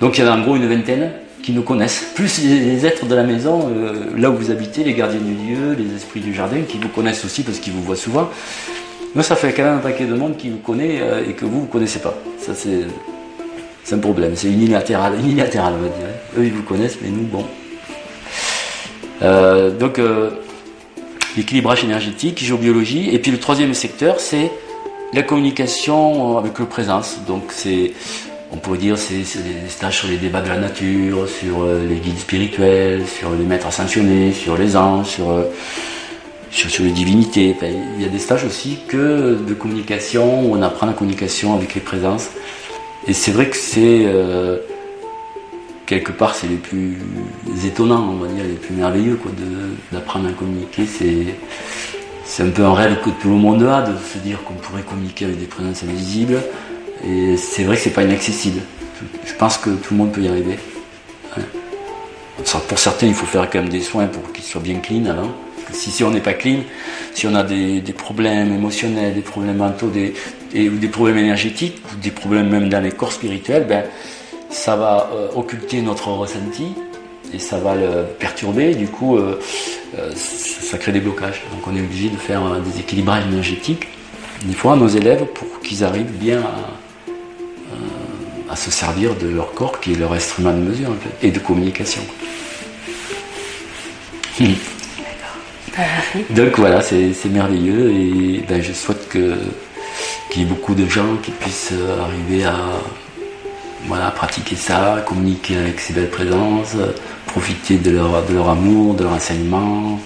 Donc 0.00 0.16
il 0.16 0.24
y 0.24 0.26
en 0.26 0.32
a 0.32 0.34
en 0.34 0.40
gros 0.40 0.56
une 0.56 0.66
vingtaine, 0.66 1.10
qui 1.42 1.52
nous 1.52 1.60
connaissent, 1.60 2.06
plus 2.14 2.42
les 2.42 2.86
êtres 2.86 3.04
de 3.04 3.14
la 3.14 3.24
maison, 3.24 3.68
euh, 3.68 3.92
là 4.16 4.30
où 4.30 4.36
vous 4.36 4.50
habitez, 4.50 4.82
les 4.82 4.94
gardiens 4.94 5.20
du 5.20 5.34
lieu, 5.34 5.74
les 5.74 5.94
esprits 5.94 6.20
du 6.20 6.32
jardin, 6.32 6.62
qui 6.66 6.78
vous 6.78 6.88
connaissent 6.88 7.22
aussi 7.22 7.42
parce 7.42 7.58
qu'ils 7.58 7.74
vous 7.74 7.82
voient 7.82 7.96
souvent. 7.96 8.30
Moi, 9.14 9.22
ça 9.22 9.36
fait 9.36 9.52
quand 9.52 9.64
même 9.64 9.74
un 9.74 9.80
paquet 9.80 10.06
de 10.06 10.14
monde 10.14 10.38
qui 10.38 10.48
vous 10.48 10.56
connaît 10.56 11.02
euh, 11.02 11.28
et 11.28 11.34
que 11.34 11.44
vous, 11.44 11.60
vous 11.60 11.66
connaissez 11.66 11.98
pas. 11.98 12.14
Ça, 12.38 12.54
c'est, 12.54 13.94
un 13.94 13.98
problème. 13.98 14.32
C'est 14.36 14.48
unilatéral, 14.48 15.20
unilatéral, 15.20 15.74
on 15.78 15.82
va 15.82 15.88
dire. 15.88 16.06
Eux, 16.38 16.46
ils 16.46 16.52
vous 16.54 16.62
connaissent, 16.62 16.96
mais 17.02 17.10
nous, 17.10 17.24
bon. 17.24 17.44
Euh, 19.20 19.70
donc, 19.70 20.00
l'équilibrage 21.36 21.84
énergétique, 21.84 22.42
géobiologie. 22.42 23.10
Et 23.10 23.18
puis, 23.18 23.30
le 23.30 23.38
troisième 23.38 23.74
secteur, 23.74 24.20
c'est 24.20 24.50
la 25.12 25.22
communication 25.22 26.38
avec 26.38 26.58
le 26.58 26.66
présence. 26.66 27.18
Donc, 27.26 27.44
c'est 27.50 27.92
on 28.52 28.58
pourrait 28.58 28.78
dire 28.78 28.98
c'est 28.98 29.16
des 29.16 29.68
stages 29.68 29.98
sur 29.98 30.08
les 30.08 30.18
débats 30.18 30.42
de 30.42 30.48
la 30.48 30.58
nature, 30.58 31.26
sur 31.28 31.62
euh, 31.62 31.86
les 31.88 31.96
guides 31.96 32.18
spirituels, 32.18 33.06
sur 33.06 33.30
les 33.30 33.44
maîtres 33.44 33.66
ascensionnés, 33.66 34.32
sur 34.32 34.56
les 34.56 34.76
anges, 34.76 35.06
sur, 35.06 35.30
euh, 35.30 35.44
les 36.80 36.90
divinités. 36.90 37.56
il 37.96 38.02
y 38.02 38.04
a 38.04 38.08
des 38.08 38.18
stages 38.18 38.44
aussi 38.44 38.78
que 38.86 39.38
de 39.48 39.54
communication 39.54 40.44
où 40.44 40.54
on 40.54 40.62
apprend 40.62 40.86
la 40.86 40.92
communication 40.92 41.54
avec 41.54 41.74
les 41.74 41.80
présences. 41.80 42.28
Et 43.08 43.14
c'est 43.14 43.32
vrai 43.32 43.48
que 43.48 43.56
c'est 43.56 44.02
euh, 44.04 44.58
quelque 45.92 46.12
part 46.12 46.34
c'est 46.34 46.46
les 46.46 46.56
plus 46.56 46.96
étonnants, 47.66 48.08
on 48.12 48.16
va 48.16 48.28
dire, 48.28 48.44
les 48.44 48.54
plus 48.54 48.74
merveilleux 48.74 49.16
quoi, 49.16 49.30
d'apprendre 49.92 50.28
à 50.28 50.32
communiquer. 50.32 50.86
C'est 52.24 52.42
un 52.42 52.48
peu 52.48 52.64
un 52.64 52.72
rêve 52.72 53.00
que 53.04 53.10
tout 53.10 53.28
le 53.28 53.34
monde 53.34 53.62
a 53.64 53.82
de 53.82 53.92
se 53.98 54.18
dire 54.18 54.42
qu'on 54.44 54.54
pourrait 54.54 54.82
communiquer 54.82 55.26
avec 55.26 55.38
des 55.38 55.46
présences 55.46 55.82
invisibles. 55.82 56.40
Et 57.06 57.36
c'est 57.36 57.64
vrai 57.64 57.76
que 57.76 57.82
c'est 57.82 57.90
pas 57.90 58.04
inaccessible. 58.04 58.62
Je 59.26 59.34
pense 59.34 59.58
que 59.58 59.70
tout 59.70 59.92
le 59.92 59.98
monde 59.98 60.12
peut 60.12 60.22
y 60.22 60.28
arriver. 60.28 60.58
Pour 62.68 62.78
certains, 62.78 63.06
il 63.06 63.14
faut 63.14 63.26
faire 63.26 63.50
quand 63.50 63.60
même 63.60 63.68
des 63.68 63.82
soins 63.82 64.06
pour 64.06 64.32
qu'ils 64.32 64.44
soient 64.44 64.62
bien 64.62 64.78
clean 64.78 65.04
avant. 65.06 65.30
si, 65.72 65.90
si 65.90 66.04
on 66.04 66.10
n'est 66.10 66.20
pas 66.20 66.32
clean, 66.32 66.60
si 67.12 67.26
on 67.26 67.34
a 67.34 67.42
des, 67.42 67.82
problèmes 67.92 68.52
émotionnels, 68.54 69.14
des 69.14 69.20
problèmes 69.20 69.58
mentaux, 69.58 69.90
des, 69.90 70.14
ou 70.54 70.76
des 70.78 70.88
problèmes 70.88 71.18
énergétiques, 71.18 71.82
ou 71.92 72.00
des 72.00 72.10
problèmes 72.10 72.48
même 72.48 72.68
dans 72.70 72.80
les 72.80 72.92
corps 72.92 73.12
spirituels, 73.12 73.66
ben, 73.68 73.84
ça 74.52 74.76
va 74.76 75.10
euh, 75.12 75.28
occulter 75.34 75.82
notre 75.82 76.08
ressenti 76.08 76.74
et 77.32 77.38
ça 77.38 77.58
va 77.58 77.74
le 77.74 78.04
perturber. 78.18 78.74
Du 78.74 78.86
coup, 78.86 79.16
euh, 79.16 79.40
euh, 79.98 80.10
ça 80.14 80.78
crée 80.78 80.92
des 80.92 81.00
blocages. 81.00 81.42
Donc 81.52 81.66
on 81.66 81.74
est 81.74 81.80
obligé 81.80 82.10
de 82.10 82.16
faire 82.16 82.42
des 82.60 82.80
équilibrages 82.80 83.24
énergétiques 83.26 83.88
des 84.44 84.54
fois 84.54 84.74
à 84.74 84.76
nos 84.76 84.88
élèves 84.88 85.24
pour 85.34 85.60
qu'ils 85.60 85.84
arrivent 85.84 86.12
bien 86.12 86.40
à, 86.40 88.52
à 88.52 88.56
se 88.56 88.70
servir 88.70 89.14
de 89.16 89.28
leur 89.28 89.54
corps 89.54 89.80
qui 89.80 89.92
est 89.92 89.96
leur 89.96 90.12
instrument 90.12 90.52
de 90.52 90.58
mesure 90.58 90.90
et 91.22 91.30
de 91.30 91.38
communication. 91.38 92.02
Donc 96.30 96.58
voilà, 96.58 96.82
c'est 96.82 97.14
merveilleux 97.30 97.92
et 97.92 98.44
ben, 98.48 98.60
je 98.60 98.72
souhaite 98.72 99.08
qu'il 99.08 99.22
y 100.36 100.42
ait 100.42 100.46
beaucoup 100.46 100.74
de 100.74 100.86
gens 100.86 101.16
qui 101.22 101.30
puissent 101.30 101.72
arriver 102.00 102.44
à 102.44 102.56
voilà, 103.86 104.10
pratiquer 104.10 104.56
ça, 104.56 105.02
communiquer 105.06 105.56
avec 105.56 105.80
ces 105.80 105.92
belles 105.92 106.10
présences, 106.10 106.76
profiter 107.26 107.76
de 107.76 107.90
leur, 107.90 108.24
de 108.24 108.34
leur 108.34 108.48
amour, 108.48 108.94
de 108.94 109.04
leur 109.04 109.12
enseignement. 109.12 109.98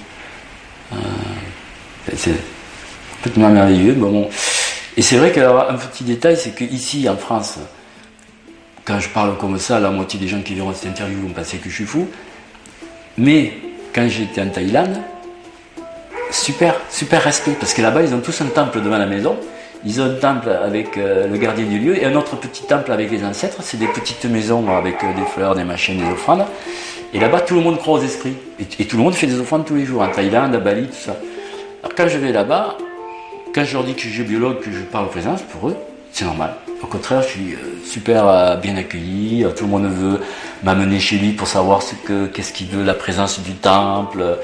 Euh, 0.92 0.96
c'est 2.16 2.34
complètement 3.16 3.50
merveilleux. 3.50 3.94
Bon, 3.94 4.28
et 4.96 5.02
c'est 5.02 5.16
vrai 5.16 5.32
qu'un 5.32 5.74
petit 5.74 6.04
détail, 6.04 6.36
c'est 6.36 6.54
qu'ici 6.54 7.08
en 7.08 7.16
France, 7.16 7.58
quand 8.84 9.00
je 9.00 9.08
parle 9.08 9.36
comme 9.36 9.58
ça, 9.58 9.78
la 9.80 9.90
moitié 9.90 10.18
des 10.18 10.28
gens 10.28 10.40
qui 10.40 10.54
verront 10.54 10.72
cette 10.72 10.90
interview 10.90 11.20
vont 11.20 11.34
penser 11.34 11.58
que 11.58 11.68
je 11.68 11.74
suis 11.74 11.84
fou. 11.84 12.08
Mais 13.18 13.52
quand 13.94 14.08
j'étais 14.08 14.40
en 14.40 14.48
Thaïlande, 14.48 15.00
super, 16.30 16.74
super 16.88 17.22
respect, 17.22 17.56
parce 17.58 17.74
que 17.74 17.82
là-bas, 17.82 18.02
ils 18.02 18.14
ont 18.14 18.20
tous 18.20 18.40
un 18.40 18.46
temple 18.46 18.80
devant 18.80 18.98
la 18.98 19.06
maison. 19.06 19.36
Ils 19.86 20.00
ont 20.00 20.06
un 20.06 20.14
temple 20.14 20.50
avec 20.50 20.98
euh, 20.98 21.28
le 21.28 21.36
gardien 21.38 21.64
du 21.64 21.78
lieu 21.78 21.96
et 21.96 22.04
un 22.04 22.16
autre 22.16 22.34
petit 22.36 22.64
temple 22.64 22.90
avec 22.90 23.08
les 23.08 23.24
ancêtres. 23.24 23.58
C'est 23.60 23.76
des 23.76 23.86
petites 23.86 24.24
maisons 24.24 24.68
avec 24.76 24.96
euh, 25.04 25.14
des 25.14 25.24
fleurs, 25.24 25.54
des 25.54 25.62
machines, 25.62 25.96
des 25.96 26.10
offrandes. 26.10 26.44
Et 27.14 27.20
là-bas, 27.20 27.42
tout 27.42 27.54
le 27.54 27.60
monde 27.60 27.78
croit 27.78 28.00
aux 28.00 28.02
esprits. 28.02 28.34
Et, 28.58 28.84
tout 28.84 28.96
le 28.96 29.04
monde 29.04 29.14
fait 29.14 29.28
des 29.28 29.38
offrandes 29.38 29.64
tous 29.64 29.76
les 29.76 29.84
jours, 29.84 30.02
en 30.02 30.08
Thaïlande, 30.08 30.56
à 30.56 30.58
Bali, 30.58 30.88
tout 30.88 30.92
ça. 30.92 31.16
Alors 31.84 31.94
quand 31.96 32.08
je 32.08 32.18
vais 32.18 32.32
là-bas, 32.32 32.76
quand 33.54 33.64
je 33.64 33.74
leur 33.74 33.84
dis 33.84 33.94
que 33.94 34.00
je 34.00 34.08
suis 34.08 34.24
biologue, 34.24 34.58
que 34.58 34.72
je 34.72 34.80
parle 34.80 35.04
aux 35.04 35.10
présence, 35.10 35.42
pour 35.42 35.68
eux, 35.68 35.76
c'est 36.10 36.24
normal. 36.24 36.54
Au 36.82 36.88
contraire, 36.88 37.22
je 37.22 37.28
suis 37.28 37.52
euh, 37.52 37.78
super 37.84 38.58
bien 38.60 38.76
accueilli. 38.76 39.46
Tout 39.56 39.66
le 39.66 39.70
monde 39.70 39.86
veut 39.86 40.18
m'amener 40.64 40.98
chez 40.98 41.16
lui 41.16 41.30
pour 41.30 41.46
savoir 41.46 41.82
ce 41.82 41.94
que, 41.94 42.26
qu'est-ce 42.26 42.52
qu'il 42.52 42.66
veut, 42.66 42.82
la 42.82 42.94
présence 42.94 43.40
du 43.40 43.52
temple. 43.52 44.36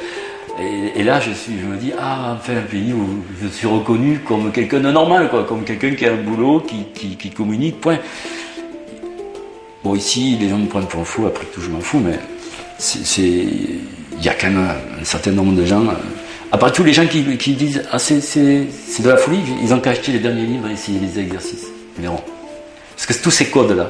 Et, 0.61 1.03
là, 1.03 1.19
je, 1.19 1.33
suis, 1.33 1.55
je 1.59 1.67
me 1.67 1.77
dis, 1.77 1.93
ah, 1.99 2.37
enfin, 2.39 2.59
un 2.59 2.63
pays 2.63 2.93
où 2.93 3.25
je 3.41 3.49
suis 3.49 3.67
reconnu 3.67 4.19
comme 4.19 4.53
quelqu'un 4.53 4.81
de 4.81 4.91
normal, 4.91 5.31
quoi, 5.31 5.45
comme 5.45 5.65
quelqu'un 5.65 5.95
qui 5.95 6.07
a 6.07 6.13
un 6.13 6.17
boulot, 6.17 6.61
qui, 6.61 7.17
qui, 7.17 7.31
communique, 7.31 7.81
point. 7.81 7.99
Bon, 9.83 9.95
ici, 9.95 10.37
les 10.39 10.51
gens 10.51 10.59
me 10.59 10.67
prennent 10.67 10.87
pour 10.87 11.01
un 11.01 11.05
fou, 11.05 11.27
après 11.27 11.47
tout, 11.47 11.61
je 11.61 11.71
m'en 11.71 11.81
fous, 11.81 12.01
mais 12.01 12.19
c'est, 12.79 13.21
il 13.23 14.23
y 14.23 14.29
a 14.29 14.35
quand 14.35 14.51
même 14.51 14.71
un 15.01 15.05
certain 15.05 15.33
nombre 15.33 15.55
de 15.55 15.65
gens. 15.65 15.85
À 16.53 16.59
part 16.59 16.71
tous 16.71 16.85
les 16.85 16.93
gens 16.93 17.07
qui, 17.07 17.23
disent, 17.55 17.83
ah, 17.91 17.99
c'est, 17.99 18.21
de 18.21 19.09
la 19.09 19.17
folie, 19.17 19.41
ils 19.63 19.73
ont 19.73 19.81
qu'à 19.81 19.91
acheter 19.91 20.13
les 20.13 20.19
derniers 20.19 20.47
livres 20.47 20.69
et 20.69 20.73
essayer 20.73 21.01
les 21.01 21.19
exercices. 21.19 21.67
Parce 21.97 23.07
que 23.07 23.23
tous 23.23 23.31
ces 23.31 23.47
codes-là, 23.47 23.89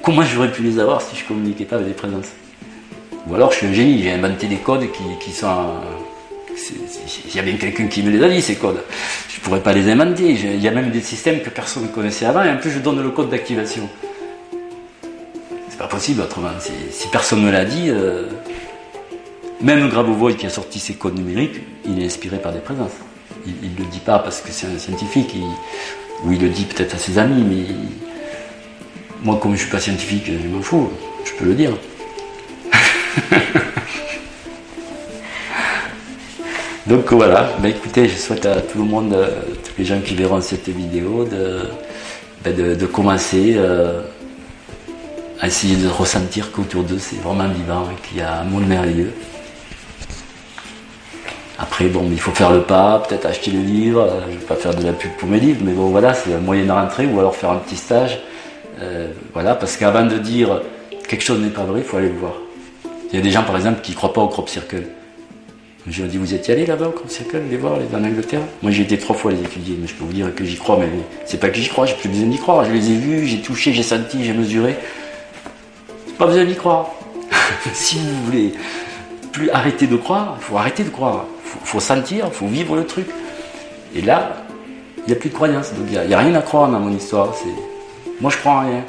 comment 0.00 0.22
j'aurais 0.22 0.52
pu 0.52 0.62
les 0.62 0.78
avoir 0.78 1.02
si 1.02 1.16
je 1.16 1.24
communiquais 1.24 1.64
pas 1.64 1.76
avec 1.76 1.88
des 1.88 1.94
présences? 1.94 2.28
Ou 3.26 3.34
alors 3.34 3.52
je 3.52 3.58
suis 3.58 3.66
un 3.66 3.72
génie, 3.72 4.02
j'ai 4.02 4.12
inventé 4.12 4.46
des 4.46 4.56
codes 4.56 4.86
qui, 5.20 5.32
sont. 5.32 5.48
Il 7.26 7.34
y 7.34 7.38
a 7.38 7.42
bien 7.42 7.56
quelqu'un 7.56 7.86
qui 7.86 8.02
me 8.02 8.10
les 8.10 8.22
a 8.22 8.28
dit, 8.28 8.40
ces 8.40 8.56
codes. 8.56 8.82
Je 9.28 9.40
pourrais 9.40 9.62
pas 9.62 9.72
les 9.72 9.90
inventer. 9.90 10.30
Il 10.30 10.60
y 10.60 10.68
a 10.68 10.70
même 10.70 10.90
des 10.90 11.00
systèmes 11.00 11.40
que 11.40 11.50
personne 11.50 11.84
ne 11.84 11.88
connaissait 11.88 12.26
avant, 12.26 12.44
et 12.44 12.50
en 12.50 12.56
plus 12.56 12.70
je 12.70 12.78
donne 12.78 13.02
le 13.02 13.10
code 13.10 13.30
d'activation. 13.30 13.88
C'est 15.68 15.78
pas 15.78 15.88
possible 15.88 16.20
autrement. 16.20 16.50
Si 16.90 17.08
personne 17.08 17.40
ne 17.40 17.46
me 17.46 17.52
l'a 17.52 17.64
dit, 17.64 17.86
euh, 17.88 18.28
même 19.60 19.88
Grabovoi 19.88 20.34
qui 20.34 20.46
a 20.46 20.50
sorti 20.50 20.78
ses 20.78 20.94
codes 20.94 21.16
numériques, 21.16 21.60
il 21.84 22.00
est 22.00 22.06
inspiré 22.06 22.38
par 22.38 22.52
des 22.52 22.60
présences. 22.60 22.92
Il 23.46 23.72
ne 23.72 23.78
le 23.78 23.84
dit 23.90 24.00
pas 24.00 24.18
parce 24.20 24.40
que 24.40 24.50
c'est 24.50 24.66
un 24.66 24.78
scientifique, 24.78 25.34
ou 26.24 26.32
il 26.32 26.40
le 26.40 26.48
dit 26.48 26.64
peut-être 26.64 26.94
à 26.94 26.98
ses 26.98 27.18
amis, 27.18 27.42
mais 27.42 27.74
moi, 29.22 29.38
comme 29.42 29.54
je 29.54 29.60
suis 29.62 29.70
pas 29.70 29.80
scientifique, 29.80 30.26
je 30.26 30.48
m'en 30.48 30.62
fous, 30.62 30.90
je 31.24 31.32
peux 31.32 31.46
le 31.46 31.54
dire. 31.54 31.72
Donc 36.86 37.10
voilà, 37.12 37.50
bah, 37.60 37.68
écoutez, 37.68 38.08
je 38.08 38.16
souhaite 38.16 38.44
à 38.44 38.60
tout 38.60 38.78
le 38.78 38.84
monde, 38.84 39.14
euh, 39.14 39.30
tous 39.64 39.72
les 39.78 39.84
gens 39.86 40.00
qui 40.00 40.14
verront 40.14 40.40
cette 40.42 40.68
vidéo, 40.68 41.24
de, 41.24 41.60
bah, 42.44 42.52
de, 42.52 42.86
commencer 42.86 43.54
euh, 43.56 44.02
à 45.40 45.46
essayer 45.46 45.76
de 45.76 45.88
ressentir 45.88 46.52
qu'autour 46.52 46.82
d'eux 46.82 46.98
c'est 46.98 47.22
vraiment 47.22 47.48
vivant 47.48 47.88
et 47.90 48.06
qu'il 48.06 48.18
y 48.18 48.20
a 48.20 48.40
un 48.40 48.44
monde 48.44 48.66
merveilleux. 48.66 49.12
Après, 51.58 51.86
bon, 51.86 52.06
il 52.10 52.20
faut 52.20 52.32
faire 52.32 52.52
le 52.52 52.62
pas, 52.62 53.02
peut-être 53.08 53.24
acheter 53.26 53.50
le 53.50 53.60
livre. 53.60 54.02
euh, 54.02 54.20
Je 54.28 54.34
ne 54.34 54.38
vais 54.40 54.44
pas 54.44 54.56
faire 54.56 54.74
de 54.74 54.84
la 54.84 54.92
pub 54.92 55.12
pour 55.12 55.28
mes 55.28 55.40
livres, 55.40 55.60
mais 55.64 55.72
bon, 55.72 55.86
voilà, 55.88 56.12
c'est 56.12 56.34
un 56.34 56.38
moyen 56.38 56.66
de 56.66 56.72
rentrer 56.72 57.06
ou 57.06 57.18
alors 57.18 57.34
faire 57.34 57.50
un 57.50 57.58
petit 57.58 57.76
stage. 57.76 58.20
Euh, 58.82 59.08
voilà, 59.32 59.54
parce 59.54 59.78
qu'avant 59.78 60.04
de 60.04 60.18
dire 60.18 60.60
quelque 61.08 61.22
chose 61.22 61.40
n'est 61.40 61.48
pas 61.48 61.62
vrai, 61.62 61.80
il 61.80 61.86
faut 61.86 61.96
aller 61.96 62.10
le 62.10 62.18
voir. 62.18 62.34
Il 63.10 63.16
y 63.16 63.18
a 63.18 63.22
des 63.22 63.30
gens, 63.30 63.44
par 63.44 63.56
exemple, 63.56 63.80
qui 63.80 63.92
ne 63.92 63.96
croient 63.96 64.12
pas 64.12 64.20
au 64.20 64.28
crop 64.28 64.50
circle. 64.50 64.82
Je 65.86 66.00
leur 66.00 66.10
dis, 66.10 66.16
vous 66.16 66.32
êtes 66.32 66.48
allé 66.48 66.64
là-bas 66.64 66.88
au 66.88 66.92
crop 66.92 67.10
circle, 67.10 67.42
les 67.50 67.58
voir, 67.58 67.78
les 67.78 67.94
en 67.94 68.02
Angleterre? 68.02 68.40
Moi, 68.62 68.72
j'ai 68.72 68.84
été 68.84 68.96
trois 68.96 69.14
fois 69.14 69.32
les 69.32 69.40
étudier, 69.40 69.76
mais 69.78 69.86
je 69.86 69.94
peux 69.94 70.04
vous 70.04 70.14
dire 70.14 70.34
que 70.34 70.42
j'y 70.42 70.56
crois, 70.56 70.78
mais 70.78 70.88
c'est 71.26 71.38
pas 71.38 71.50
que 71.50 71.58
j'y 71.58 71.68
crois, 71.68 71.84
j'ai 71.84 71.94
plus 71.94 72.08
besoin 72.08 72.26
d'y 72.26 72.38
croire. 72.38 72.64
Je 72.64 72.72
les 72.72 72.90
ai 72.90 72.96
vus, 72.96 73.26
j'ai 73.26 73.42
touché, 73.42 73.74
j'ai 73.74 73.82
senti, 73.82 74.24
j'ai 74.24 74.32
mesuré. 74.32 74.76
Pas 76.16 76.26
besoin 76.26 76.46
d'y 76.46 76.54
croire. 76.54 76.90
si 77.74 77.98
vous 77.98 78.24
voulez 78.24 78.54
plus 79.32 79.50
arrêter 79.50 79.86
de 79.86 79.96
croire, 79.96 80.36
il 80.38 80.44
faut 80.44 80.56
arrêter 80.56 80.84
de 80.84 80.88
croire. 80.88 81.26
Il 81.44 81.66
faut, 81.66 81.80
sentir, 81.80 82.26
il 82.28 82.32
faut 82.32 82.46
vivre 82.46 82.76
le 82.76 82.86
truc. 82.86 83.06
Et 83.94 84.00
là, 84.00 84.36
il 85.06 85.08
n'y 85.08 85.12
a 85.12 85.16
plus 85.16 85.28
de 85.28 85.34
croyance. 85.34 85.70
Il 85.76 86.00
n'y 86.08 86.14
a, 86.14 86.18
rien 86.18 86.34
à 86.34 86.40
croire 86.40 86.70
dans 86.70 86.80
mon 86.80 86.96
histoire. 86.96 87.34
C'est... 87.34 88.12
Moi, 88.22 88.30
je 88.30 88.38
crois 88.38 88.52
en 88.52 88.60
rien. 88.60 88.84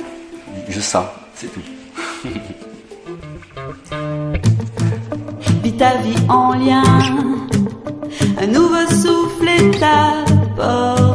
Je 0.70 0.80
sens, 0.80 1.06
c'est 1.36 1.52
tout. 1.52 1.62
ta 5.78 5.98
vie 5.98 6.16
en 6.30 6.54
lien, 6.54 6.84
un 8.42 8.48
nouveau 8.48 8.86
souffle 8.90 9.48
est 9.48 9.84
à 9.84 10.24
bord. 10.56 11.15